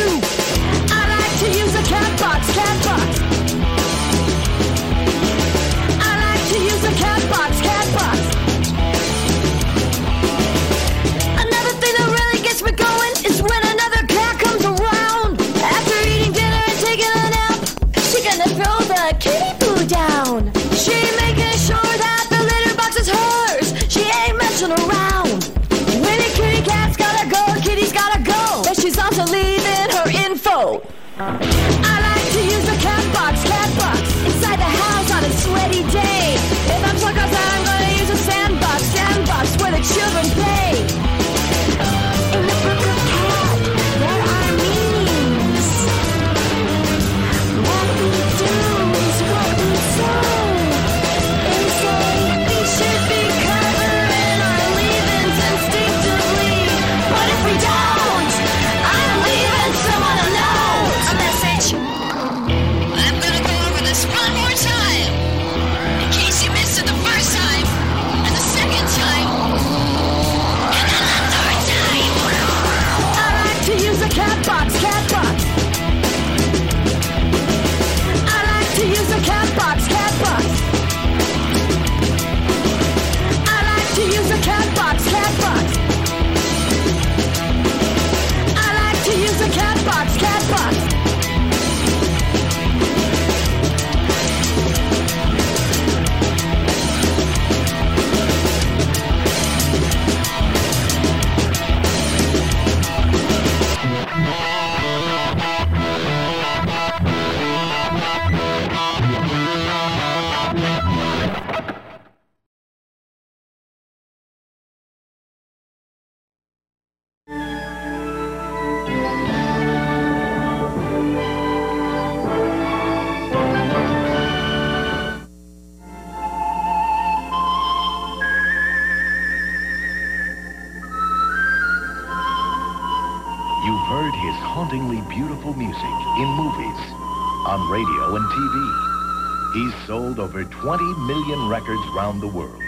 [140.62, 142.64] 20 million records round the world.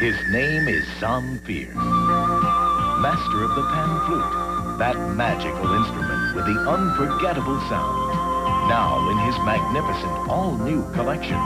[0.00, 1.72] His name is Zamfir,
[2.98, 8.68] master of the pan flute, that magical instrument with the unforgettable sound.
[8.68, 11.38] Now in his magnificent all-new collection,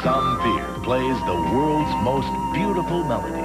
[0.00, 3.41] Zamfir plays the world's most beautiful melodies.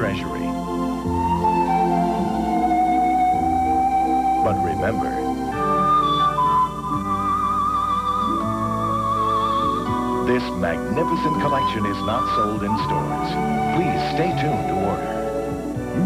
[0.00, 0.48] Treasury.
[4.42, 5.12] But remember,
[10.26, 13.30] this magnificent collection is not sold in stores.
[13.76, 15.10] Please stay tuned to order.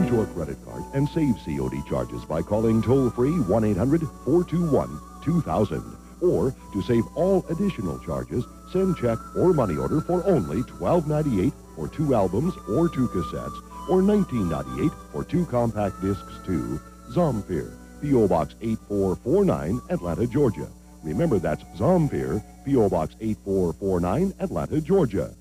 [0.03, 5.97] Use your credit card and save COD charges by calling toll-free 1-800-421-2000.
[6.21, 11.89] Or, to save all additional charges, send check or money order for only $12.98 for
[11.89, 16.81] two albums or two cassettes, or $19.98 for two compact discs to
[17.11, 18.28] Zamfir, P.O.
[18.28, 20.69] Box 8449, Atlanta, Georgia.
[21.02, 22.89] Remember, that's Zamfir, P.O.
[22.89, 25.35] Box 8449, Atlanta, Georgia.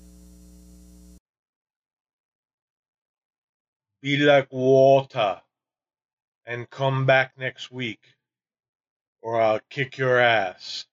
[4.02, 5.40] Be like water
[6.44, 8.00] and come back next week,
[9.22, 10.84] or I'll kick your ass.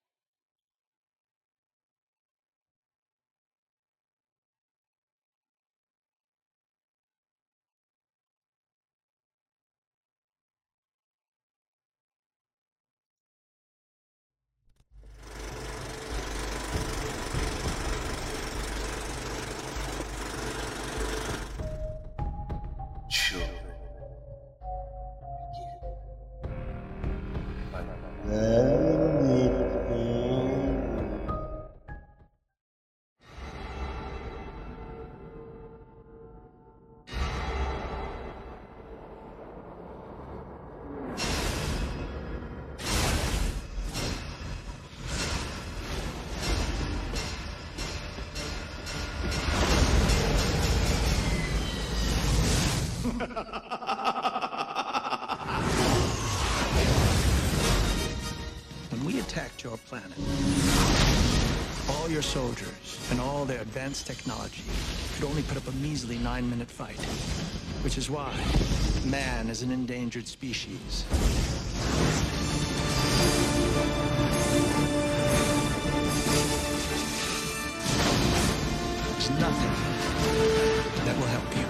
[28.24, 28.81] When
[63.82, 64.62] advanced technology
[65.16, 67.00] could only put up a measly nine-minute fight.
[67.82, 68.32] Which is why
[69.04, 71.04] man is an endangered species.
[79.10, 79.74] There's nothing
[81.04, 81.66] that will help you.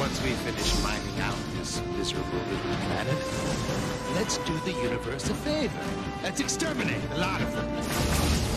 [0.00, 3.18] Once we finish mining out this miserable little planet,
[4.14, 5.84] let's do the universe a favor.
[6.22, 8.51] Let's exterminate a lot of them.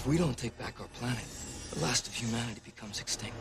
[0.00, 1.22] If we don't take back our planet,
[1.74, 3.36] the last of humanity becomes extinct.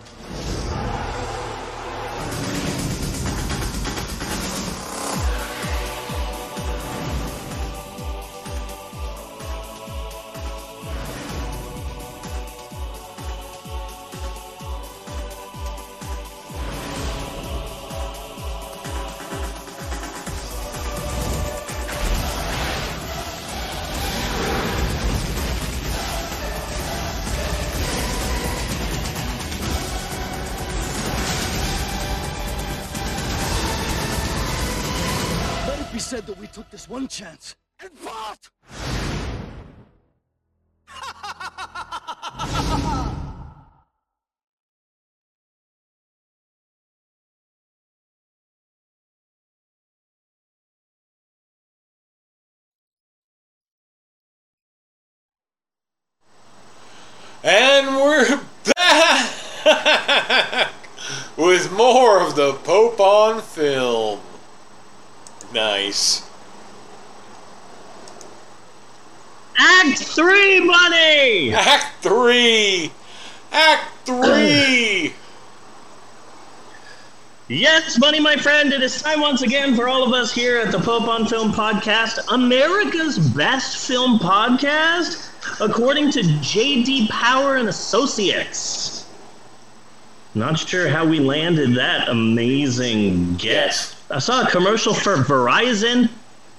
[61.93, 64.19] More of the Pope on film.
[65.51, 66.23] Nice.
[69.57, 71.51] Act three, money.
[71.51, 72.91] Act three.
[73.51, 75.15] Act three.
[77.47, 80.71] Yes, Bunny, my friend, it is time once again for all of us here at
[80.71, 88.98] the Pope on Film podcast, America's best film podcast, according to JD Power and Associates.
[90.35, 93.95] Not sure how we landed that amazing guess.
[94.11, 96.09] I saw a commercial for Verizon,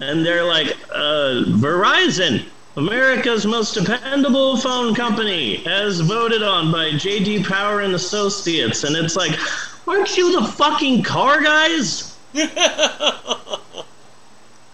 [0.01, 2.45] and they're like, uh, Verizon,
[2.77, 8.83] America's most dependable phone company, as voted on by JD Power and Associates.
[8.83, 9.39] And it's like,
[9.87, 12.17] aren't you the fucking car guys?
[12.35, 12.51] now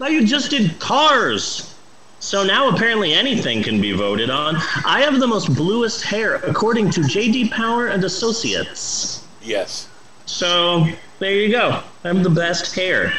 [0.07, 1.76] you just did cars.
[2.19, 4.55] So now apparently anything can be voted on.
[4.83, 9.25] I have the most bluest hair, according to JD Power and Associates.
[9.41, 9.87] Yes.
[10.25, 10.87] So
[11.19, 11.81] there you go.
[12.03, 13.13] I'm the best hair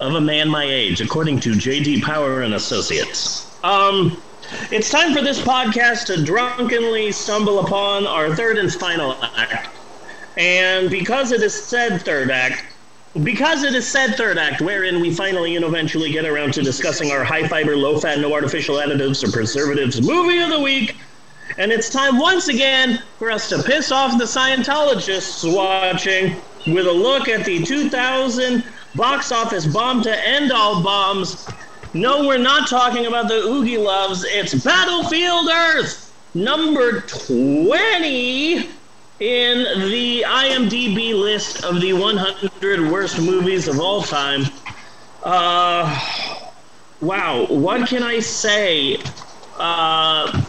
[0.00, 3.58] of a man my age, according to JD Power and Associates.
[3.62, 4.22] Um,
[4.70, 9.68] it's time for this podcast to drunkenly stumble upon our third and final act.
[10.36, 12.64] And because it is said third act,
[13.24, 17.10] because it is said third act, wherein we finally and eventually get around to discussing
[17.10, 20.96] our high fiber, low fat, no artificial additives or preservatives movie of the week,
[21.58, 26.36] and it's time once again for us to piss off the Scientologists watching
[26.72, 28.64] with a look at the 2000
[28.94, 31.48] box office bomb to end all bombs.
[31.92, 34.24] No, we're not talking about the Oogieloves.
[34.28, 38.79] It's Battlefield Earth, number 20
[39.20, 44.44] in the IMDb list of the 100 worst movies of all time.
[45.22, 46.34] Uh,
[47.02, 48.98] wow, what can I say?
[49.58, 50.42] Uh,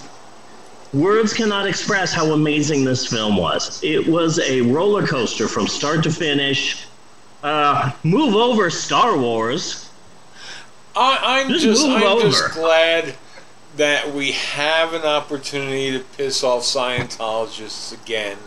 [0.94, 3.84] words cannot express how amazing this film was.
[3.84, 6.86] It was a roller coaster from start to finish.
[7.44, 9.90] Uh, move over, Star Wars.
[10.96, 13.16] I, I'm Just just, I'm just glad
[13.76, 18.38] that we have an opportunity to piss off Scientologists again.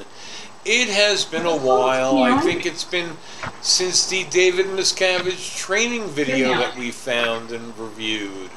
[0.67, 2.23] It has been a while.
[2.23, 3.17] I think it's been
[3.61, 8.51] since the David Miscavige training video that we found and reviewed.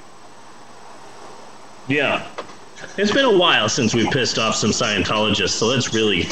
[1.88, 2.28] Yeah.
[2.98, 6.28] It's been a while since we pissed off some Scientologists, so let's really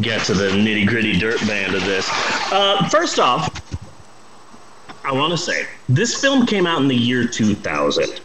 [0.00, 2.08] get to the nitty gritty dirt band of this.
[2.50, 3.60] Uh, first off,
[5.04, 8.20] I want to say this film came out in the year 2000,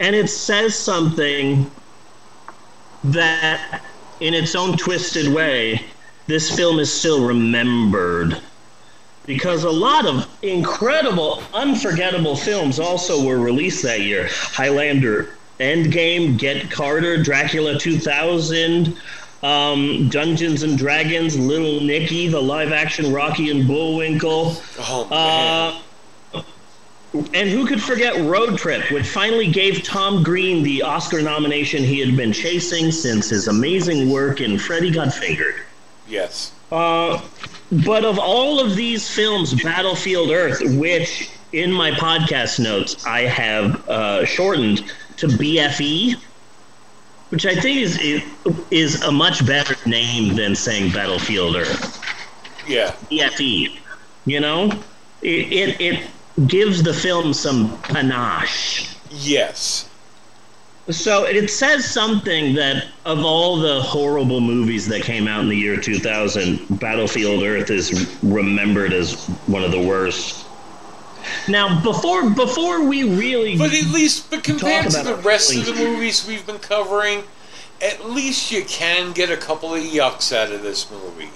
[0.00, 1.70] and it says something
[3.04, 3.82] that,
[4.20, 5.84] in its own twisted way,
[6.30, 8.40] this film is still remembered
[9.26, 14.28] because a lot of incredible, unforgettable films also were released that year.
[14.30, 18.96] Highlander, Endgame, Get Carter, Dracula 2000,
[19.42, 24.54] um, Dungeons and Dragons, Little Nicky, the live action Rocky and Bullwinkle.
[24.78, 25.82] Oh, man.
[26.32, 26.42] Uh,
[27.34, 31.98] and who could forget Road Trip, which finally gave Tom Green the Oscar nomination he
[31.98, 35.56] had been chasing since his amazing work in Freddy Got Fingered.
[36.10, 36.52] Yes.
[36.70, 37.20] Uh,
[37.84, 43.88] but of all of these films, Battlefield Earth, which in my podcast notes I have
[43.88, 46.16] uh, shortened to BFE,
[47.30, 48.22] which I think is
[48.70, 52.00] is a much better name than saying Battlefield Earth.
[52.66, 52.92] Yeah.
[53.10, 53.78] BFE,
[54.26, 54.70] you know,
[55.22, 56.10] it it, it
[56.46, 58.94] gives the film some panache.
[59.10, 59.89] Yes.
[60.90, 65.56] So it says something that of all the horrible movies that came out in the
[65.56, 70.46] year 2000, Battlefield Earth is remembered as one of the worst.
[71.48, 75.74] Now, before before we really, But at least, but compared to the rest of the
[75.74, 77.24] movies we've been covering,
[77.82, 81.30] at least you can get a couple of yucks out of this movie.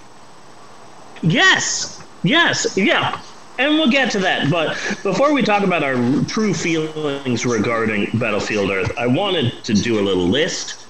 [1.22, 3.20] yes, yes, yeah,
[3.58, 4.50] and we'll get to that.
[4.50, 5.94] But before we talk about our
[6.24, 10.86] true feelings regarding Battlefield Earth, I wanted to do a little list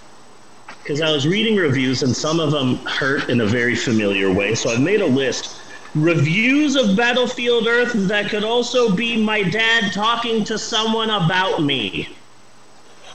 [0.83, 4.55] because I was reading reviews and some of them hurt in a very familiar way.
[4.55, 5.61] So I've made a list.
[5.95, 12.17] Reviews of Battlefield Earth that could also be my dad talking to someone about me.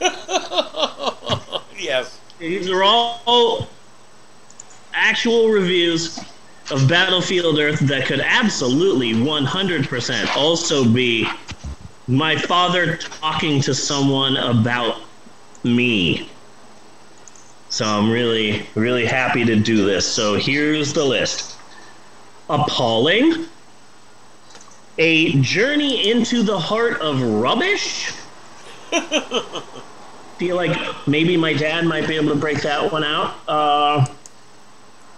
[1.78, 2.20] yes.
[2.38, 3.68] These are all
[4.94, 6.18] actual reviews
[6.70, 11.28] of Battlefield Earth that could absolutely 100% also be
[12.06, 15.02] my father talking to someone about
[15.64, 16.28] me.
[17.68, 20.06] So I'm really, really happy to do this.
[20.06, 21.56] So here's the list
[22.48, 23.46] Appalling,
[24.98, 28.12] A Journey into the Heart of Rubbish.
[30.38, 30.76] Feel like
[31.06, 33.36] maybe my dad might be able to break that one out.
[33.46, 34.06] Uh,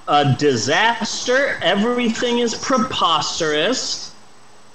[0.09, 1.59] a disaster.
[1.62, 4.15] Everything is preposterous.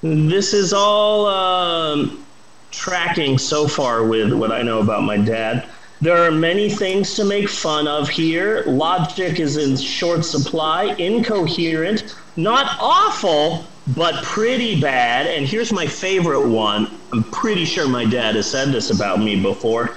[0.02, 2.26] This is all um,
[2.72, 5.68] tracking so far with what I know about my dad.
[6.00, 8.64] There are many things to make fun of here.
[8.68, 15.26] Logic is in short supply, incoherent, not awful, but pretty bad.
[15.26, 16.88] And here's my favorite one.
[17.12, 19.96] I'm pretty sure my dad has said this about me before.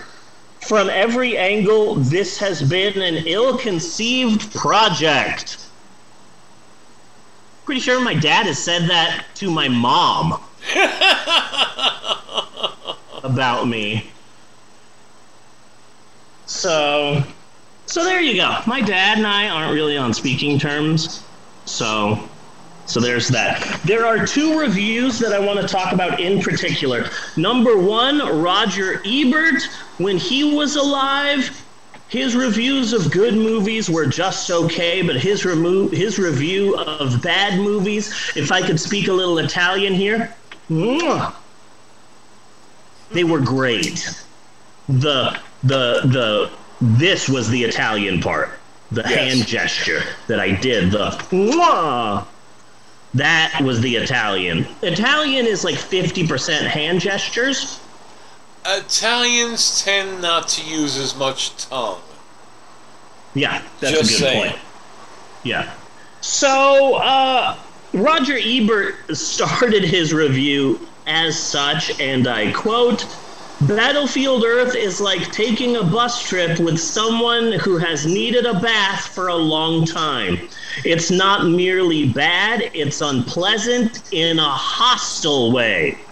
[0.61, 5.59] From every angle, this has been an ill conceived project.
[7.65, 10.41] Pretty sure my dad has said that to my mom
[13.25, 14.11] about me.
[16.47, 17.23] So,
[17.87, 18.61] so there you go.
[18.67, 21.23] My dad and I aren't really on speaking terms.
[21.65, 22.29] So,
[22.91, 23.81] so there's that.
[23.85, 27.09] There are two reviews that I want to talk about in particular.
[27.37, 29.63] Number one, Roger Ebert,
[29.99, 31.65] when he was alive,
[32.09, 37.61] his reviews of good movies were just okay, but his remo- his review of bad
[37.61, 40.35] movies, if I could speak a little Italian here,
[40.69, 41.33] mwah,
[43.13, 44.13] they were great.
[44.89, 46.51] The the the
[46.81, 48.51] this was the Italian part,
[48.91, 50.91] the hand gesture that I did.
[50.91, 52.27] The mwah,
[53.15, 54.67] that was the Italian.
[54.83, 57.81] Italian is like fifty percent hand gestures.
[58.67, 62.01] Italians tend not to use as much tongue.
[63.35, 64.51] Yeah, that's Just a good saying.
[64.51, 64.63] point.
[65.45, 65.73] Yeah.
[66.21, 67.57] So, uh,
[67.95, 73.07] Roger Ebert started his review as such, and I quote
[73.63, 79.09] Battlefield Earth is like taking a bus trip with someone who has needed a bath
[79.09, 80.49] for a long time.
[80.85, 86.07] It's not merely bad, it's unpleasant in a hostile way.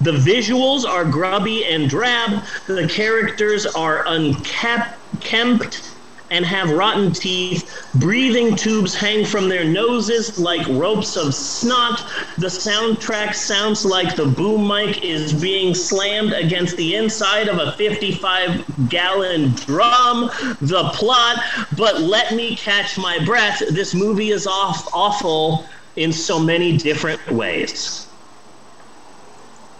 [0.00, 2.44] The visuals are grubby and drab.
[2.66, 5.95] The characters are unkempt
[6.30, 7.70] and have rotten teeth.
[7.94, 12.00] Breathing tubes hang from their noses like ropes of snot.
[12.38, 17.72] The soundtrack sounds like the boom mic is being slammed against the inside of a
[17.72, 20.30] 55 gallon drum.
[20.60, 21.42] The plot,
[21.76, 23.62] but let me catch my breath.
[23.70, 25.66] This movie is off awful
[25.96, 28.06] in so many different ways.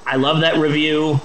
[0.06, 1.20] I love that review.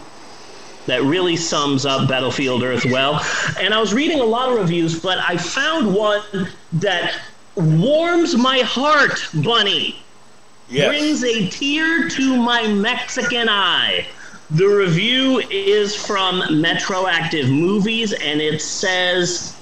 [0.88, 3.24] That really sums up Battlefield Earth well.
[3.60, 7.20] And I was reading a lot of reviews, but I found one that
[7.56, 9.98] warms my heart, Bunny.
[10.70, 10.88] Yes.
[10.88, 14.08] Brings a tear to my Mexican eye.
[14.52, 19.56] The review is from Metroactive Movies, and it says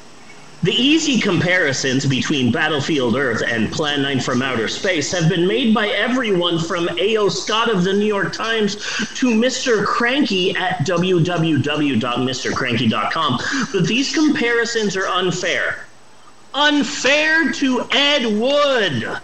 [0.62, 5.74] the easy comparisons between Battlefield Earth and Plan 9 from Outer Space have been made
[5.74, 7.30] by everyone from A.O.
[7.30, 8.76] Scott of the New York Times
[9.16, 9.86] to Mr.
[9.86, 13.40] Cranky at www.mrcranky.com.
[13.72, 15.86] But these comparisons are unfair.
[16.54, 19.20] Unfair to Ed Wood.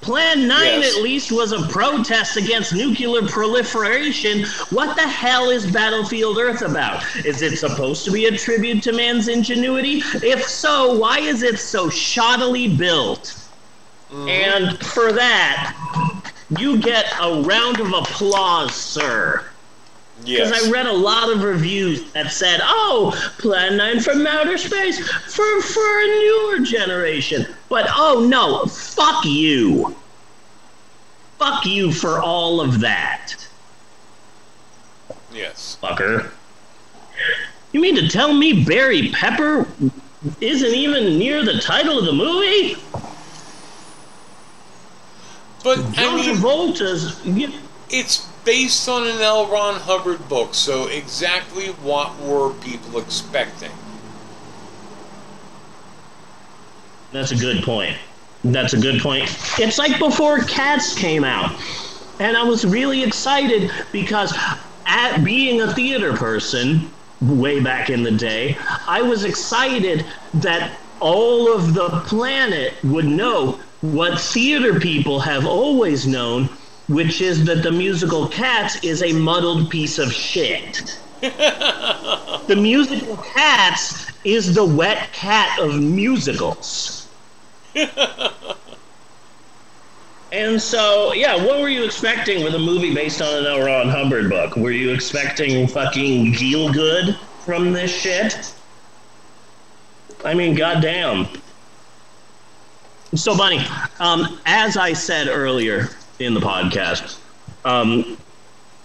[0.00, 0.96] Plan 9 Yes.
[0.96, 4.44] at least was a protest against nuclear proliferation.
[4.70, 7.04] What the hell is Battlefield Earth about?
[7.24, 10.02] Is it supposed to be a tribute to man's ingenuity?
[10.22, 13.34] If so, why is it so shoddily built?
[14.10, 14.28] Mm-hmm.
[14.28, 15.74] And for that,
[16.58, 19.44] you get a round of applause, sir.
[20.24, 20.66] Because Yes.
[20.66, 25.62] I read a lot of reviews that said, "Oh, Plan 9 from outer space for
[25.62, 29.96] for a newer generation." But oh no, fuck you.
[31.38, 33.34] Fuck you for all of that,
[35.32, 35.76] Yes.
[35.80, 36.30] fucker.
[37.72, 39.66] You mean to tell me Barry Pepper
[40.40, 42.76] isn't even near the title of the movie?
[45.62, 47.20] But I mean, Travolta's.
[47.90, 49.46] it's based on an L.
[49.46, 53.70] Ron Hubbard book, so exactly what were people expecting?
[57.12, 57.94] That's a good point.
[58.44, 59.24] That's a good point.
[59.58, 61.60] It's like before Cats came out.
[62.20, 64.32] And I was really excited because
[64.86, 68.56] at being a theater person way back in the day,
[68.86, 76.06] I was excited that all of the planet would know what theater people have always
[76.06, 76.48] known,
[76.88, 80.98] which is that the musical Cats is a muddled piece of shit.
[81.20, 87.08] the musical Cats is the wet cat of musicals.
[90.30, 93.64] And so, yeah, what were you expecting with a movie based on an L.
[93.64, 94.56] Ron Hubbard book?
[94.56, 97.16] Were you expecting fucking Geel Good
[97.46, 98.52] from this shit?
[100.24, 101.28] I mean, goddamn.
[103.14, 103.64] So, Bunny,
[104.00, 105.88] um, as I said earlier
[106.18, 107.18] in the podcast,
[107.64, 108.16] um,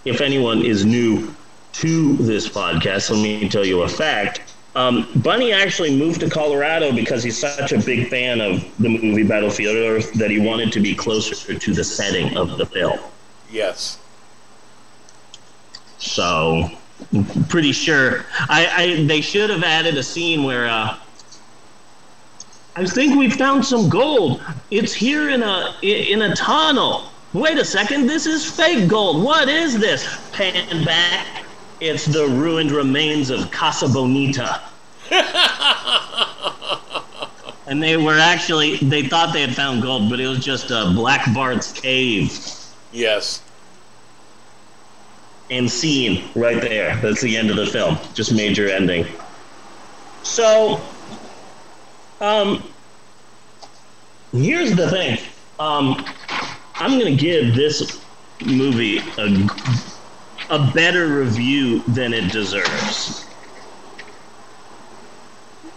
[0.04, 1.34] if anyone is new
[1.72, 4.54] to this podcast, let me tell you a fact.
[4.76, 9.22] Um, Bunny actually moved to Colorado because he's such a big fan of the movie
[9.22, 12.98] Battlefield Earth that he wanted to be closer to the setting of the film.
[13.50, 13.98] Yes.
[15.98, 16.70] So,
[17.48, 18.24] pretty sure.
[18.48, 20.96] I, I they should have added a scene where uh,
[22.76, 24.42] I think we found some gold.
[24.70, 27.10] It's here in a in a tunnel.
[27.34, 29.22] Wait a second, this is fake gold.
[29.24, 30.06] What is this?
[30.30, 31.44] Pan back.
[31.80, 34.62] It's the ruined remains of Casa Bonita.
[37.66, 40.92] and they were actually they thought they had found gold, but it was just a
[40.94, 42.32] Black Bart's cave.
[42.92, 43.42] Yes.
[45.50, 46.94] And scene right there.
[46.98, 47.98] That's the end of the film.
[48.14, 49.06] Just major ending.
[50.22, 50.80] So,
[52.20, 52.62] um,
[54.30, 55.18] here's the thing.
[55.58, 56.04] Um,
[56.76, 58.00] I'm gonna give this
[58.44, 59.48] movie a
[60.50, 63.24] a better review than it deserves.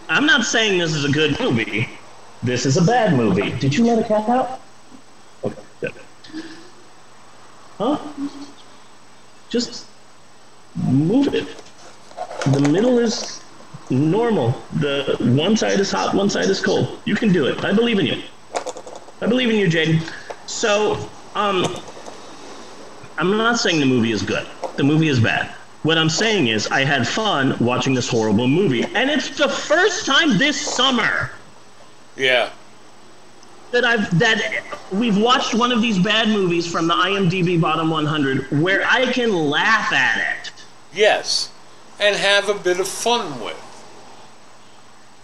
[0.10, 1.90] I'm not saying this is a good movie.
[2.44, 3.52] This is a bad movie.
[3.60, 4.62] Did you let a cat out?
[5.44, 5.94] Okay, good.
[7.78, 7.98] Huh?
[9.50, 9.86] Just
[10.76, 11.48] move it.
[12.52, 13.42] The middle is
[13.90, 14.52] normal.
[14.74, 17.00] The one side is hot, one side is cold.
[17.06, 17.64] You can do it.
[17.64, 18.22] I believe in you.
[19.22, 20.02] I believe in you, Jaden.
[20.48, 21.66] So, um,
[23.18, 24.48] I'm not saying the movie is good.
[24.78, 25.54] The movie is bad.
[25.84, 30.06] What I'm saying is, I had fun watching this horrible movie, and it's the first
[30.06, 31.32] time this summer
[32.16, 32.50] Yeah.
[33.72, 38.62] that I've that we've watched one of these bad movies from the IMDb bottom 100
[38.62, 40.52] where I can laugh at it.
[40.94, 41.52] Yes.
[42.00, 43.62] And have a bit of fun with.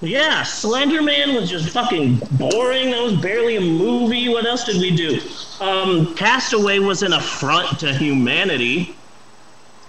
[0.04, 2.92] Yeah, Slender Man was just fucking boring.
[2.92, 4.28] That was barely a movie.
[4.28, 5.22] What else did we do?
[5.62, 8.98] Um, Castaway was an affront to humanity.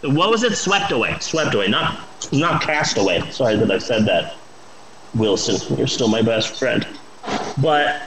[0.02, 0.54] What was it?
[0.54, 1.16] Swept Away.
[1.18, 2.00] Swept Away, not
[2.32, 3.28] not Castaway.
[3.32, 4.36] Sorry that I said that.
[5.16, 6.86] Wilson, you're still my best friend.
[7.60, 8.02] But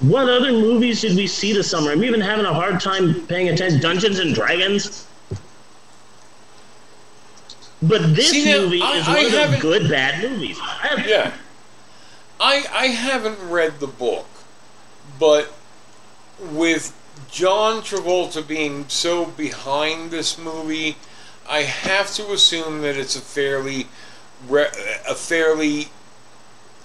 [0.00, 1.92] what other movies did we see this summer?
[1.92, 3.80] I'm even having a hard time paying attention.
[3.80, 5.06] Dungeons and Dragons.
[7.82, 10.58] But this See, now, movie I- is I one of the good bad movies.
[10.62, 11.32] I Yeah.
[12.40, 14.26] I I haven't read the book,
[15.18, 15.52] but
[16.40, 16.92] with
[17.30, 20.96] John Travolta being so behind this movie,
[21.48, 23.88] I have to assume that it's a fairly
[24.48, 24.70] re-
[25.06, 25.90] a fairly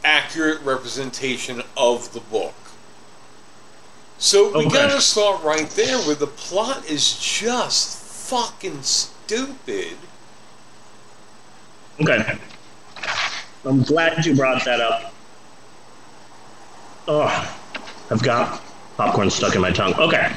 [0.03, 2.53] accurate representation of the book.
[4.17, 4.69] So we Okay.
[4.75, 9.97] gotta start right there where the plot is just fucking stupid.
[12.01, 12.38] Okay.
[13.65, 15.13] I'm glad you brought that up.
[17.07, 17.57] Oh,
[18.09, 18.61] I've got
[18.97, 19.93] popcorn stuck in my tongue.
[19.95, 20.31] Okay.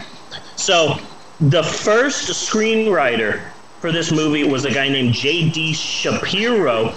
[0.57, 0.99] So,
[1.41, 3.43] the first screenwriter
[3.81, 5.73] for this movie was a guy named J.D.
[5.75, 6.95] Shapiro.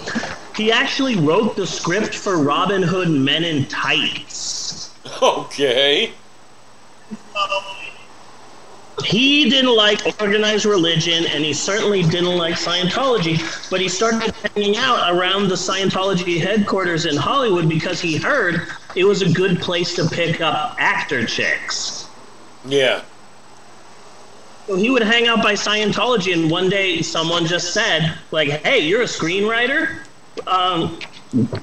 [0.56, 4.94] He actually wrote the script for Robin Hood Men in Tights.
[5.22, 6.12] Okay.
[7.10, 7.76] Um,
[9.04, 13.70] He didn't like organized religion, and he certainly didn't like Scientology.
[13.70, 19.04] But he started hanging out around the Scientology headquarters in Hollywood because he heard it
[19.04, 22.08] was a good place to pick up actor chicks.
[22.64, 23.02] Yeah.
[24.66, 28.80] So he would hang out by Scientology, and one day someone just said, like, "Hey,
[28.80, 30.00] you're a screenwriter.
[30.46, 30.98] Um,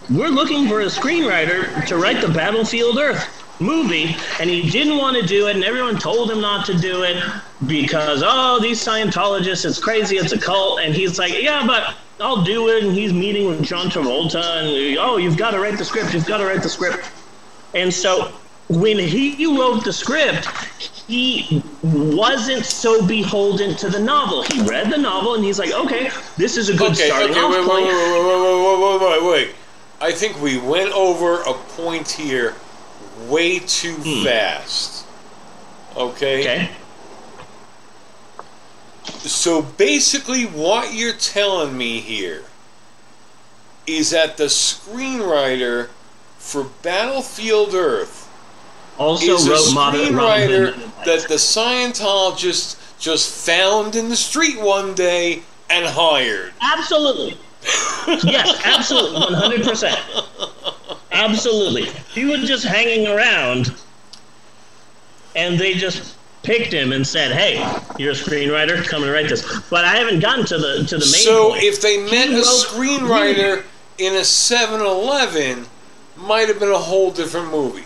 [0.10, 5.18] we're looking for a screenwriter to write the Battlefield Earth movie." And he didn't want
[5.18, 7.24] to do it, and everyone told him not to do it
[7.66, 10.82] because, oh, these Scientologists, it's crazy, it's a cult.
[10.82, 14.98] And he's like, "Yeah, but." I'll do it, and he's meeting with John Travolta, and
[15.00, 17.10] oh, you've got to write the script, you've got to write the script.
[17.74, 18.32] And so
[18.70, 20.48] when he wrote the script,
[21.08, 24.44] he wasn't so beholden to the novel.
[24.44, 27.40] He read the novel and he's like, okay, this is a good okay, starting okay,
[27.40, 27.86] off wait, wait, point.
[27.88, 29.56] wait, wait, wait, wait, wait, wait, wait.
[30.02, 32.56] I think we went over a point here
[33.30, 35.06] way too fast.
[35.96, 36.40] Okay?
[36.42, 36.70] Okay.
[39.06, 42.44] So basically, what you're telling me here
[43.86, 45.90] is that the screenwriter
[46.38, 48.30] for Battlefield Earth
[48.98, 54.60] Also is a wrote Modern- Robin screenwriter that the Scientologists just found in the street
[54.60, 56.54] one day and hired.
[56.62, 57.38] Absolutely.
[58.24, 59.98] yes, absolutely, 100%.
[61.14, 61.86] Absolutely.
[62.14, 63.74] He was just hanging around
[65.36, 67.56] and they just picked him and said, "Hey,
[67.98, 71.06] you're a screenwriter, come and write this." But I haven't gotten to the to the
[71.06, 71.64] main So point.
[71.64, 73.64] if they met He a wrote- screenwriter
[73.98, 75.68] in a 7-Eleven,
[76.18, 77.86] might have been a whole different movie.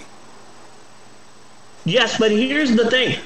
[1.86, 3.18] Yes, but here's the thing.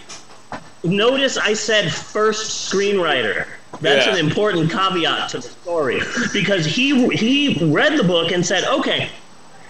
[0.83, 3.45] Notice I said first screenwriter.
[3.81, 4.13] That's Yeah.
[4.13, 6.01] an important caveat to the story
[6.33, 9.09] because he he read the book and said, "Okay,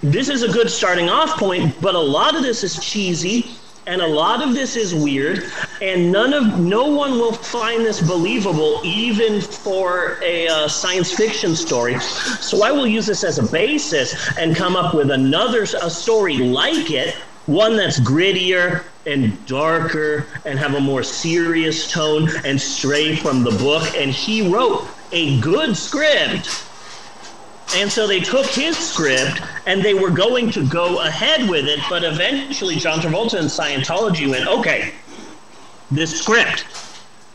[0.03, 3.52] this is a good starting off point, but a lot of this is cheesy,
[3.88, 5.52] and a lot of this is weird,
[5.82, 11.56] and none of no one will find this believable, even for a uh, science fiction
[11.56, 11.99] story.
[11.99, 16.38] So I will use this as a basis and come up with another a story
[16.38, 17.15] like it,
[17.45, 23.52] one that's grittier and darker and have a more serious tone and stray from the
[23.52, 23.95] book.
[23.95, 26.65] And he wrote a good script.
[27.76, 31.80] And so they took his script and they were going to go ahead with it,
[31.89, 34.93] but eventually John Travolta and Scientology went, okay,
[35.89, 36.65] this script,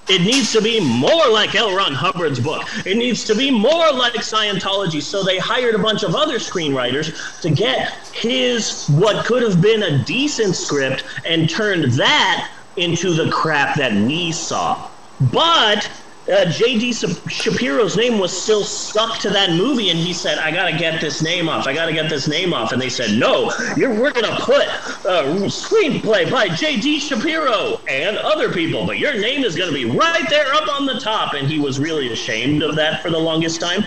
[0.08, 1.74] it needs to be more like L.
[1.74, 2.62] Ron Hubbard's book.
[2.86, 5.02] It needs to be more like Scientology.
[5.02, 9.82] So they hired a bunch of other screenwriters to get his, what could have been
[9.82, 14.88] a decent script, and turned that into the crap that we saw.
[15.32, 15.90] But
[16.28, 16.92] uh, J.D.
[16.92, 21.22] Shapiro's name was still stuck to that movie, and he said, "I gotta get this
[21.22, 21.66] name off.
[21.66, 24.66] I gotta get this name off." And they said, "No, you're we're gonna put
[25.04, 27.00] a screenplay by J.D.
[27.00, 30.98] Shapiro and other people, but your name is gonna be right there up on the
[30.98, 33.84] top." And he was really ashamed of that for the longest time.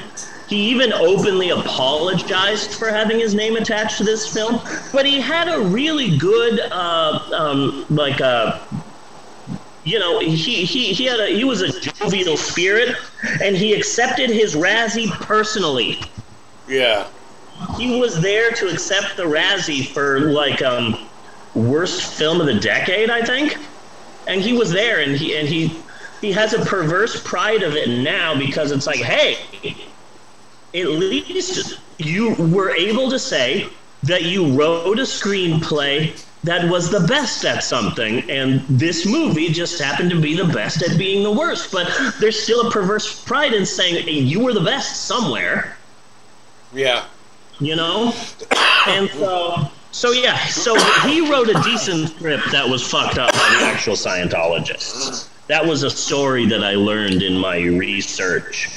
[0.50, 4.60] He even openly apologized for having his name attached to this film,
[4.92, 8.58] but he had a really good, uh, um, like, uh,
[9.84, 10.36] you know, he,
[10.66, 12.96] he, he had a he was a jovial spirit,
[13.42, 16.02] and he accepted his Razzie personally.
[16.68, 17.08] Yeah.
[17.78, 21.10] He was there to accept the Razzie for like um
[21.54, 23.58] worst film of the decade, I think.
[24.28, 25.82] And he was there, and he and he
[26.22, 29.38] he has a perverse pride of it now because it's like, hey,
[30.74, 33.68] at least you were able to say
[34.04, 39.82] that you wrote a screenplay that was the best at something, and this movie just
[39.82, 41.72] happened to be the best at being the worst.
[41.72, 41.90] But
[42.20, 45.76] there's still a perverse pride in saying hey, you were the best somewhere,
[46.74, 47.06] Yeah.
[47.60, 48.14] you know?
[48.88, 53.56] And so, so yeah, so he wrote a decent script that was fucked up by
[53.60, 55.28] the actual Scientologists.
[55.48, 58.70] That was a story that I learned in my research.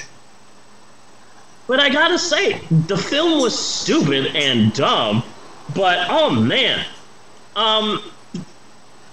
[1.69, 5.23] But I gotta say, the film was stupid and dumb,
[5.77, 6.85] but oh man,
[7.57, 8.03] um,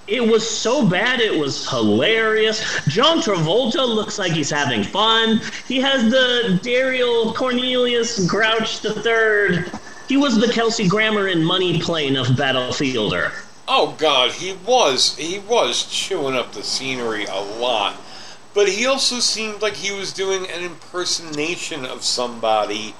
[0.09, 2.63] it was so bad it was hilarious.
[2.87, 5.41] John Travolta looks like he's having fun.
[5.67, 9.71] He has the Daryl Cornelius Grouch the Third.
[10.07, 13.45] He was the Kelsey Grammer in Money Plane of Battlefield Earth.
[13.67, 17.95] Oh God, he was he was chewing up the scenery a lot,
[18.55, 22.95] but he also seemed like he was doing an impersonation of somebody,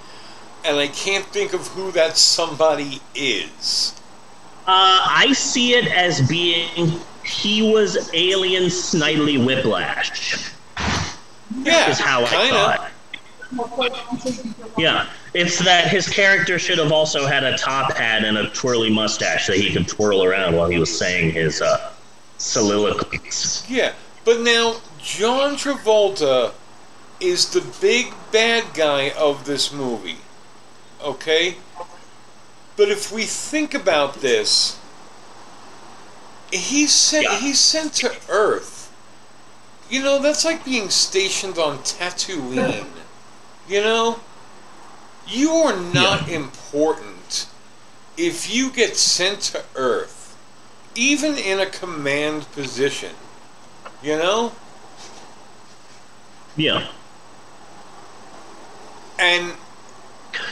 [0.64, 3.99] and I can't think of who that somebody is.
[4.70, 10.54] Uh, I see it as being he was Alien Snidely Whiplash.
[11.64, 12.92] Yeah, is how I kinda.
[13.82, 14.76] thought.
[14.78, 18.92] Yeah, it's that his character should have also had a top hat and a twirly
[18.92, 21.92] mustache that he could twirl around while he was saying his uh,
[22.38, 23.66] soliloquies.
[23.68, 23.94] Yeah,
[24.24, 26.54] but now John Travolta
[27.20, 30.18] is the big bad guy of this movie.
[31.02, 31.56] Okay?
[32.80, 34.80] But if we think about this,
[36.50, 38.90] he's sent he's sent to Earth.
[39.90, 42.86] You know, that's like being stationed on Tatooine.
[43.68, 44.22] You know?
[45.28, 47.50] You are not important
[48.16, 50.38] if you get sent to Earth,
[50.96, 53.14] even in a command position.
[54.02, 54.54] You know?
[56.56, 56.88] Yeah.
[59.20, 59.52] And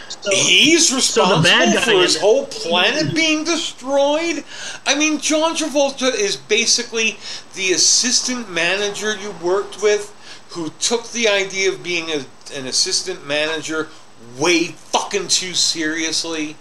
[0.10, 4.44] so the responsible guy for his whole planet being destroyed.
[4.86, 7.18] I mean, John Travolta is basically
[7.56, 10.14] the assistant manager you worked with
[10.52, 13.90] who took the idea of being a, an assistant manager
[14.38, 16.56] way fucking too seriously.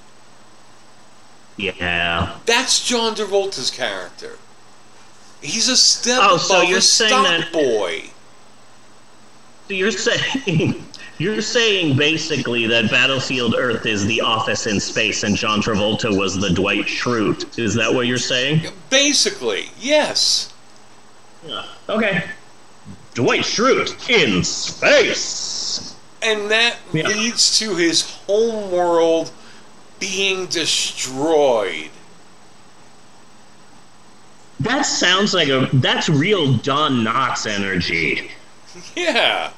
[1.57, 2.37] Yeah.
[2.45, 4.39] That's John Travolta's character.
[5.41, 8.05] He's a step Oh, above so you're a saying stock that- boy.
[9.69, 10.85] So you're saying
[11.19, 16.39] you're saying basically that Battlefield Earth is the office in space and John Travolta was
[16.39, 17.59] the Dwight Schrute.
[17.59, 18.71] Is that what you're saying?
[18.91, 20.53] Basically, yes.
[21.47, 21.65] Yeah.
[21.89, 22.25] Okay.
[23.15, 25.97] Dwight Schrute in space.
[26.23, 29.31] And that leads to his home world
[29.99, 31.91] being destroyed.
[34.61, 38.31] That sounds like a that's real Don Knotts energy.
[38.95, 39.53] Yeah.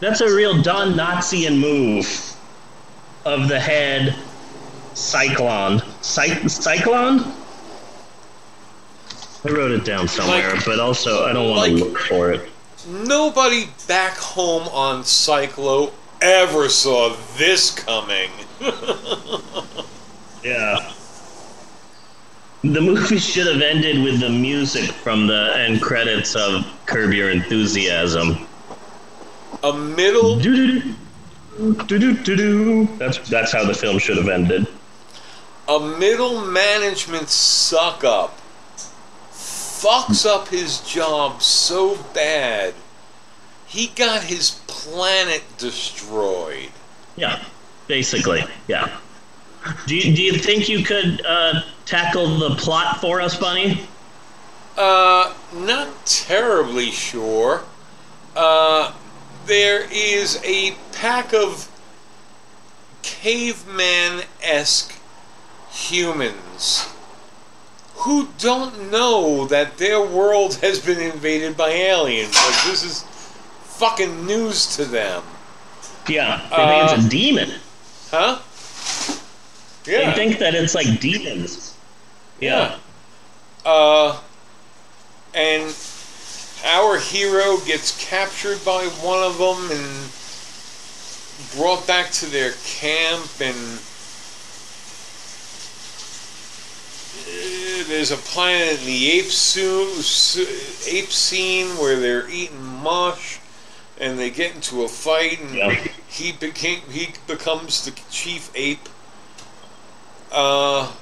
[0.00, 2.36] That's a real Don Knottsian move
[3.24, 4.14] of the head
[4.94, 5.82] Cyclone.
[6.02, 7.20] Cy- Cyclone?
[9.44, 12.48] I wrote it down somewhere, but also I don't want to look for it.
[12.88, 18.30] Nobody back home on Psychlo ever saw this coming.
[20.44, 20.92] Yeah.
[22.62, 27.30] The movie should have ended with the music from the end credits of Curb Your
[27.30, 28.46] Enthusiasm.
[29.62, 30.36] A middle.
[32.98, 34.66] That's that's how the film should have ended.
[35.68, 38.38] A middle management suck up
[39.78, 42.74] fucks up his job so bad,
[43.66, 46.70] he got his planet destroyed.
[47.16, 47.44] Yeah,
[47.86, 48.98] basically, yeah.
[49.86, 53.86] Do you, do you think you could uh, tackle the plot for us, Bunny?
[54.76, 57.62] Uh, not terribly sure.
[58.34, 58.92] Uh,
[59.48, 61.68] there is a pack of
[63.02, 64.94] caveman esque
[65.70, 66.88] humans
[67.96, 72.34] who don't know that their world has been invaded by aliens.
[72.34, 73.02] Like, this is
[73.64, 75.22] fucking news to them.
[76.06, 77.50] Yeah, they think Uh, it's a demon.
[78.10, 78.38] Huh?
[79.84, 80.10] Yeah.
[80.10, 81.74] They think that it's like demons.
[82.40, 82.76] Yeah.
[83.64, 84.18] Uh,
[85.34, 85.74] and
[86.64, 90.10] our hero gets captured by one of them and
[91.56, 93.56] brought back to their camp and
[97.26, 100.46] uh, there's a planet in the ape su-
[100.86, 103.38] ape scene where they're eating mush
[104.00, 108.88] and they get into a fight and he became he becomes the chief ape.
[110.30, 110.92] Uh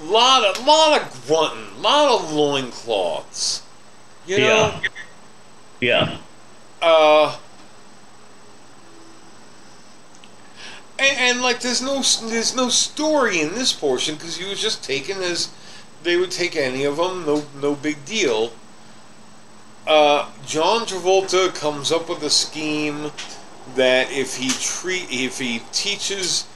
[0.00, 3.62] lot of lot of grunting, lot of loincloths.
[4.26, 4.80] You know?
[5.80, 6.18] Yeah.
[6.82, 7.38] Uh
[10.98, 14.82] and, and like there's no there's no story in this portion because he was just
[14.82, 15.50] taken as
[16.02, 18.52] they would take any of them, no no big deal.
[19.86, 23.12] Uh, John Travolta comes up with a scheme
[23.76, 26.46] that if he treat if he teaches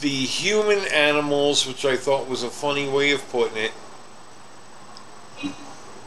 [0.00, 3.72] the human animals, which I thought was a funny way of putting it,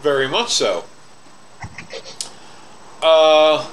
[0.02, 0.86] very much so.
[3.02, 3.66] Uh,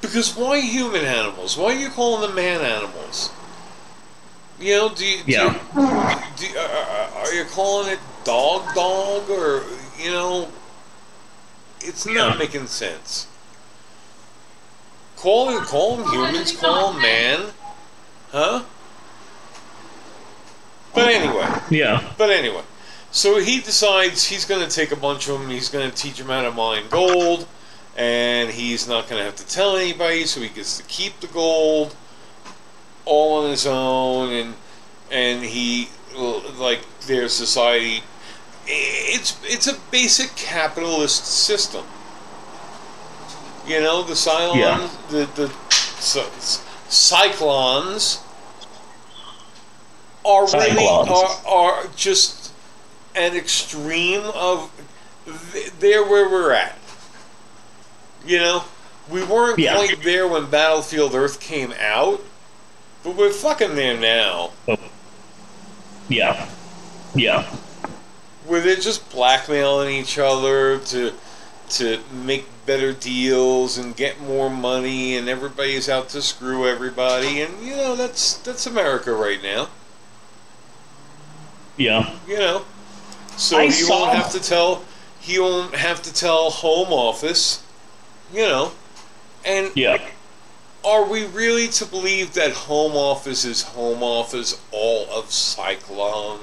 [0.00, 1.56] because why human animals?
[1.56, 3.30] Why are you calling them man animals?
[4.60, 5.52] You know, do you, do Yeah.
[5.54, 9.64] you- do, uh, are you calling it dog dog or
[9.98, 10.48] you know?
[11.80, 12.34] It's not Yeah.
[12.34, 13.26] making sense.
[15.22, 17.40] Call them, call them humans, call them man,
[18.32, 18.64] huh?
[20.94, 22.12] But anyway, Yeah.
[22.18, 22.62] but anyway,
[23.12, 25.48] so he decides he's going to take a bunch of them.
[25.48, 27.46] He's going to teach them how to mine gold,
[27.96, 30.26] and he's not going to have to tell anybody.
[30.26, 31.94] So he gets to keep the gold
[33.04, 34.54] all on his own, and
[35.10, 35.88] and he
[36.58, 38.02] like their society.
[38.66, 41.84] It's it's a basic capitalist system.
[43.66, 44.88] You know the Cylons, Yeah.
[45.10, 46.26] the the cy-
[46.88, 48.18] Cyclons
[50.24, 51.08] are really Cyclones.
[51.10, 52.50] are, are just
[53.14, 54.70] an extreme of
[55.52, 56.76] th- they're where we're at.
[58.26, 58.64] You know,
[59.08, 59.74] we weren't Yeah.
[59.74, 62.20] quite there when Battlefield Earth came out,
[63.02, 64.50] but we're fucking there now.
[64.68, 64.76] Oh.
[66.08, 66.48] Yeah.
[67.14, 67.44] Yeah.
[68.46, 71.12] Where they're just blackmailing each other to
[71.70, 77.64] to make better deals and get more money, and everybody's out to screw everybody, and
[77.64, 79.68] you know that's that's America right now.
[81.76, 82.10] Yeah.
[82.28, 82.64] You know,
[83.36, 84.82] so I saw- won't have to tell
[85.20, 87.62] he won't have to tell Home Office.
[88.32, 88.72] You know,
[89.44, 89.98] and Yeah.
[90.84, 96.40] are we really to believe that Home Office is Home Office all of Cyclone?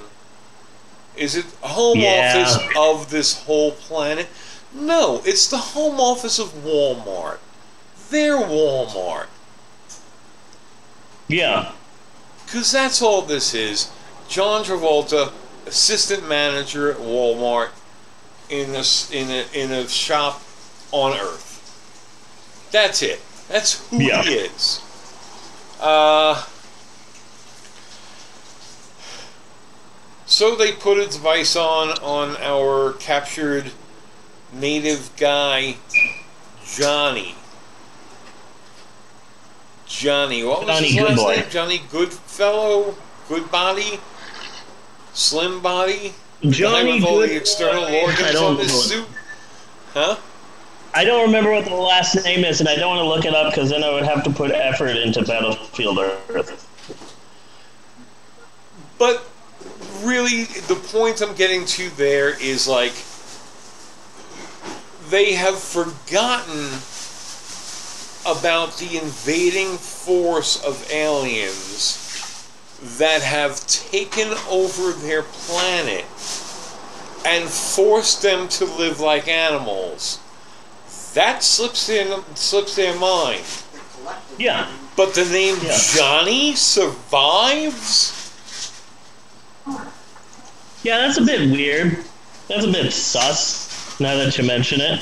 [1.16, 2.46] Is it Home Yeah.
[2.46, 4.28] Office of this whole planet?
[4.74, 7.40] No, it's the Home Office of Walmart.
[8.10, 9.28] They're Walmart.
[11.28, 11.72] Yeah.
[12.46, 13.92] Because that's all this is.
[14.28, 15.32] John Travolta,
[15.66, 17.70] assistant manager at Walmart
[18.50, 18.84] in a,
[19.16, 20.42] in a, in a shop
[20.92, 22.68] on Earth.
[22.72, 23.22] That's it.
[23.48, 24.24] That's who Yeah.
[24.24, 24.82] he is.
[25.80, 26.44] Uh,
[30.26, 33.72] so they put a device on on our captured
[34.54, 35.76] native guy,
[36.66, 37.36] Johnny.
[39.88, 40.44] Johnny.
[40.44, 41.36] What was Johnny his last Goodboy.
[41.36, 41.50] name?
[41.50, 42.96] Johnny Goodfellow?
[43.28, 44.00] Good body?
[45.14, 46.14] Slim body?
[46.48, 47.36] Johnny with all the Goodboy.
[47.38, 48.80] external I organs don't on his know.
[48.82, 49.08] suit?
[49.94, 50.18] Huh?
[50.94, 53.36] I don't remember what the last name is, and I don't want to look it
[53.36, 56.66] up because then I would have to put effort into Battlefield Earth.
[58.98, 59.24] But
[60.04, 62.94] really, the point I'm getting to there is like
[65.10, 66.80] they have forgotten
[68.26, 72.06] about the invading force of aliens
[72.98, 76.06] that have taken over their planet
[77.26, 80.20] and forced them to live like animals.
[81.14, 83.44] That slips their slips their mind.
[84.38, 84.72] Yeah.
[84.96, 85.58] But the name
[85.96, 88.16] Johnny survives?
[90.84, 91.98] Yeah, that's a bit weird.
[92.48, 93.69] That's a bit sus,
[94.00, 95.00] now that you mention it.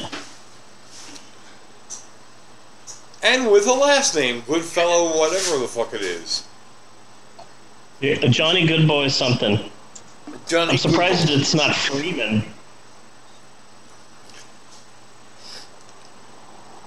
[3.24, 6.46] And with a last name, Goodfellow, whatever the fuck it is.
[8.00, 9.72] Yeah, Johnny Goodboy something.
[10.48, 12.44] Johnny I'm surprised it's not Freeman.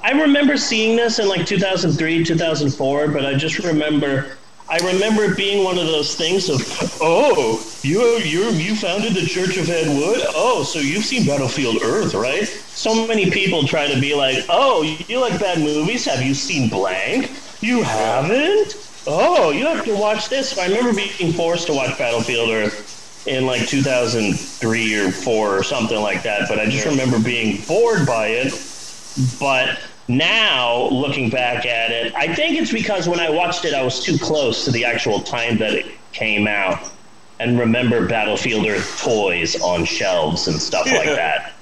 [0.02, 4.36] I remember seeing this in like 2003, 2004, but I just remember
[4.70, 6.60] I remember it being one of those things of,
[7.00, 10.24] oh, you you you founded the Church of Ed Wood.
[10.28, 12.46] Oh, so you've seen Battlefield Earth, right?
[12.46, 16.04] So many people try to be like, oh, you like bad movies?
[16.04, 17.32] Have you seen Blank?
[17.60, 18.76] You haven't?
[19.08, 20.56] Oh, you have to watch this.
[20.56, 26.00] I remember being forced to watch Battlefield Earth in like 2003 or four or something
[26.00, 26.48] like that.
[26.48, 28.52] But I just remember being bored by it.
[29.40, 29.80] But
[30.10, 34.02] now, looking back at it, I think it's because when I watched it, I was
[34.02, 36.90] too close to the actual time that it came out
[37.38, 41.54] and remember Battlefield Earth toys on shelves and stuff like that.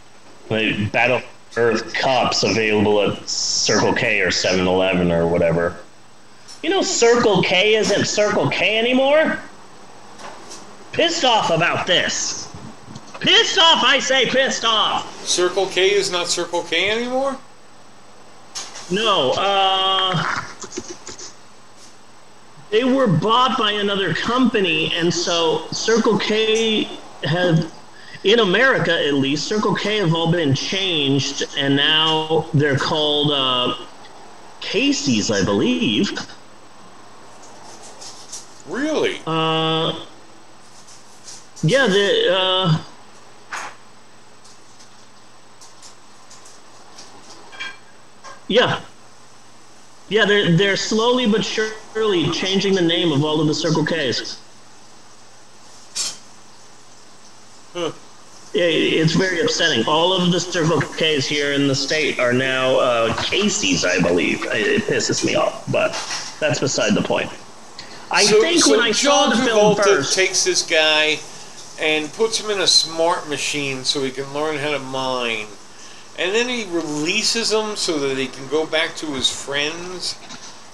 [0.50, 1.20] Like Battle
[1.56, 5.76] Earth cups available at Circle K or 7 Eleven or whatever.
[6.62, 9.38] You know, Circle K isn't Circle K anymore?
[10.92, 12.50] Pissed off about this.
[13.20, 15.26] Pissed off, I say, pissed off.
[15.26, 17.36] Circle K is not Circle K anymore?
[18.90, 20.44] No, uh.
[22.70, 26.84] They were bought by another company, and so Circle K
[27.24, 27.72] have,
[28.24, 33.74] in America at least, Circle K have all been changed, and now they're called uh,
[34.60, 36.10] Casey's, I believe.
[38.68, 39.20] Really?
[39.26, 40.04] Uh.
[41.62, 42.36] Yeah, the.
[42.38, 42.82] Uh,
[48.48, 48.80] Yeah.
[50.08, 54.40] Yeah, they're they're slowly but surely changing the name of all of the Circle K's.
[57.74, 57.92] Huh.
[58.54, 59.86] Yeah, it's very upsetting.
[59.86, 64.42] All of the Circle K's here in the state are now uh, Casey's, I believe.
[64.46, 65.92] It, it pisses me off, but
[66.40, 67.30] that's beside the point.
[68.10, 71.18] I so, think so when I John saw the film Travolta first, takes this guy
[71.78, 75.46] and puts him in a smart machine so he can learn how to mine.
[76.18, 80.18] And then he releases them so that he can go back to his friends.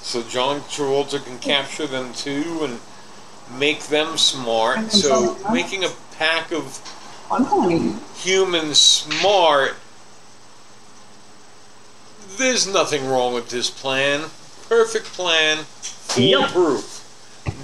[0.01, 2.81] So John Travolta can capture them too and
[3.59, 4.91] make them smart.
[4.91, 6.81] So making a pack of
[8.16, 9.77] humans smart.
[12.37, 14.23] There's nothing wrong with this plan.
[14.69, 15.59] Perfect plan.
[15.59, 17.03] Foolproof.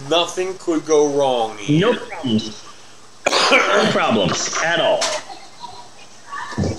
[0.08, 1.92] Nothing could go wrong here.
[1.92, 2.64] no problems.
[3.26, 5.00] no problems at all.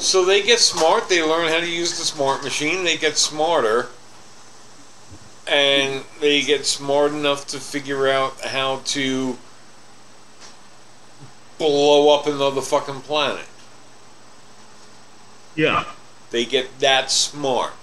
[0.02, 3.90] So they get smart, they learn how to use the smart machine, they get smarter,
[5.45, 9.38] and they get smart enough to figure out how to
[11.60, 13.45] blow up another fucking planet.
[15.56, 15.86] Yeah.
[16.32, 17.73] They get that smart.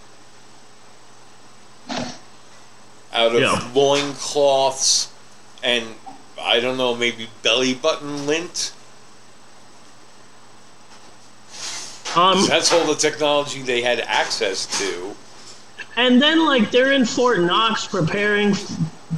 [1.89, 3.71] Out of Yeah.
[3.73, 5.09] loincloths
[5.63, 5.95] and,
[6.41, 8.73] I don't know, maybe belly button lint.
[12.19, 15.15] Um, That's all the technology they had access to.
[15.97, 18.55] And then, like, they're in Fort Knox preparing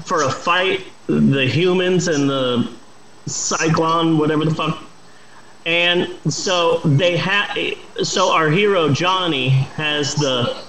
[0.04, 2.70] for a fight, the humans and the
[3.24, 4.82] Cyclone, whatever the fuck.
[5.64, 7.56] And so they have,
[8.02, 10.62] so our hero Johnny has the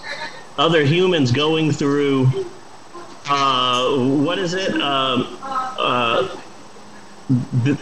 [0.58, 2.46] other humans going through,
[3.28, 4.74] uh, what is it?
[4.82, 6.38] Um, uh,
[7.64, 7.78] the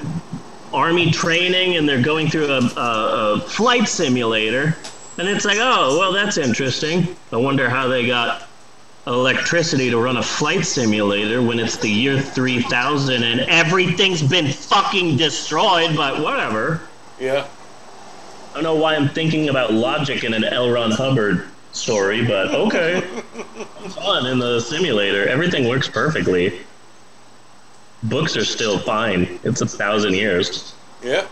[0.73, 4.75] army training, and they're going through a, a, a flight simulator.
[5.17, 7.15] And it's like, oh, well, that's interesting.
[7.31, 8.47] I wonder how they got
[9.07, 15.17] electricity to run a flight simulator when it's the year 3000 and everything's been fucking
[15.17, 16.81] destroyed, but whatever.
[17.19, 17.47] Yeah.
[18.51, 20.69] I don't know why I'm thinking about logic in an L.
[20.69, 23.01] Ron Hubbard story, but okay.
[23.89, 25.27] Fun in the simulator.
[25.27, 26.59] Everything works perfectly.
[28.03, 29.39] Books are still fine.
[29.43, 30.73] It's a thousand years.
[31.03, 31.27] Yeah.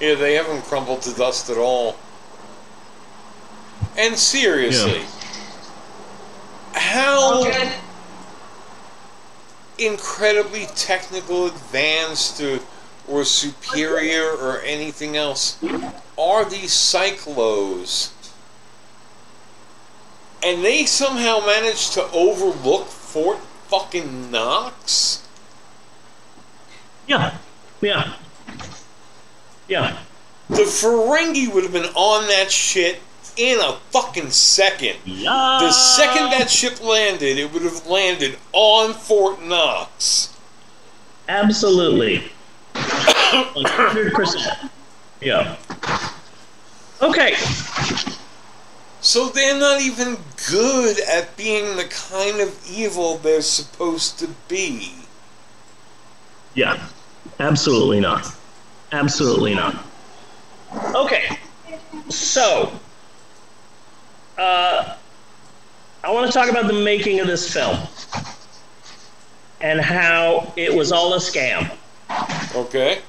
[0.00, 1.96] Yeah, they haven't crumbled to dust at all.
[3.96, 5.02] And seriously,
[6.72, 7.50] how
[9.78, 12.60] incredibly technical, advanced, or,
[13.08, 15.62] or superior, or anything else
[16.16, 18.12] are these Psychlos
[20.42, 23.38] and they somehow managed to overlook Fort
[23.70, 25.26] fucking Knox.
[27.06, 27.38] Yeah,
[27.80, 28.14] yeah,
[29.68, 29.98] yeah.
[30.48, 33.00] The Ferengi would have been on that shit
[33.36, 34.96] in a fucking second.
[35.04, 35.58] Yeah.
[35.60, 40.36] The second that ship landed, it would have landed on Fort Knox.
[41.28, 42.24] Absolutely.
[42.74, 44.70] 100%.
[45.20, 45.56] Yeah.
[47.00, 47.34] Okay.
[49.10, 50.16] So they're not even
[50.48, 54.94] good at being the kind of evil they're supposed to be.
[56.54, 56.80] Yeah.
[57.40, 58.24] Absolutely not.
[58.92, 59.84] Absolutely not.
[60.94, 61.36] Okay.
[62.08, 62.72] So,
[64.38, 64.94] uh,
[66.04, 67.78] I want to talk about the making of this film
[69.60, 71.68] and how it was all a scam.
[72.54, 73.00] Okay.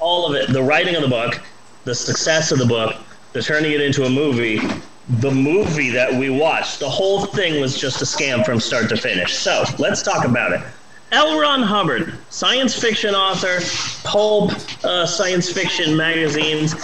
[0.00, 0.54] All of it.
[0.54, 1.38] The writing of the book,
[1.84, 2.96] the success of the book,
[3.34, 4.58] the turning it into a movie,
[5.08, 6.80] the movie that we watched.
[6.80, 9.34] The whole thing was just a scam from start to finish.
[9.34, 10.62] So let's talk about it.
[11.12, 11.38] L.
[11.38, 13.60] Ron Hubbard, science fiction author,
[14.02, 14.52] pulp
[14.82, 16.74] uh, science fiction magazines,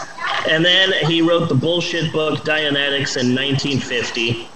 [0.48, 4.46] and then he wrote the bullshit book Dianetics in 1950.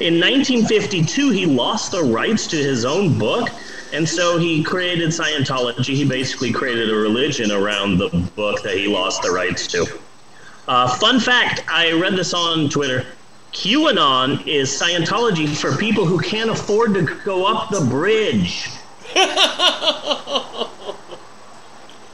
[0.00, 3.50] In 1952, he lost the rights to his own book,
[3.92, 5.94] and so he created Scientology.
[5.94, 9.86] He basically created a religion around the book that he lost the rights to.
[10.68, 13.06] Uh, fun fact I read this on Twitter.
[13.52, 18.68] QAnon is Scientology for people who can't afford to go up the bridge.
[19.16, 20.68] I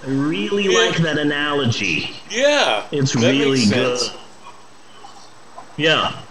[0.06, 2.16] really like that analogy.
[2.30, 2.86] Yeah.
[2.92, 4.00] It's really good.
[5.76, 6.22] Yeah.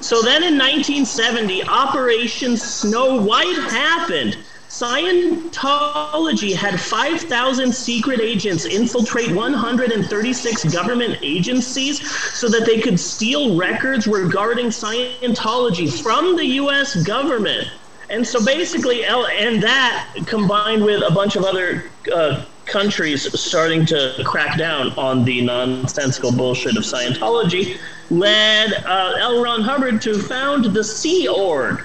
[0.00, 4.38] So then in 1970, Operation Snow White happened.
[4.68, 14.06] Scientology had 5,000 secret agents infiltrate 136 government agencies so that they could steal records
[14.06, 17.02] regarding Scientology from the U.S.
[17.02, 17.66] government.
[18.10, 24.14] And so basically, and that combined with a bunch of other uh, countries starting to
[24.24, 27.78] crack down on the nonsensical bullshit of Scientology,
[28.10, 29.42] led uh, L.
[29.42, 31.82] Ron Hubbard to found the Sea Org,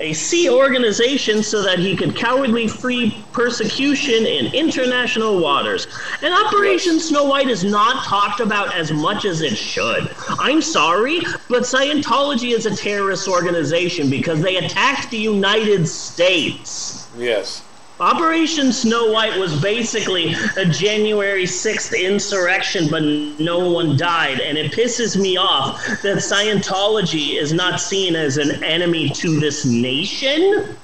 [0.00, 5.86] a sea organization so that he could cowardly free persecution in international waters.
[6.22, 10.10] And Operation Snow White is not talked about as much as it should.
[10.40, 17.08] I'm sorry, but Scientology is a terrorist organization because they attacked the United States.
[17.16, 17.62] Yes.
[18.00, 24.40] Operation Snow White was basically a January 6th insurrection, but no one died.
[24.40, 29.64] And it pisses me off that Scientology is not seen as an enemy to this
[29.64, 30.76] nation.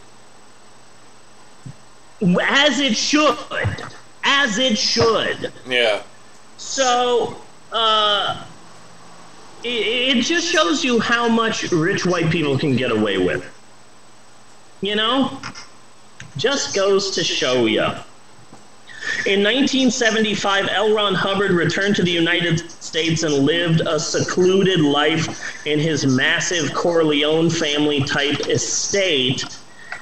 [2.43, 3.37] As it should.
[4.23, 5.53] As it should.
[5.67, 6.03] Yeah.
[6.59, 7.37] So,
[7.73, 8.45] uh,
[9.65, 13.45] it, it just shows you how much rich white people can get away with.
[14.81, 15.41] You know?
[16.37, 17.87] Just goes to show you.
[19.27, 20.95] In 1975, L.
[20.95, 26.73] Ron Hubbard returned to the United States and lived a secluded life in his massive
[26.75, 29.45] Corleone family type estate.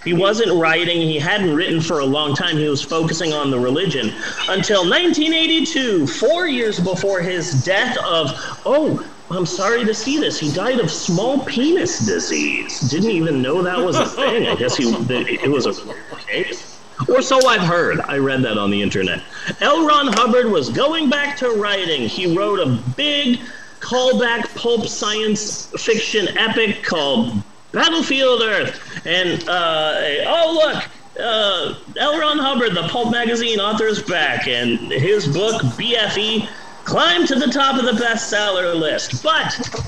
[0.09, 2.57] He wasn't writing, he hadn't written for a long time.
[2.57, 4.07] He was focusing on the religion
[4.49, 8.31] until 1982, four years before his death of,
[8.65, 10.41] oh, I'm sorry to see this.
[10.41, 12.81] He died of small penis disease.
[12.89, 14.47] Didn't even know that was a thing.
[14.47, 15.75] I guess he it was a
[16.17, 16.81] case.
[17.07, 18.01] Or so I've heard.
[18.01, 19.23] I read that on the internet.
[19.61, 19.87] L.
[19.87, 22.09] Ron Hubbard was going back to writing.
[22.09, 23.41] He wrote a big
[23.81, 29.07] callback pulp science fiction epic called Battlefield Earth.
[29.07, 29.95] And, uh,
[30.27, 30.85] oh, look,
[31.21, 32.19] uh, L.
[32.19, 34.49] Ron Hubbard, the pulp magazine author, is back.
[34.49, 36.49] And his book, BFE,
[36.85, 39.23] climbed to the top of the bestseller list.
[39.23, 39.87] But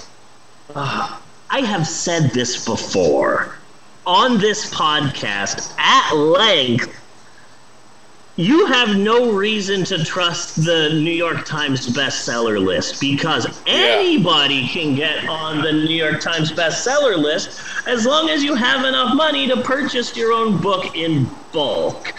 [0.75, 1.19] uh,
[1.49, 3.57] I have said this before
[4.07, 7.00] on this podcast at length.
[8.41, 14.95] You have no reason to trust the New York Times bestseller list because anybody can
[14.95, 19.47] get on the New York Times bestseller list as long as you have enough money
[19.49, 22.15] to purchase your own book in bulk.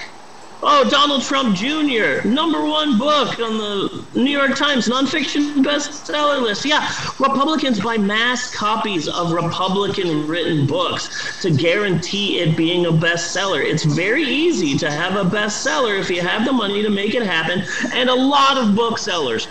[0.64, 6.66] Oh, Donald Trump Jr., number one book on the New York Times nonfiction bestseller list.
[6.66, 6.88] Yeah,
[7.20, 13.64] Republicans buy mass copies of Republican written books to guarantee it being a bestseller.
[13.64, 17.24] It's very easy to have a bestseller if you have the money to make it
[17.24, 17.64] happen.
[17.92, 19.48] And a lot of booksellers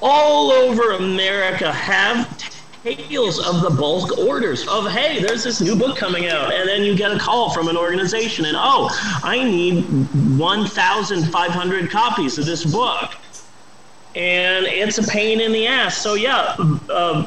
[0.00, 2.38] all over America have
[2.84, 6.82] tales of the bulk orders of hey there's this new book coming out and then
[6.82, 8.90] you get a call from an organization and oh
[9.24, 9.84] i need
[10.38, 13.14] 1500 copies of this book
[14.14, 16.54] and it's a pain in the ass so yeah
[16.90, 17.24] uh,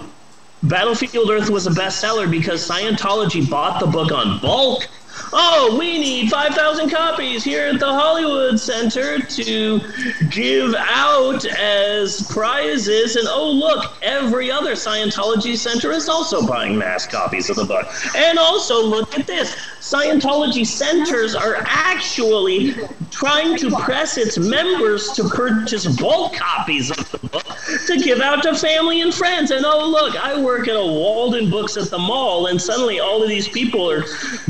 [0.63, 4.87] Battlefield Earth was a bestseller because Scientology bought the book on bulk.
[5.33, 9.81] Oh, we need 5,000 copies here at the Hollywood Center to
[10.29, 13.15] give out as prizes.
[13.15, 17.87] And oh, look, every other Scientology center is also buying mass copies of the book.
[18.15, 22.73] And also, look at this Scientology centers are actually
[23.09, 27.45] trying to press its members to purchase bulk copies of the book
[27.85, 29.51] to give out to family and friends.
[29.51, 33.23] And oh, look, I work at a Walden Books at the mall, and suddenly all
[33.23, 34.03] of these people are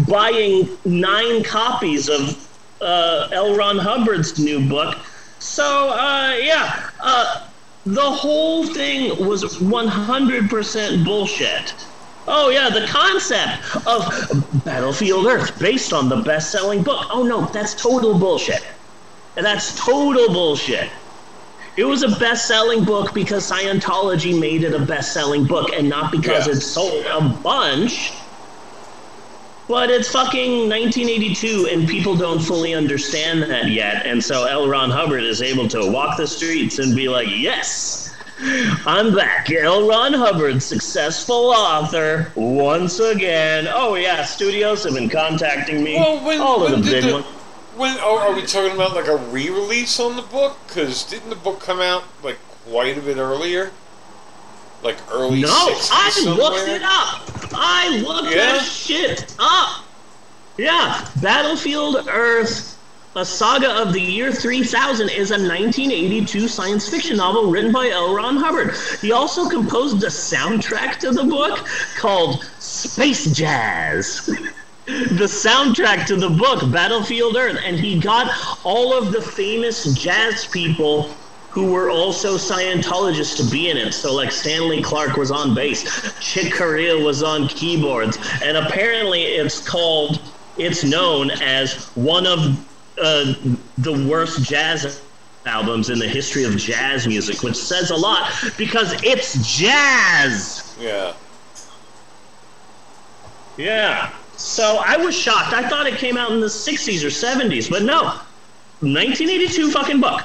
[0.08, 2.48] buying nine copies of
[2.82, 3.56] uh, L.
[3.56, 4.98] Ron Hubbard's new book.
[5.40, 7.48] So, uh, yeah, uh,
[7.86, 11.74] the whole thing was 100% bullshit.
[12.30, 17.06] Oh, yeah, the concept of Battlefield Earth based on the best selling book.
[17.10, 18.66] Oh, no, that's total bullshit.
[19.36, 20.90] That's total bullshit.
[21.78, 25.88] It was a best selling book because Scientology made it a best selling book and
[25.88, 26.54] not because Yeah.
[26.54, 28.12] it sold a bunch.
[29.68, 34.06] But it's fucking 1982 and people don't fully understand that yet.
[34.06, 34.70] And so L.
[34.70, 38.16] Ron Hubbard is able to walk the streets and be like, yes,
[38.86, 39.52] I'm back.
[39.52, 39.88] L.
[39.88, 43.68] Ron Hubbard, successful author, once again.
[43.70, 45.96] Oh, yeah, studios have been contacting me.
[45.96, 47.26] Well, when, All of when the big the, ones.
[47.76, 50.58] when oh, are we talking about like a re-release on the book?
[50.68, 52.38] Because didn't the book come out like
[52.70, 53.72] quite a bit earlier?
[54.84, 56.36] Like early No, 60s I somewhere?
[56.36, 57.22] looked it up.
[57.54, 58.54] I looked Yeah?
[58.54, 59.84] that shit up.
[60.58, 62.78] Yeah, Battlefield Earth,
[63.16, 68.16] a saga of the year 3000, is a 1982 science fiction novel written by L.
[68.16, 68.76] Ron Hubbard.
[69.02, 74.26] He also composed a soundtrack to the book called Space Jazz.
[74.86, 78.32] the soundtrack to the book Battlefield Earth, and he got
[78.64, 81.10] all of the famous jazz people
[81.58, 83.92] who were also Scientologists to be in it.
[83.92, 89.68] So, like Stanley Clarke was on bass, Chick Corea was on keyboards, and apparently it's
[89.68, 90.22] called,
[90.60, 92.40] it's known as one of
[93.02, 93.34] uh,
[93.80, 95.02] the worst jazz
[95.48, 100.78] albums in the history of jazz music, which says a lot because it's jazz.
[100.80, 101.14] Yeah.
[103.58, 104.14] Yeah.
[104.36, 105.54] So I was shocked.
[105.54, 108.04] I thought it came out in the 60s or 70s, but no.
[108.82, 110.22] 1982 fucking book.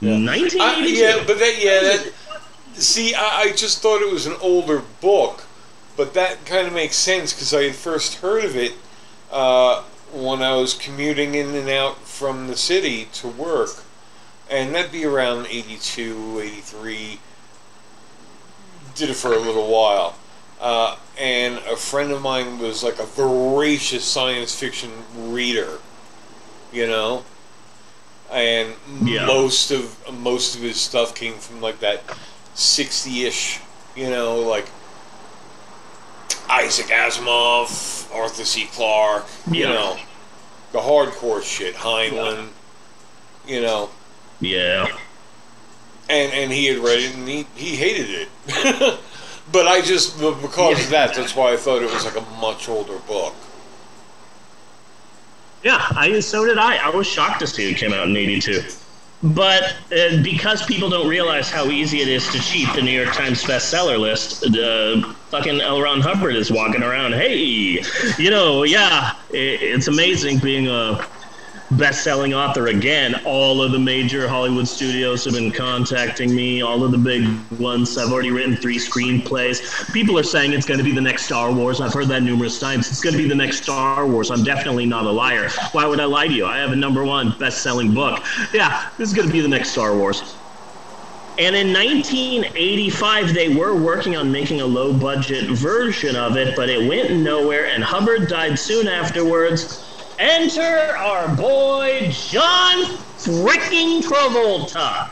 [0.00, 0.60] 1982.
[0.60, 2.12] I, yeah, but that yeah that.
[2.74, 5.44] See, I, I just thought it was an older book,
[5.96, 8.74] but that kind of makes sense because I had first heard of it
[9.32, 13.82] uh, when I was commuting in and out from the city to work,
[14.48, 17.18] and that'd be around 82, 83.
[18.94, 20.16] Did it for a little while.
[20.60, 25.78] Uh, and a friend of mine was like a voracious science fiction reader,
[26.72, 27.24] you know,
[28.30, 28.74] and
[29.04, 29.26] Yeah.
[29.26, 32.02] most of most of his stuff came from like that
[32.54, 33.60] sixty-ish,
[33.96, 34.66] you know, like
[36.50, 38.66] Isaac Asimov, Arthur C.
[38.72, 39.72] Clarke, you Yeah.
[39.72, 39.96] know,
[40.72, 42.48] the hardcore shit, Heinlein,
[43.46, 43.90] you know,
[44.40, 44.88] Yeah.
[46.08, 48.98] and and he had read it and he he hated it.
[49.52, 52.68] but I just because of that, that's why I thought it was like a much
[52.68, 53.34] older book.
[55.62, 56.76] Yeah, I so did I.
[56.76, 58.62] I was shocked to see it came out in '82.
[59.20, 63.12] But uh, because people don't realize how easy it is to cheat the New York
[63.14, 65.80] Times bestseller list, uh, fucking L.
[65.82, 67.14] Ron Hubbard is walking around.
[67.14, 67.82] Hey,
[68.16, 71.04] you know, yeah, i it's amazing being a
[71.72, 73.14] best-selling author again.
[73.24, 76.62] All of the major Hollywood studios have been contacting me.
[76.62, 77.98] All of the big ones.
[77.98, 79.92] I've already written three screenplays.
[79.92, 81.80] People are saying it's going to be the next Star Wars.
[81.80, 82.88] I've heard that numerous times.
[82.88, 84.30] It's going to be the next Star Wars.
[84.30, 85.48] I'm definitely not a liar.
[85.72, 86.46] Why would I lie to you?
[86.46, 88.24] I have a number one best-selling book.
[88.52, 90.34] Yeah, this is going to be the next Star Wars.
[91.38, 96.68] And in 1985, they were working on making a low budget version of it, but
[96.68, 99.87] it went nowhere, and Hubbard died soon afterwards.
[100.18, 102.84] Enter our boy, John
[103.18, 105.10] freaking Travolta.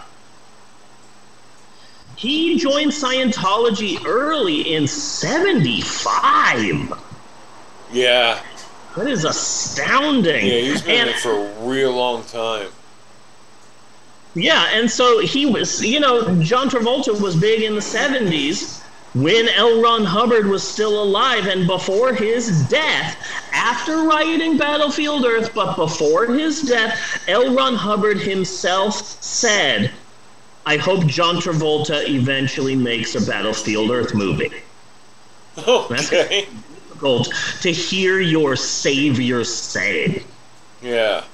[2.17, 6.93] He joined Scientology early in 75.
[7.93, 8.41] Yeah,
[8.97, 10.45] That is astounding.
[10.47, 12.69] yeah, he's been And- in it for a real long time.
[14.35, 18.81] Yeah, and so he was, you know, John Travolta was big in the 70s
[19.17, 19.81] when L.
[19.83, 23.17] Ron Hubbard was still alive, and before his death,
[23.51, 27.55] after writing Battlefield Earth, but before his death, L.
[27.55, 29.91] Ron Hubbard himself said,
[30.67, 34.53] I hope John Travolta eventually makes a Battlefield Earth movie.
[35.57, 35.95] Okay.
[35.95, 40.25] That's difficult to hear your savior say.
[40.83, 41.25] Yeah.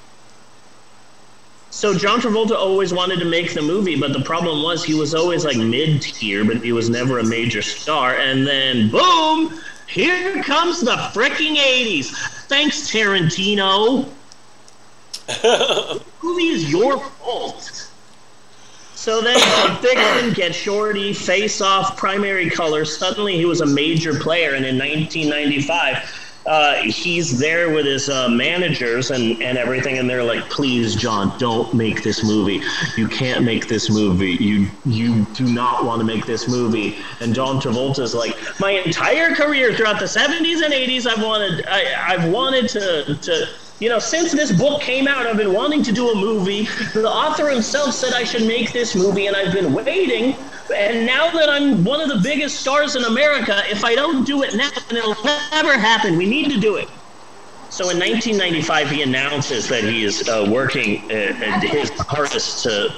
[1.73, 5.15] So John Travolta always wanted to make the movie, but the problem was he was
[5.15, 8.15] always like mid tier, but he was never a major star.
[8.15, 12.11] And then boom, here comes the freaking 80s.
[12.47, 14.07] Thanks, Tarantino.
[15.25, 17.89] the movie is your fault.
[18.93, 19.39] So then
[19.81, 22.95] Fiction, Get Shorty, Face Off, Primary Colors.
[22.95, 28.27] Suddenly he was a major player, and in 1995, uh, he's there with his uh,
[28.27, 32.61] managers and, and everything, and they're like, "Please, John, don't make this movie.
[32.97, 34.31] You can't make this movie.
[34.31, 39.33] You you do not want to make this movie." And John Travolta's like, "My entire
[39.33, 43.47] career throughout the 70s and 80s, I've wanted I, I've wanted to to."
[43.79, 46.69] You know, since this book came out, I've been wanting to do a movie.
[46.93, 50.35] The author himself said I should make this movie, and I've been waiting.
[50.71, 54.43] And now that I'm one of the biggest stars in America, if I don't do
[54.43, 56.17] it now, then it'll never happen.
[56.17, 56.87] We need to do it.
[57.69, 62.93] So in 1995, he announces that he is uh, working uh, his hardest to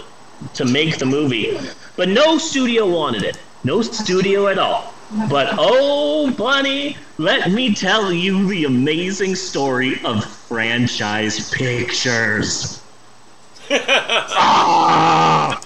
[0.53, 1.57] to make the movie,
[1.95, 3.37] but no studio wanted it.
[3.63, 4.93] No studio at all.
[5.29, 12.83] But oh, Bunny, let me tell you the amazing story of franchise pictures.
[13.71, 15.61] ah,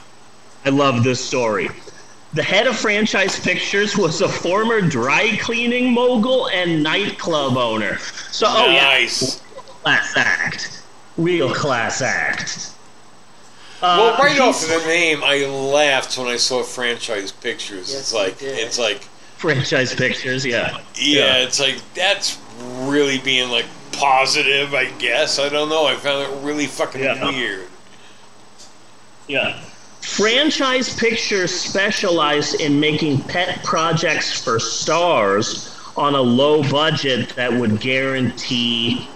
[0.65, 1.69] I love this story.
[2.33, 7.97] The head of franchise pictures was a former dry cleaning mogul and nightclub owner.
[8.31, 9.41] So, oh Nice.
[9.55, 10.83] yeah, class act,
[11.17, 12.71] real class act.
[13.81, 17.93] well, Uh, right off the name, I laughed when I saw franchise pictures.
[17.95, 19.01] it's like it's like
[19.37, 20.77] franchise pictures, yeah.
[20.95, 22.37] yeah, it's like that's
[22.81, 24.75] really being like positive.
[24.75, 25.87] I guess I don't know.
[25.87, 27.67] I found it really fucking weird.
[29.27, 29.59] Yeah.
[30.09, 37.79] Franchise Pictures specialized in making pet projects for stars on a low budget that would
[37.79, 39.07] guarantee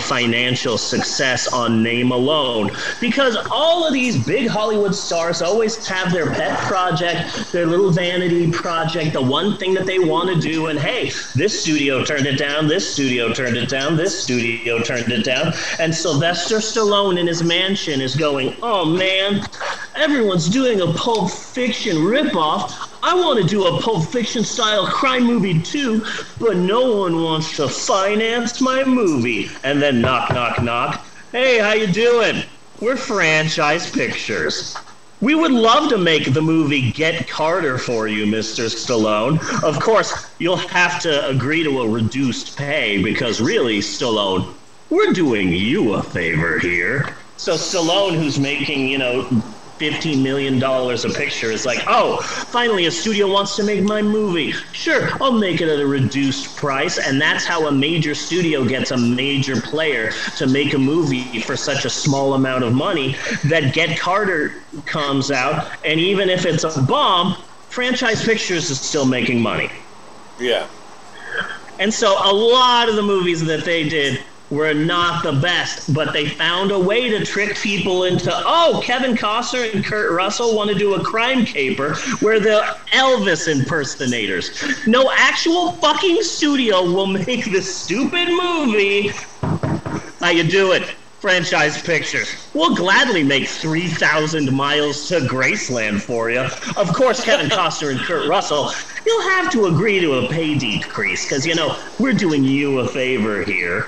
[0.00, 2.70] financial success on name alone.
[3.00, 8.50] Because all of these big Hollywood stars always have their pet project, their little vanity
[8.50, 10.66] project, the one thing that they want to do.
[10.66, 15.10] And hey, this studio turned it down, this studio turned it down, this studio turned
[15.10, 15.52] it down.
[15.78, 19.42] And Sylvester Stallone in his mansion is going, oh man,
[19.94, 22.91] everyone's doing a Pulp Fiction ripoff.
[23.04, 26.04] I want to do a Pulp Fiction style crime movie too,
[26.38, 29.50] but no one wants to finance my movie.
[29.64, 31.04] And then knock, knock, knock.
[31.32, 32.44] Hey, how you doing?
[32.80, 34.76] We're Franchise Pictures.
[35.20, 38.70] We would love to make the movie Get Carter for you, Mr.
[38.70, 39.40] Stallone.
[39.64, 44.54] Of course, you'll have to agree to a reduced pay because really, Stallone,
[44.90, 47.16] we're doing you a favor here.
[47.36, 49.42] So Stallone, who's making, you know,
[49.78, 54.52] $15 million a picture, is like, oh, finally a studio wants to make my movie.
[54.72, 56.98] Sure, I'll make it at a reduced price.
[56.98, 61.56] And that's how a major studio gets a major player to make a movie for
[61.56, 64.54] such a small amount of money that Get Carter
[64.86, 65.70] comes out.
[65.84, 67.36] And even if it's a bomb,
[67.68, 69.70] Franchise Pictures is still making money.
[70.38, 70.66] Yeah.
[71.78, 74.20] And so a lot of the movies that they did
[74.52, 79.16] were not the best, but they found a way to trick people into, oh, Kevin
[79.16, 84.62] Costner and Kurt Russell want to do a crime caper where the Elvis impersonators.
[84.86, 89.08] No actual fucking studio will make this stupid movie.
[90.20, 90.82] How you do it?
[91.22, 92.50] Franchise Pictures.
[92.52, 96.40] We'll gladly make 3,000 miles to Graceland for you.
[96.76, 98.72] Of course, Kevin Costner and Kurt Russell,
[99.06, 102.88] you'll have to agree to a pay decrease because, you know, we're doing you a
[102.88, 103.86] favor here.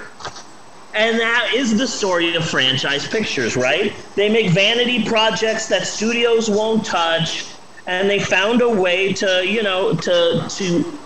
[0.94, 3.92] And that is the story of franchise pictures, right?
[4.14, 7.46] They make vanity projects that studios won't touch,
[7.86, 10.98] and they found a way to, you know, to to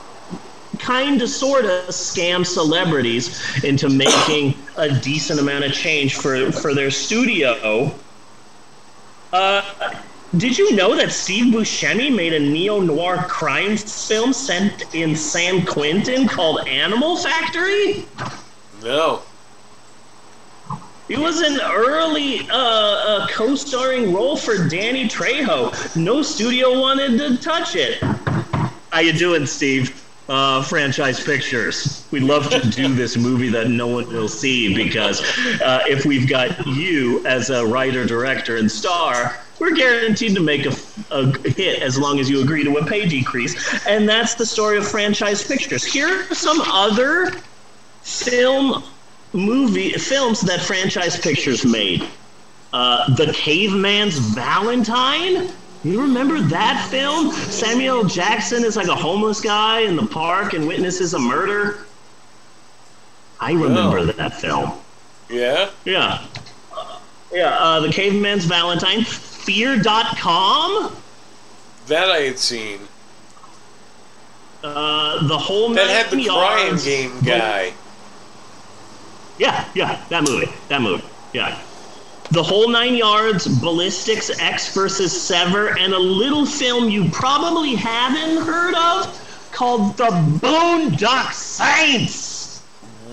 [0.79, 6.75] kind of sort of scam celebrities into making a decent amount of change for for
[6.75, 7.93] their studio.
[9.33, 9.63] Uh,
[10.37, 15.65] did you know that Steve Buscemi made a neo noir crime film set in San
[15.65, 18.07] Quentin called Animal Factory?
[18.83, 19.23] No.
[21.09, 25.97] It was an early uh, uh, co-starring role for Danny Trejo.
[25.97, 28.03] No studio wanted to touch it.
[28.91, 30.05] How you doing, Steve?
[30.29, 32.07] Uh, franchise Pictures.
[32.11, 35.23] We'd love to do this movie that no one will see because
[35.63, 40.67] uh, if we've got you as a writer, director, and star, we're guaranteed to make
[40.67, 40.77] a,
[41.11, 43.87] a hit as long as you agree to a pay decrease.
[43.87, 45.83] And that's the story of franchise pictures.
[45.85, 47.33] Here are some other
[48.03, 48.85] film
[49.33, 52.07] movie films that franchise pictures made.
[52.73, 55.51] Uh, the Caveman's Valentine.
[55.85, 57.31] You remember that film?
[57.33, 61.87] Samuel Jackson is like a homeless guy in the park and witnesses a murder.
[63.41, 64.73] I remember that film.
[65.31, 65.71] Yeah.
[65.85, 66.25] Yeah.
[67.33, 70.97] Yeah, uh, The Caveman's Valentine, Fear.com,
[71.87, 72.81] That I had seen.
[74.65, 76.85] uh, The Whole That had the Yards.
[76.85, 77.73] game guy.
[79.39, 80.51] Yeah, yeah, that movie.
[80.69, 81.05] That movie.
[81.33, 81.61] Yeah.
[82.31, 88.45] The Whole Nine Yards, Ballistics Ecks versus Sever, and a little film you probably haven't
[88.45, 90.11] heard of called The
[90.41, 92.63] Boondock Saints.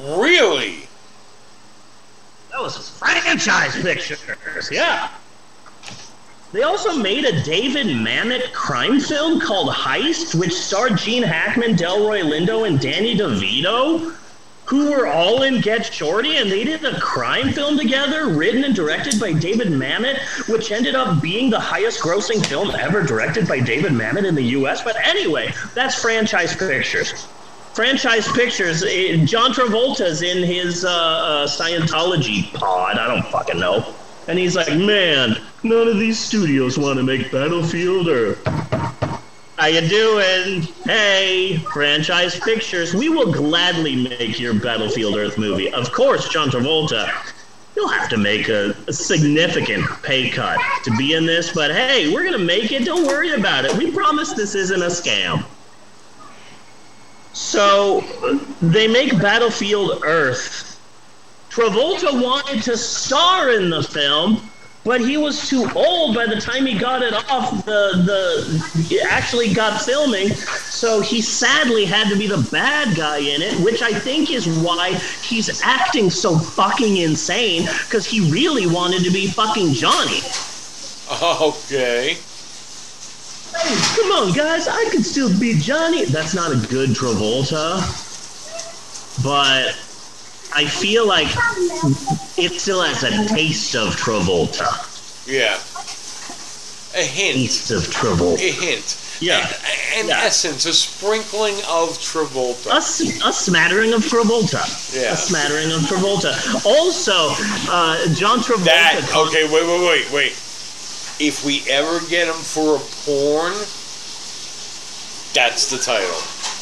[0.04, 0.80] Really?
[2.52, 4.70] That was franchise pictures.
[4.72, 5.10] Yeah.
[6.52, 12.22] They also made a David Mamet crime film called Heist, which starred Gene Hackman, Delroy
[12.22, 14.16] Lindo, and Danny DeVito,
[14.66, 18.76] who were all in Get Shorty, and they did a crime film together, written and
[18.76, 20.18] directed by David Mamet,
[20.50, 24.44] which ended up being the highest grossing film ever directed by David Mamet in the
[24.44, 24.84] US.
[24.84, 27.28] But anyway, that's franchise pictures.
[27.76, 32.98] Franchise Pictures, eh, John Travolta's in his uh, uh, Scientology pod.
[32.98, 33.94] I don't fucking know.
[34.30, 38.75] And he's like, man, none of these studios want to make Battlefield Earth.
[39.66, 40.62] How you doing?
[40.84, 45.74] Hey, Franchise Pictures, we will gladly make your Battlefield Earth movie.
[45.74, 47.12] Of course, John Travolta,
[47.76, 52.14] you'll have to make a, a significant pay cut to be in this, but hey,
[52.14, 52.86] we're to make it.
[52.86, 53.76] Don't worry about it.
[53.76, 55.44] We promise this isn't a scam.
[57.34, 58.02] So
[58.62, 60.80] they make Battlefield Earth.
[61.50, 64.48] Travolta wanted to star in the film,
[64.86, 69.02] but he was too old by the time he got it off the the he
[69.02, 70.30] actually got filming.
[70.30, 74.48] So he sadly had to be the bad guy in it, which I think is
[74.48, 80.22] why he's acting so fucking insane because he really wanted to be fucking Johnny.
[81.12, 82.18] Okay.
[83.56, 86.06] Hey, come on, guys, I can still be Johnny.
[86.06, 87.82] That's not a good Travolta,
[89.24, 89.76] but
[90.56, 91.28] I feel like
[92.38, 94.72] it still has a taste of Travolta.
[95.28, 95.60] Yeah.
[96.98, 97.36] A hint.
[97.36, 98.40] Taste of Travolta.
[98.40, 99.02] A hint.
[99.20, 99.46] Yeah.
[99.98, 102.72] An essence, a sprinkling of Travolta.
[102.78, 104.64] A smattering of Travolta.
[104.96, 105.12] Yeah.
[105.12, 106.34] A smattering of Travolta.
[106.66, 107.36] Also,
[107.70, 108.64] uh, John Travolta.
[108.64, 109.44] That okay?
[109.44, 110.32] Wait, wait, wait, wait.
[111.20, 113.54] If we ever get him for a porn,
[115.34, 116.55] that's the title.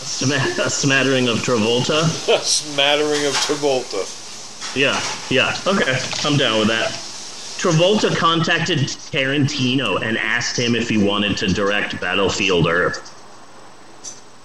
[0.00, 2.04] A, sma- a smattering of Travolta.
[2.34, 4.16] A smattering of Travolta.
[4.76, 5.56] Yeah, yeah.
[5.66, 6.90] Okay, I'm down with that.
[7.60, 13.16] Travolta contacted Tarantino and asked him if he wanted to direct Battlefield Earth.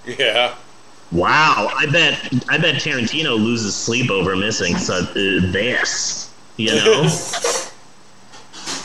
[0.06, 0.56] Yeah.
[1.12, 2.20] Wow, I bet
[2.50, 6.30] I bet Tarantino loses sleep over missing so, uh, this.
[6.58, 7.04] You know,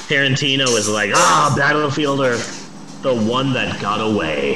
[0.08, 2.59] Tarantino is like, ah, Battlefield Earth,
[3.02, 4.54] the one that got away.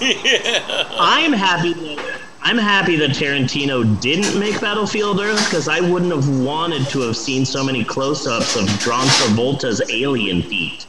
[0.00, 0.88] yeah.
[0.98, 6.28] I'm happy that I'm happy that Tarantino didn't make Battlefield Earth because I wouldn't have
[6.44, 10.86] wanted to have seen so many close-ups of John Travolta's alien feet.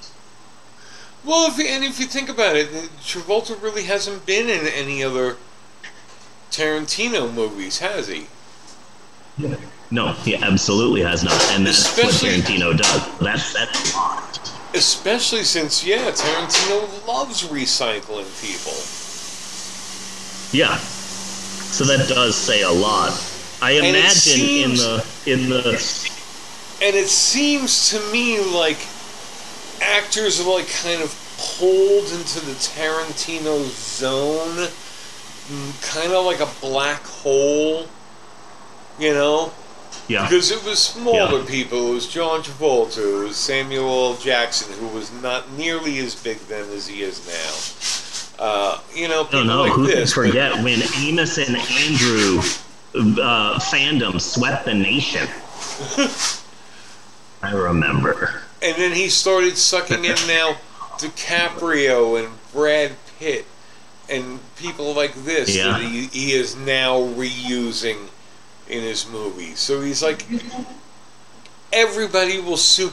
[1.26, 2.70] Well, if and if you think about it,
[3.02, 5.38] Travolta really hasn't been in any other
[6.52, 8.28] Tarantino movies, has he?
[9.92, 13.18] No, he absolutely has not, and that's Especially- what Tarantino does.
[13.20, 14.52] That's that's a lot.
[14.74, 18.78] Especially since, yeah, Tarantino loves recycling people.
[20.52, 20.78] Yeah.
[20.78, 23.12] So that does say a lot.
[23.62, 25.72] I And imagine in the in the
[26.82, 28.78] And it seems to me like
[29.82, 31.14] actors are like kind of
[31.58, 34.68] pulled into the Tarantino zone,
[35.48, 37.88] mm, kind of like a black hole,
[38.98, 39.52] you know?
[40.10, 40.24] Yeah.
[40.28, 41.46] Because it was smaller Yeah.
[41.48, 41.92] people.
[41.92, 42.98] It was John Travolta.
[43.22, 44.18] It was Samuel L.
[44.18, 48.44] Jackson, who was not nearly as big then as he is now.
[48.44, 50.14] Uh, you know, people don't know like who this.
[50.16, 52.40] but- forget when Amos and Andrew
[53.22, 55.28] uh, fandom swept the nation.
[57.44, 58.42] I remember.
[58.62, 60.58] And then he started sucking in now
[60.98, 63.46] DiCaprio and Brad Pitt
[64.10, 65.72] and people like this Yeah.
[65.78, 68.08] that he, he is now reusing
[68.70, 69.60] in his movies.
[69.60, 70.26] So he's like,
[71.74, 72.92] everybody will soon.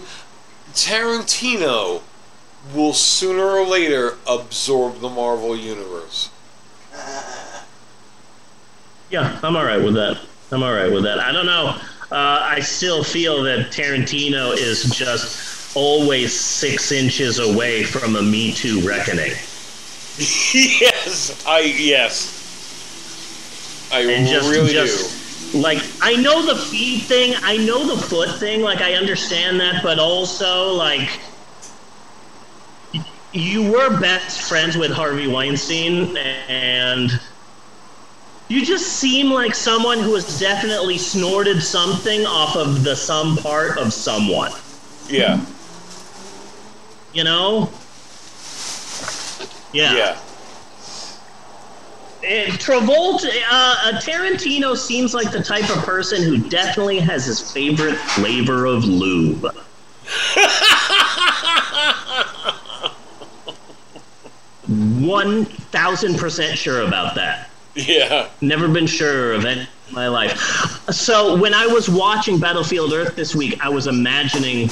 [0.73, 2.03] Tarantino
[2.75, 6.31] will sooner or later absorb the Marvel Universe.
[9.11, 10.19] Yeah, I'm all right with that.
[10.51, 11.21] I'm all right with that.
[11.21, 11.79] I don't know.
[12.11, 18.53] Uh, I still feel that Tarantino is just always six inches away from a Me
[18.53, 19.31] Too reckoning.
[20.19, 22.33] yes, I yes,
[23.93, 25.26] I And just, really just
[25.61, 29.83] like I know the feet thing, I know the foot thing, like I understand that,
[29.83, 31.09] but also like
[33.33, 37.21] you were best friends with Harvey Weinstein, and
[38.49, 43.77] You just seem like someone who has definitely snorted something off of the some part
[43.77, 44.53] of someone.
[45.09, 45.45] Yeah.
[47.13, 47.71] You know?
[49.73, 49.97] Yeah.
[49.97, 50.21] Yeah.
[52.29, 57.95] Eh, Travolta, uh, Tarantino seems like the type of person who definitely has his favorite
[57.95, 59.47] flavor of lube.
[64.67, 67.51] One thousand percent sure about that.
[67.77, 68.29] Yeah.
[68.41, 70.37] Never been sure of it in my life.
[70.91, 74.69] So when I was watching Battlefield Earth this week, I was imagining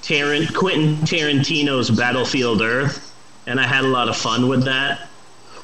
[0.00, 3.12] Tarant- Quentin Tarantino's Battlefield Earth,
[3.46, 5.08] and I had a lot of fun with that.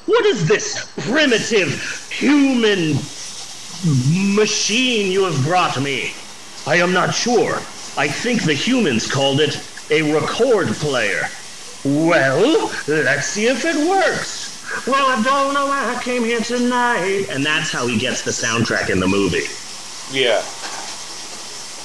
[0.05, 2.95] What is this primitive human
[4.35, 6.13] machine you have brought me?
[6.65, 7.55] I am not sure.
[7.97, 11.27] I think the humans called it a record player.
[11.85, 14.87] Well, let's see if it works.
[14.87, 17.27] Well, I don't know why I came here tonight.
[17.29, 19.47] And that's how he gets the soundtrack in the movie.
[20.11, 20.41] Yeah.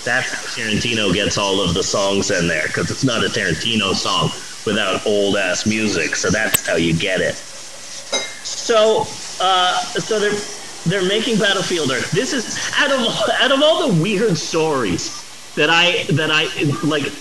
[0.04, 3.94] That's how Tarantino gets all of the songs in there, because it's not a Tarantino
[3.94, 4.30] song
[4.64, 6.16] without old ass music.
[6.16, 7.42] So that's how you get it.
[8.48, 9.00] So,
[9.40, 10.38] uh, so they're
[10.86, 12.10] they're making Battlefield Earth.
[12.12, 13.00] This is out of
[13.40, 16.48] out of all the weird stories that I that I
[16.86, 17.12] like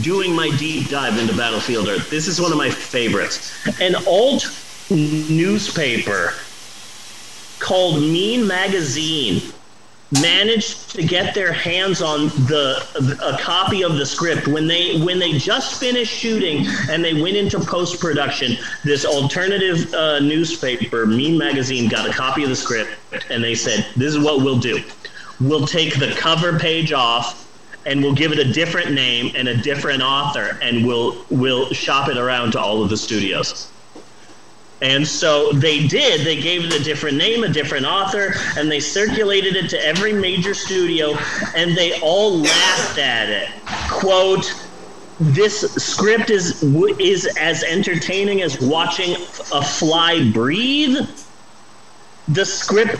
[0.00, 2.10] doing my deep dive into Battlefield Earth.
[2.10, 3.52] This is one of my favorites.
[3.80, 4.42] An old
[4.90, 6.34] newspaper
[7.58, 9.42] called Mean Magazine
[10.10, 14.48] managed to get their hands on the a copy of the script.
[14.48, 19.92] When they when they just finished shooting and they went into post production this alternative
[19.94, 22.90] uh, newspaper mean magazine got a copy of the script
[23.30, 24.82] and they said this is what we'll do.
[25.40, 27.46] We'll take the cover page off
[27.86, 32.08] and we'll give it a different name and a different author and we'll we'll shop
[32.08, 33.70] it around to all of the studios
[34.82, 36.26] and so they did.
[36.26, 40.12] They gave it a different name, a different author, and they circulated it to every
[40.12, 41.16] major studio,
[41.54, 43.48] and they all laughed at it.
[43.90, 44.52] Quote,
[45.18, 46.62] this script is
[46.98, 49.16] is as entertaining as watching
[49.52, 51.06] a fly breathe.
[52.28, 52.98] The script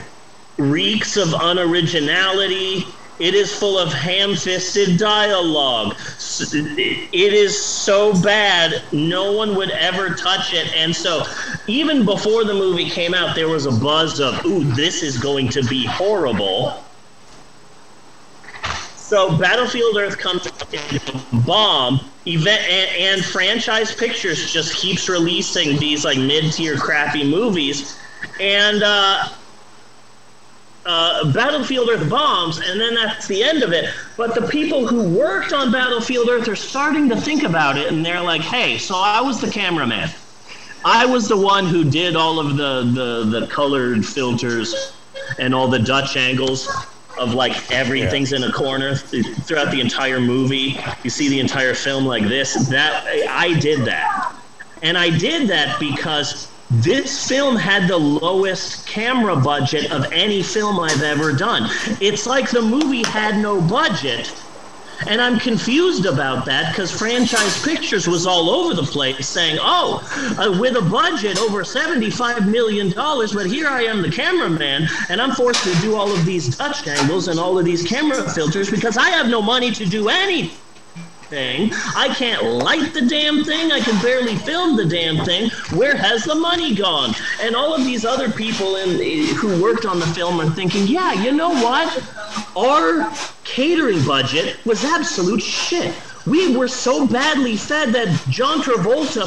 [0.59, 2.85] reeks of unoriginality.
[3.21, 5.95] It is full of ham fisted dialogue.
[6.41, 10.73] It is so bad, no one would ever touch it.
[10.75, 11.25] And so,
[11.67, 15.49] even before the movie came out, there was a buzz of, ooh, this is going
[15.51, 16.83] to be horrible.
[18.97, 20.49] So, Battlefield Earth comes
[21.45, 22.01] bomb.
[22.27, 27.99] Event and, and franchise pictures just keeps releasing these like mid-tier crappy movies,
[28.39, 29.29] and uh,
[30.87, 33.91] uh, Battlefield Earth bombs, and then that's the end of it.
[34.17, 38.05] But the people who worked on Battlefield Earth are starting to think about it, and
[38.05, 40.09] they're like, "Hey, so I was the cameraman.
[40.85, 44.97] I was the one who did all of the the, the colored filters
[45.39, 46.69] and all the Dutch angles."
[47.19, 50.79] Of like everything's in a corner th- throughout the entire movie.
[51.03, 52.55] You see the entire film like this.
[52.69, 54.37] That I did that.
[54.81, 60.79] And I did that because this film had the lowest camera budget of any film
[60.79, 61.69] I've ever done.
[62.01, 64.33] It's like the movie had no budget.
[65.09, 70.07] And I'm confused about that because Franchise Pictures was all over the place saying, oh,
[70.39, 75.33] uh, with a budget over $75 million, but here I am, the cameraman, and I'm
[75.33, 78.99] forced to do all of these Dutch angles and all of these camera filters because
[78.99, 80.57] I have no money to do anything
[81.31, 81.71] thing.
[81.97, 83.71] I can't light the damn thing.
[83.73, 85.49] I can barely film the damn thing.
[85.79, 87.15] Where has the money gone?
[87.41, 91.13] And all of these other people in, who worked on the film are thinking, yeah,
[91.13, 92.03] you know what?
[92.57, 93.11] Our
[93.45, 95.95] catering budget was absolute shit.
[96.27, 99.25] We were so badly fed that John Travolta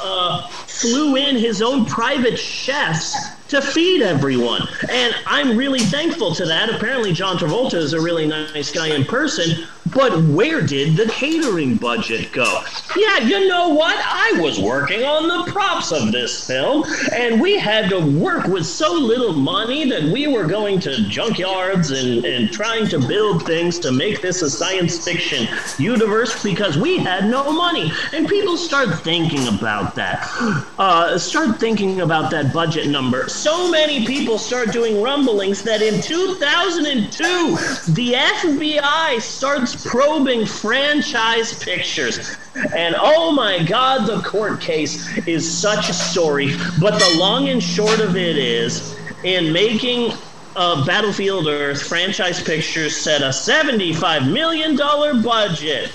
[0.00, 3.16] uh, flew in his own private chefs
[3.48, 4.66] to feed everyone.
[4.90, 6.70] And I'm really thankful to that.
[6.70, 9.66] Apparently, John Travolta is a really nice guy in person.
[9.94, 12.62] But where did the catering budget go?
[12.96, 13.96] Yeah, you know what?
[13.98, 18.66] I was working on the props of this film, and we had to work with
[18.66, 23.78] so little money that we were going to junkyards and, and trying to build things
[23.80, 27.90] to make this a science fiction universe because we had no money.
[28.12, 30.28] And people start thinking about that.
[30.78, 33.28] Uh, start thinking about that budget number.
[33.38, 42.36] So many people start doing rumblings that in 2002, the FBI starts probing franchise pictures.
[42.74, 46.56] And oh my God, the court case is such a story.
[46.80, 50.14] But the long and short of it is, in making
[50.56, 54.76] uh, Battlefield Earth, franchise pictures set a $75 million
[55.22, 55.92] budget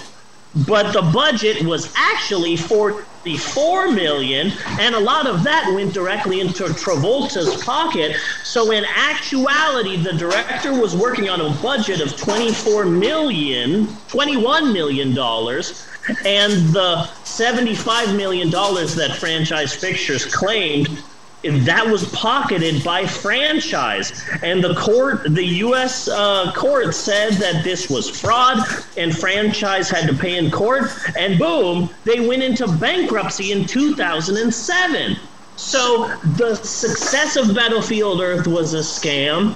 [0.56, 6.65] but the budget was actually 44 million and a lot of that went directly into
[6.65, 8.15] Travolta's pocket.
[8.43, 15.15] So in actuality the director was working on a budget of 24 million 21 million
[15.15, 15.88] dollars
[16.25, 21.03] and the 75 million dollars that franchise pictures claimed
[21.43, 24.23] that was pocketed by franchise.
[24.41, 28.59] And the court the us uh, court said that this was fraud
[28.97, 30.89] and franchise had to pay in court.
[31.17, 35.17] And boom they went into bankruptcy in 2007
[35.55, 39.55] so the success of battlefield earth was a scam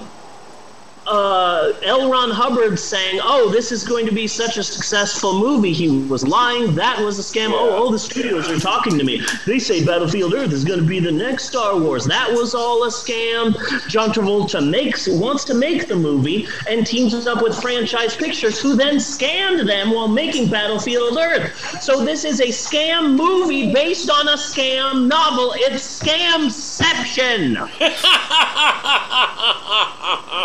[1.08, 2.10] uh, L.
[2.10, 6.26] Ron Hubbard saying, "Oh, this is going to be such a successful movie." He was
[6.26, 6.74] lying.
[6.74, 7.50] That was a scam.
[7.52, 9.22] Oh, all the studios are talking to me.
[9.46, 12.04] They say Battlefield Earth is going to be the next Star Wars.
[12.04, 13.56] That was all a scam.
[13.88, 18.76] John Travolta makes wants to make the movie and teams up with Franchise Pictures, who
[18.76, 21.82] then scammed them while making Battlefield Earth.
[21.82, 25.52] So this is a scam movie based on a scam novel.
[25.56, 27.68] It's Scamception.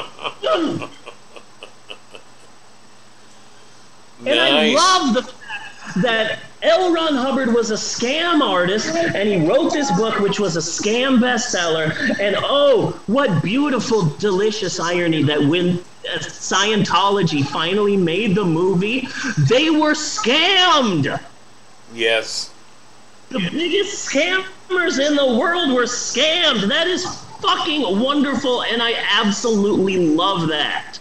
[4.25, 6.93] And I love the fact that L.
[6.93, 11.19] Ron Hubbard was a scam artist and he wrote this book, which was a scam
[11.19, 11.91] bestseller.
[12.19, 19.69] And oh, what beautiful, delicious irony that when uh, Scientology finally made the movie, they
[19.69, 21.19] were scammed.
[21.93, 22.53] Yes.
[23.29, 26.67] The biggest scammers in the world were scammed.
[26.69, 27.05] That is
[27.43, 30.97] fucking wonderful, and I absolutely love that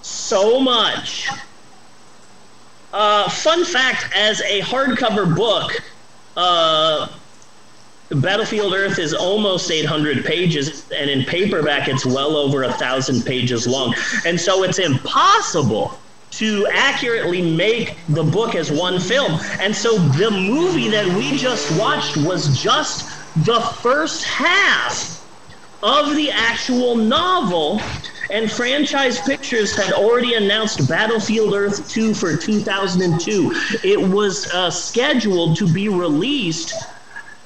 [0.00, 1.28] so much.
[2.92, 5.82] Uh, fun fact as a hardcover book,
[6.36, 7.08] uh,
[8.10, 13.66] Battlefield Earth is almost 800 pages, and in paperback, it's well over a thousand pages
[13.66, 13.94] long.
[14.24, 15.98] And so it's impossible
[16.30, 19.38] to accurately make the book as one film.
[19.60, 23.10] And so the movie that we just watched was just
[23.44, 25.15] the first half
[25.86, 27.80] of the actual novel.
[28.28, 33.52] And Franchise Pictures had already announced Battlefield Earth 2 for 2002.
[33.84, 36.74] It was uh, scheduled to be released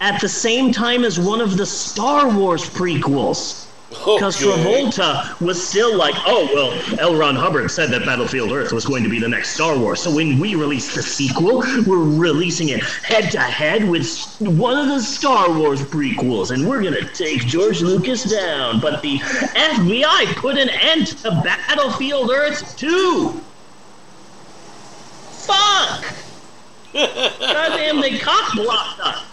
[0.00, 3.69] at the same time as one of the Star Wars prequels.
[3.90, 4.62] Because Okay.
[4.62, 7.16] Travolta was still like, oh, well, L.
[7.16, 10.00] Ron Hubbard said that Battlefield Earth was going to be the next Star Wars.
[10.00, 14.86] So when we release the sequel, we're releasing it head to head with one of
[14.86, 16.52] the Star Wars prequels.
[16.52, 18.80] And we're going to take George Lucas down.
[18.80, 23.40] But the FBI put an end to Battlefield Earth 2.
[25.32, 26.04] Fuck!
[26.92, 29.24] Goddamn, they cock blocked us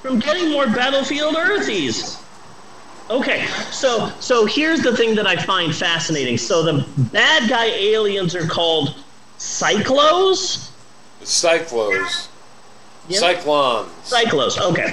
[0.00, 2.22] from getting more Battlefield Earthies.
[3.08, 6.38] Okay, so so here's the thing that I find fascinating.
[6.38, 8.96] So the bad guy aliens are called
[9.38, 10.70] Psychlos.
[11.22, 12.28] Psychlos.
[13.08, 13.20] Yeah.
[13.20, 13.86] Cyclons.
[14.04, 14.60] Psychlos.
[14.60, 14.92] Okay.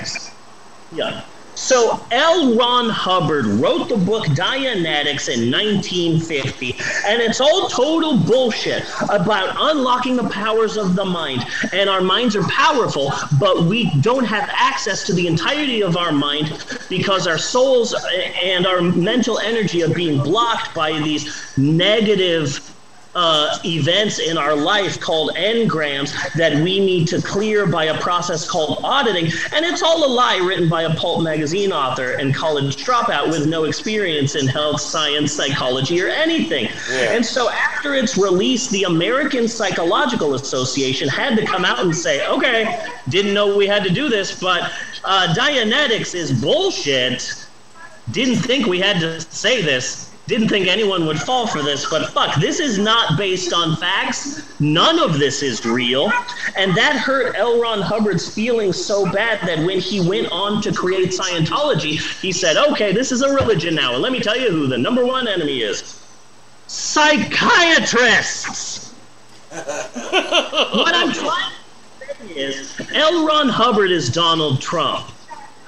[0.92, 1.24] Yeah.
[1.56, 2.56] So L.
[2.58, 6.72] Ron Hubbard wrote the book Dianetics in 1950,
[7.08, 11.46] and it's all total bullshit about unlocking the powers of the mind.
[11.72, 16.12] And our minds are powerful, but we don't have access to the entirety of our
[16.12, 17.96] mind because our souls
[18.44, 22.73] and our mental energy are being blocked by these negative
[23.16, 28.50] uh, events in our life called engrams that we need to clear by a process
[28.50, 29.26] called auditing.
[29.54, 33.48] And it's all a lie written by a pulp magazine author and college dropout with
[33.48, 36.66] no experience in health, science, psychology, or anything.
[36.90, 37.14] Yeah.
[37.14, 42.28] And so after its release, the American Psychological Association had to come out and say,
[42.28, 44.72] okay, didn't know we had to do this, but
[45.04, 47.44] uh, Dianetics is bullshit
[48.12, 50.13] didn't think we had to say this.
[50.26, 54.58] Didn't think anyone would fall for this, but fuck, this is not based on facts.
[54.62, 56.14] None of this is real.
[56.56, 57.62] And that hurt L.
[57.62, 62.56] Ron Hubbard's feelings so bad that when he went on to create Scientology, he said,
[62.72, 63.96] okay, this is a religion now.
[63.96, 66.02] And let me tell you who the number one enemy is
[66.68, 68.94] psychiatrists.
[69.52, 71.52] what I'm trying
[72.00, 73.28] to say is L.
[73.28, 75.13] Ron Hubbard is Donald Trump.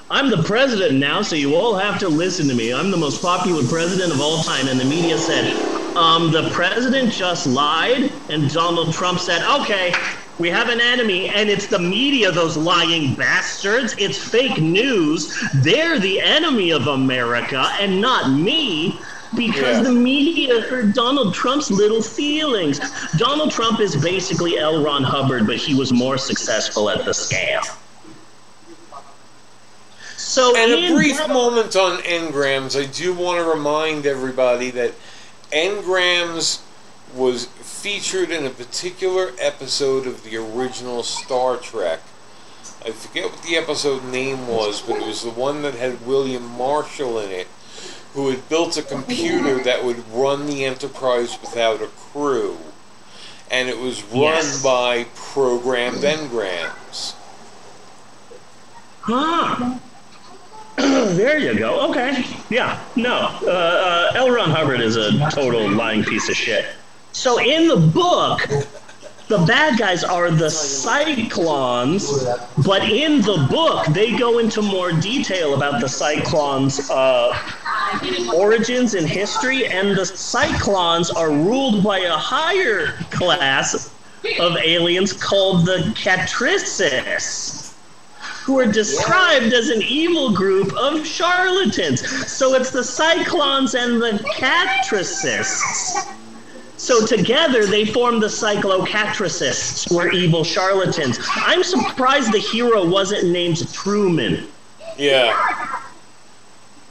[0.10, 2.72] I'm the president now, so you all have to listen to me.
[2.72, 4.68] I'm the most popular president of all time.
[4.68, 5.52] And the media said,
[5.98, 8.12] um, the president just lied.
[8.30, 9.94] And Donald Trump said, okay,
[10.38, 13.96] we have an enemy, and it's the media, those lying bastards.
[13.98, 15.36] It's fake news.
[15.64, 19.00] They're the enemy of America, and not me.
[19.36, 19.84] Because Yeah.
[19.86, 22.80] the media hurt Donald Trump's little feelings.
[23.18, 24.84] Donald Trump is basically L.
[24.84, 27.62] Ron Hubbard, but he was more successful at the scam.
[30.18, 32.80] So and a brief moment on engrams.
[32.80, 34.94] I do want to remind everybody that
[35.52, 36.62] engrams
[37.14, 42.00] was featured in a particular episode of the original Star Trek.
[42.86, 46.46] I forget what the episode name was, but it was the one that had William
[46.46, 47.48] Marshall in it,
[48.14, 52.58] who had built a computer that would run the Enterprise without a crew.
[53.52, 54.64] And it was run Yes.
[54.64, 57.14] by programmed engrams.
[59.02, 59.78] Huh.
[61.16, 61.90] there you go.
[61.90, 62.26] Okay.
[62.50, 62.84] Yeah.
[62.96, 63.40] No.
[63.44, 64.30] Uh, uh, L.
[64.30, 66.66] Ron Hubbard is a total lying piece of shit.
[67.14, 68.42] So in the book,
[69.30, 72.04] the bad guys are the Psychlos,
[72.66, 79.08] but in the book, they go into more detail about the Psychlos' uh, origins and
[79.08, 83.92] history, and the Psychlos are ruled by a higher class
[84.40, 87.65] of aliens called the Catrists
[88.46, 92.02] who are described as an evil group of charlatans.
[92.32, 96.06] So it's the Psychlos and the Catricists.
[96.78, 101.20] So together they form the Cyclocatricists, who are evil charlatans.
[101.34, 104.48] I'm surprised the hero wasn't named Truman.
[104.98, 105.34] Yeah,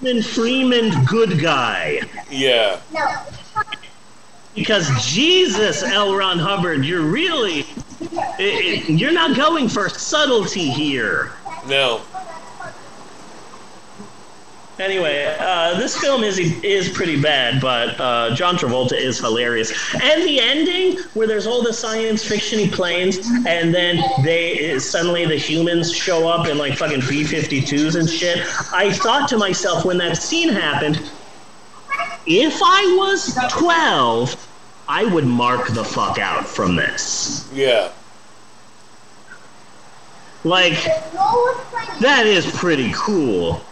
[0.00, 2.00] Truman Freeman, good guy.
[2.92, 3.22] yeah.
[4.54, 6.14] Because Jesus, L.
[6.14, 7.66] Ron Hubbard, you're really,
[8.12, 11.32] i i you're not going for subtlety here.
[11.68, 12.02] No.
[14.78, 19.70] Anyway, uh, this film is is pretty bad, but uh, John Travolta is hilarious.
[19.94, 25.36] And the ending, where there's all the science fictiony planes, and then they suddenly the
[25.36, 28.38] humans show up in like fucking B-52s and shit.
[28.72, 31.00] I thought to myself when that scene happened,
[32.26, 34.48] if I was 12,
[34.88, 37.48] I would mark the fuck out from this.
[37.54, 37.92] Yeah.
[40.44, 40.74] Like,
[42.00, 43.62] that is pretty cool.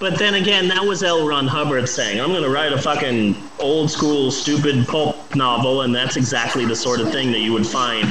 [0.00, 1.26] But then again, that was L.
[1.26, 5.94] Ron Hubbard saying, I'm going to write a fucking old school, stupid pulp novel, and
[5.94, 8.06] that's exactly the sort of thing that you would find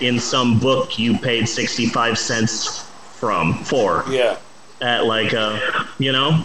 [0.00, 2.80] in some book you paid 65 cents
[3.14, 4.04] from, for.
[4.08, 4.38] Yeah.
[4.80, 5.58] At like, uh,
[5.98, 6.44] you know?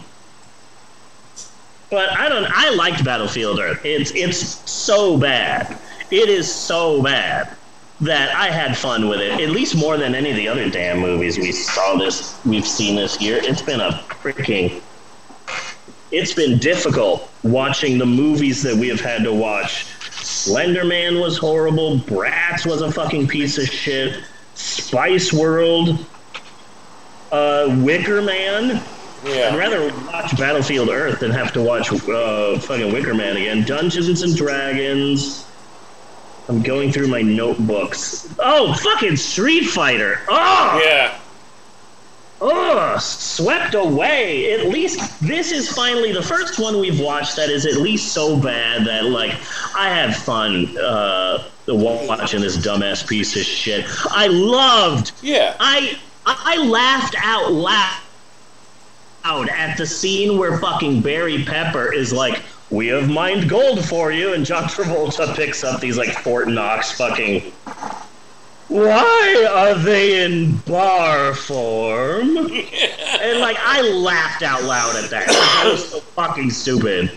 [1.89, 3.83] But I don't, I liked Battlefield Earth.
[3.85, 5.77] It's, it's so bad.
[6.11, 7.56] It is so bad
[8.01, 10.99] that I had fun with it, at least more than any of the other damn
[10.99, 13.39] movies we saw this, we've seen this year.
[13.41, 14.81] It's been a freaking,
[16.11, 19.85] it's been difficult watching the movies that we have had to watch.
[20.11, 21.97] Slender Man was horrible.
[21.99, 24.23] Bratz was a fucking piece of shit.
[24.53, 26.05] Spice World.
[27.31, 28.81] Uh, Wicker Man.
[29.25, 29.49] Yeah.
[29.51, 33.63] I'd rather watch Battlefield Earth than have to watch uh, fucking Wicker Man again.
[33.63, 35.46] Dungeons and Dragons.
[36.49, 38.33] I'm going through my notebooks.
[38.39, 40.21] Oh, fucking Street Fighter.
[40.29, 40.81] Oh!
[40.83, 41.19] Yeah.
[42.39, 44.53] Oh, swept away.
[44.53, 48.39] At least this is finally the first one we've watched that is at least so
[48.39, 49.31] bad that like
[49.75, 53.85] I had fun uh, watching this dumbass piece of shit.
[54.11, 55.13] I loved.
[55.23, 55.55] Yeah.
[55.59, 62.87] I I laughed out loud at the scene where fucking Barry Pepper is like, "We
[62.87, 67.51] have mined gold for you," and John Travolta picks up these like Fort Knox fucking
[68.67, 72.37] why are they in bar form?
[72.37, 75.27] and like I laughed out loud at that.
[75.27, 77.11] That was so fucking stupid.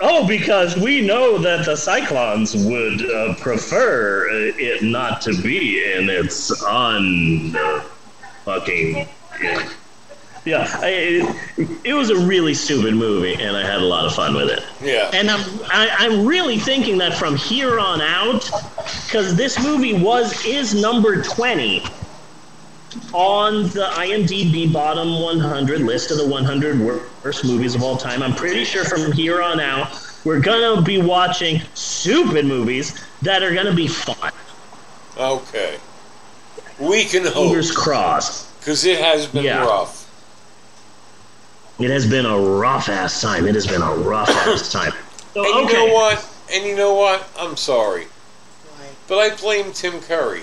[0.00, 5.92] Oh, because we know that the Psychlos would uh, prefer uh, it not to be
[5.92, 7.56] in its un
[8.44, 9.08] fucking.
[10.46, 10.88] I,
[11.56, 14.50] it, it was a really stupid movie, and I had a lot of fun with
[14.50, 14.62] it.
[14.82, 15.10] Yeah.
[15.12, 18.50] And I'm I, I'm really thinking that from here on out,
[19.06, 21.82] because this movie was is number twenty
[23.14, 28.22] on the IMDb bottom 100 list of the 100 worst movies of all time.
[28.22, 33.54] I'm pretty sure from here on out we're gonna be watching stupid movies that are
[33.54, 34.32] gonna be fun.
[35.16, 35.78] Okay.
[36.78, 37.34] We can hope.
[37.48, 38.58] Fingers crossed.
[38.60, 39.64] Because it has been Yeah.
[39.64, 40.01] rough.
[41.82, 43.46] It has been a rough ass time.
[43.46, 44.92] It has been a rough ass time.
[45.34, 45.86] So, and you okay.
[45.86, 46.28] know what?
[46.52, 47.28] And you know what?
[47.38, 48.06] I'm sorry.
[49.08, 50.42] But I blame Tim Curry.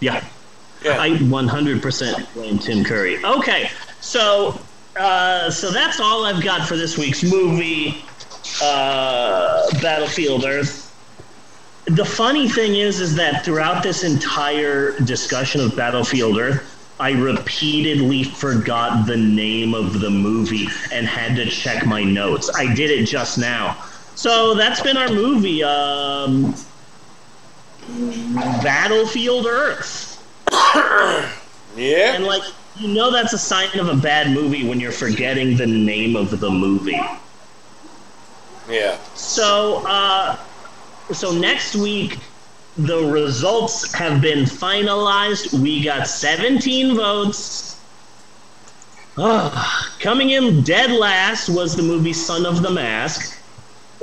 [0.00, 0.24] Yeah.
[0.84, 1.00] Yeah.
[1.00, 3.24] I 100% blame Tim Curry.
[3.24, 3.70] Okay,
[4.00, 4.60] so
[4.96, 8.04] uh, so that's all I've got for this week's movie,
[8.62, 10.82] uh, Battlefield Earth.
[11.86, 18.24] The funny thing is, is that throughout this entire discussion of Battlefield Earth, I repeatedly
[18.24, 22.50] forgot the name of the movie and had to check my notes.
[22.56, 23.76] I did it just now.
[24.14, 25.62] So that's been our movie.
[25.62, 26.54] Um,
[28.62, 30.12] Battlefield Earth.
[31.76, 32.14] Yeah.
[32.14, 32.42] And like
[32.78, 36.40] you know that's a sign of a bad movie when you're forgetting the name of
[36.40, 36.98] the movie.
[38.68, 38.98] Yeah.
[39.14, 40.36] So, uh,
[41.12, 42.18] so next week,
[42.78, 45.58] the results have been finalized.
[45.58, 47.80] We got 17 votes.
[49.18, 53.42] Ah, coming in dead last was the movie Son of the Mask.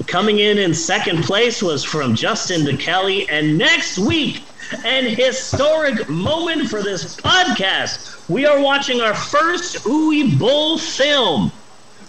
[0.07, 3.29] Coming in in second place was from Justin to Kelly.
[3.29, 4.41] And next week,
[4.83, 8.27] an historic moment for this podcast.
[8.27, 11.51] We are watching our first Uwe Boll film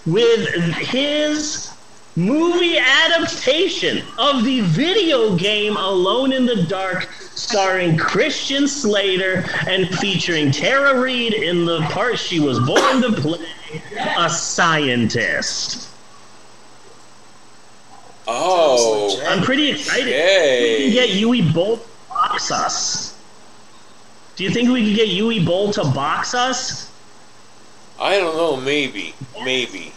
[0.07, 1.74] with his
[2.17, 10.51] movie adaptation of the video game Alone in the Dark, starring Christian Slater and featuring
[10.51, 13.45] Tara Reid in the part she was born to play,
[14.17, 15.89] a scientist.
[18.27, 19.23] Oh.
[19.27, 20.09] I'm pretty excited.
[20.09, 20.79] Okay.
[20.79, 23.19] We can get Uwe Boll to box us.
[24.37, 26.91] Do you think we could get Uwe Boll to box us?
[28.01, 28.57] I don't know.
[28.57, 29.15] Maybe.
[29.45, 29.93] Maybe.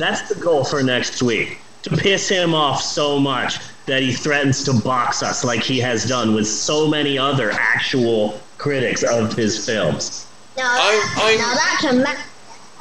[0.00, 1.58] That's the goal for next week.
[1.82, 6.06] To piss him off so much that he threatens to box us like he has
[6.06, 10.26] done with so many other actual critics of his films.
[10.56, 12.26] Now, that, now that's a match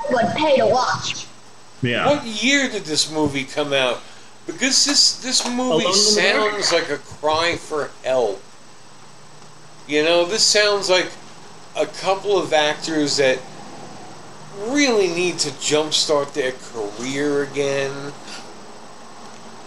[0.10, 1.26] I would pay to watch.
[1.82, 2.08] Yeah.
[2.08, 4.02] What year did this movie come out?
[4.46, 8.42] Because this this movie Alone sounds like a cry for help.
[9.88, 11.10] You know, this sounds like
[11.76, 13.40] a couple of actors that
[14.68, 18.14] really need to jumpstart their career again.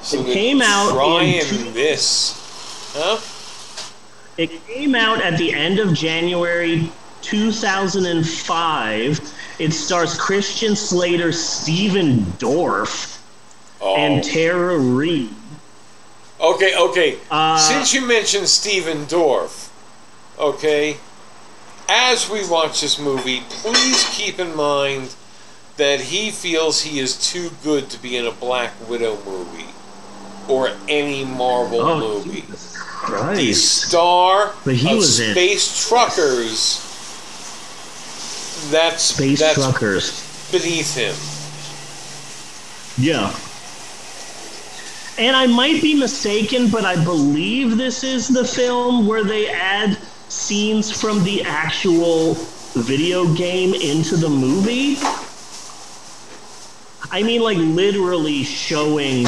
[0.02, 2.34] So It came out in trying two- this,
[2.94, 3.18] huh?
[4.36, 6.90] It came out at the end of January
[7.22, 9.20] 2005.
[9.58, 13.18] It stars Christian Slater, Stephen Dorff,
[13.80, 13.94] Oh.
[13.96, 15.34] and Tara Reid.
[16.40, 17.18] Okay, okay.
[17.30, 19.68] Uh, Since you mentioned Stephen Dorff,
[20.38, 20.96] okay,
[21.94, 25.14] as we watch this movie, please keep in mind
[25.76, 29.66] that he feels he is too good to be in a Black Widow movie
[30.48, 32.44] or any Marvel Oh, movie.
[33.36, 36.78] The star But he of was in- Space Truckers.
[38.70, 40.48] That's Space that's Truckers.
[40.50, 41.14] beneath him.
[43.04, 43.34] Yeah.
[45.18, 49.98] And I might be mistaken, but I believe this is the film where they add
[50.32, 52.34] scenes from the actual
[52.74, 54.96] video game into the movie.
[57.10, 59.26] I mean, like literally showing.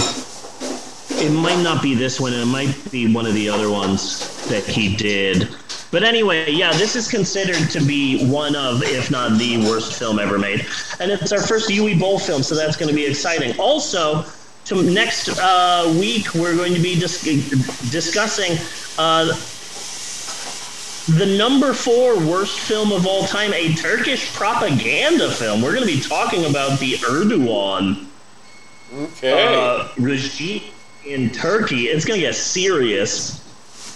[1.11, 4.65] It might not be this one, it might be one of the other ones that
[4.65, 5.49] he did.
[5.91, 10.19] But anyway, yeah, this is considered to be one of, if not the worst film
[10.19, 10.67] ever made.
[10.99, 13.57] And it's our first Uwe Boll film, so that's going to be exciting.
[13.61, 14.25] Also,
[14.65, 17.23] to next uh, week, we're going to be dis-
[17.91, 18.59] discussing
[18.99, 19.33] uh,
[21.07, 25.61] the number four worst film of all time, a Turkish propaganda film.
[25.63, 28.07] We're going to be talking about the Erdogan
[28.95, 29.55] Okay.
[29.57, 30.63] uh, regime
[31.05, 31.87] in Turkey.
[31.89, 33.41] It's going to get serious.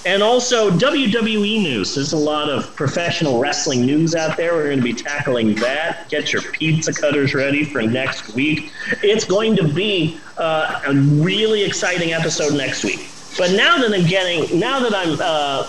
[0.07, 1.95] And also WWE news.
[1.95, 4.55] There's a lot of professional wrestling news out there.
[4.55, 6.09] We're going to be tackling that.
[6.09, 8.70] Get your pizza cutters ready for next week.
[9.03, 13.09] It's going to be uh, a really exciting episode next week.
[13.37, 15.69] But now that I'm getting, now that I'm, uh,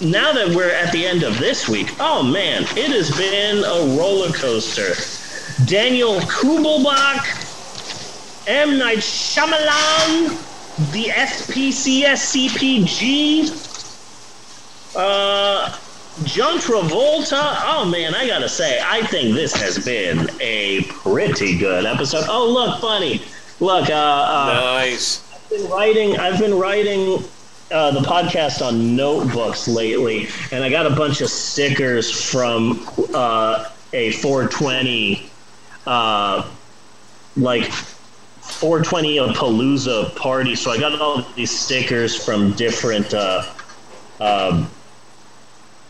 [0.00, 3.96] now that we're at the end of this week, oh man, it has been a
[3.96, 4.94] roller coaster.
[5.66, 7.24] Daniel Kubelbach,
[8.46, 8.78] M.
[8.78, 10.30] Night Shyamalan,
[10.92, 12.26] the SPCSCPG,
[14.96, 15.78] uh,
[16.24, 17.56] John Travolta.
[17.64, 22.24] Oh man, I gotta say, I think this has been a pretty good episode.
[22.28, 23.22] Oh look, funny.
[23.60, 25.22] Look, uh, uh nice.
[25.32, 26.18] I've been writing.
[26.18, 27.22] I've been writing
[27.72, 33.70] uh, the podcast on notebooks lately, and I got a bunch of stickers from uh,
[33.92, 35.30] a 420,
[35.86, 36.48] uh,
[37.36, 37.64] like
[38.42, 40.54] 420 a Palooza party.
[40.54, 43.44] So I got all these stickers from different uh,
[44.20, 44.70] um,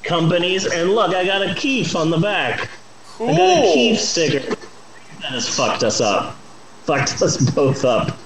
[0.03, 2.69] companies, and look, I got a Keef on the back.
[3.21, 4.55] I got a Keef sticker.
[5.21, 6.37] That has fucked us up.
[6.85, 8.17] Fucked us both up.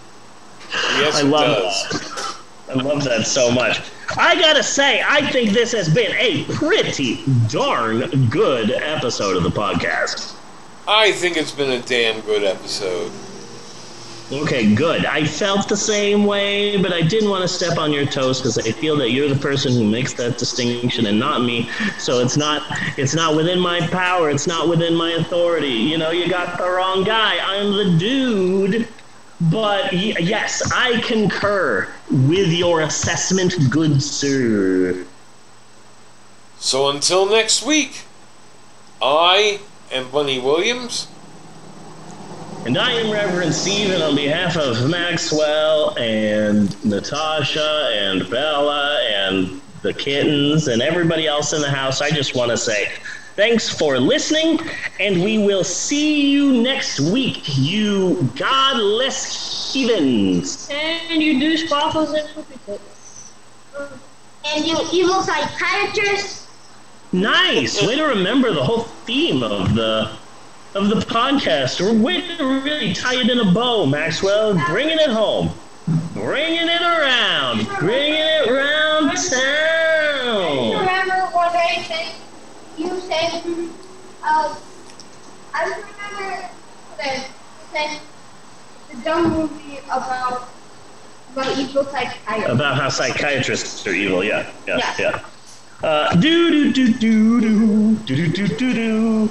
[0.98, 1.88] Yes, I it love does.
[1.90, 2.25] that.
[2.68, 3.80] I love that so much.
[4.16, 9.50] I gotta say, I think this has been a pretty darn good episode of the
[9.50, 10.36] podcast.
[10.88, 13.12] I think it's been a damn good episode.
[14.32, 15.06] Okay, good.
[15.06, 18.58] I felt the same way, but I didn't want to step on your toes because
[18.58, 21.70] I feel that you're the person who makes that distinction and not me.
[21.98, 22.62] So it's not
[22.98, 24.28] it's not within my power.
[24.30, 25.68] It's not within my authority.
[25.68, 27.38] You know, you got the wrong guy.
[27.40, 28.88] I'm the dude.
[29.40, 35.04] But yes, I concur with your assessment, good sir.
[36.58, 38.02] So until next week,
[39.02, 39.60] I
[39.92, 41.08] am Bunny Williams.
[42.64, 49.60] And I am Reverend Steve, and on behalf of Maxwell and Natasha and Bella and
[49.82, 52.90] the kittens and everybody else in the house, I just want to say
[53.36, 54.58] thanks for listening,
[54.98, 60.68] and we will see you next week, you godless heathens.
[60.70, 63.32] And you douche waffles and poopy tits.
[64.46, 66.48] And you evil psychiatrists.
[67.12, 67.86] Nice.
[67.86, 70.10] Way to remember the whole theme of the
[70.74, 71.80] of the podcast.
[72.02, 74.54] Way to really tie it in a bow, Maxwell.
[74.68, 75.50] Bringing it home.
[76.14, 77.66] Bringing it around.
[77.78, 80.80] Bringing it round town.
[80.80, 82.25] Remember what I said?
[83.06, 83.42] You said,
[84.24, 84.56] uh,
[85.54, 86.48] I remember
[86.98, 88.00] that you said
[88.90, 90.48] the dumb movie about
[91.32, 92.52] about evil psychiatrists.
[92.52, 94.24] About how psychiatrists are evil.
[94.24, 94.94] Yeah, yeah, Yeah.
[94.98, 95.88] yeah.
[95.88, 99.30] Uh, do do do do do do do do do do.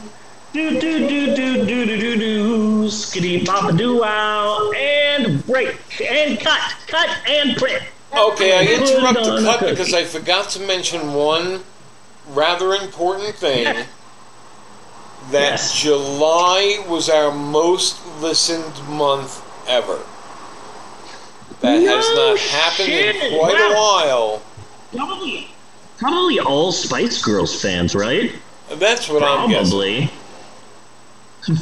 [0.53, 6.39] Do do do do do do do do skitty papa doo wow and break and
[6.39, 7.83] cut cut and print.
[8.17, 9.71] Okay, I Put interrupt on the a cut cookie.
[9.71, 11.59] because I forgot to mention one
[12.29, 13.85] rather important thing.
[15.31, 19.99] That July was our most listened month ever.
[21.61, 23.15] That has not happened shit.
[23.15, 24.41] in quite a while.
[24.95, 25.49] Probably,
[25.97, 28.33] probably all Spice Girls fans, right?
[28.75, 29.71] That's what I'm guessing.
[29.71, 30.11] Probably.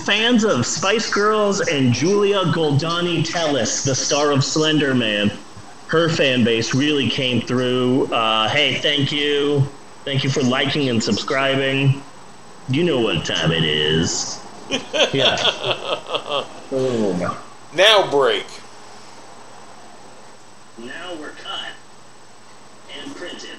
[0.03, 5.32] Fans of Spice Girls and Julia Goldani Telles, the star of Slender Man.
[5.88, 8.11] Her fan base really came through.
[8.14, 9.67] Uh, hey, thank you.
[10.04, 12.04] Thank you for liking and subscribing.
[12.68, 14.42] You know what time it is.
[15.14, 15.38] yeah.
[16.72, 17.44] Oh.
[17.74, 18.46] Now break.
[20.78, 21.70] Now we're cut
[23.00, 23.53] and printed.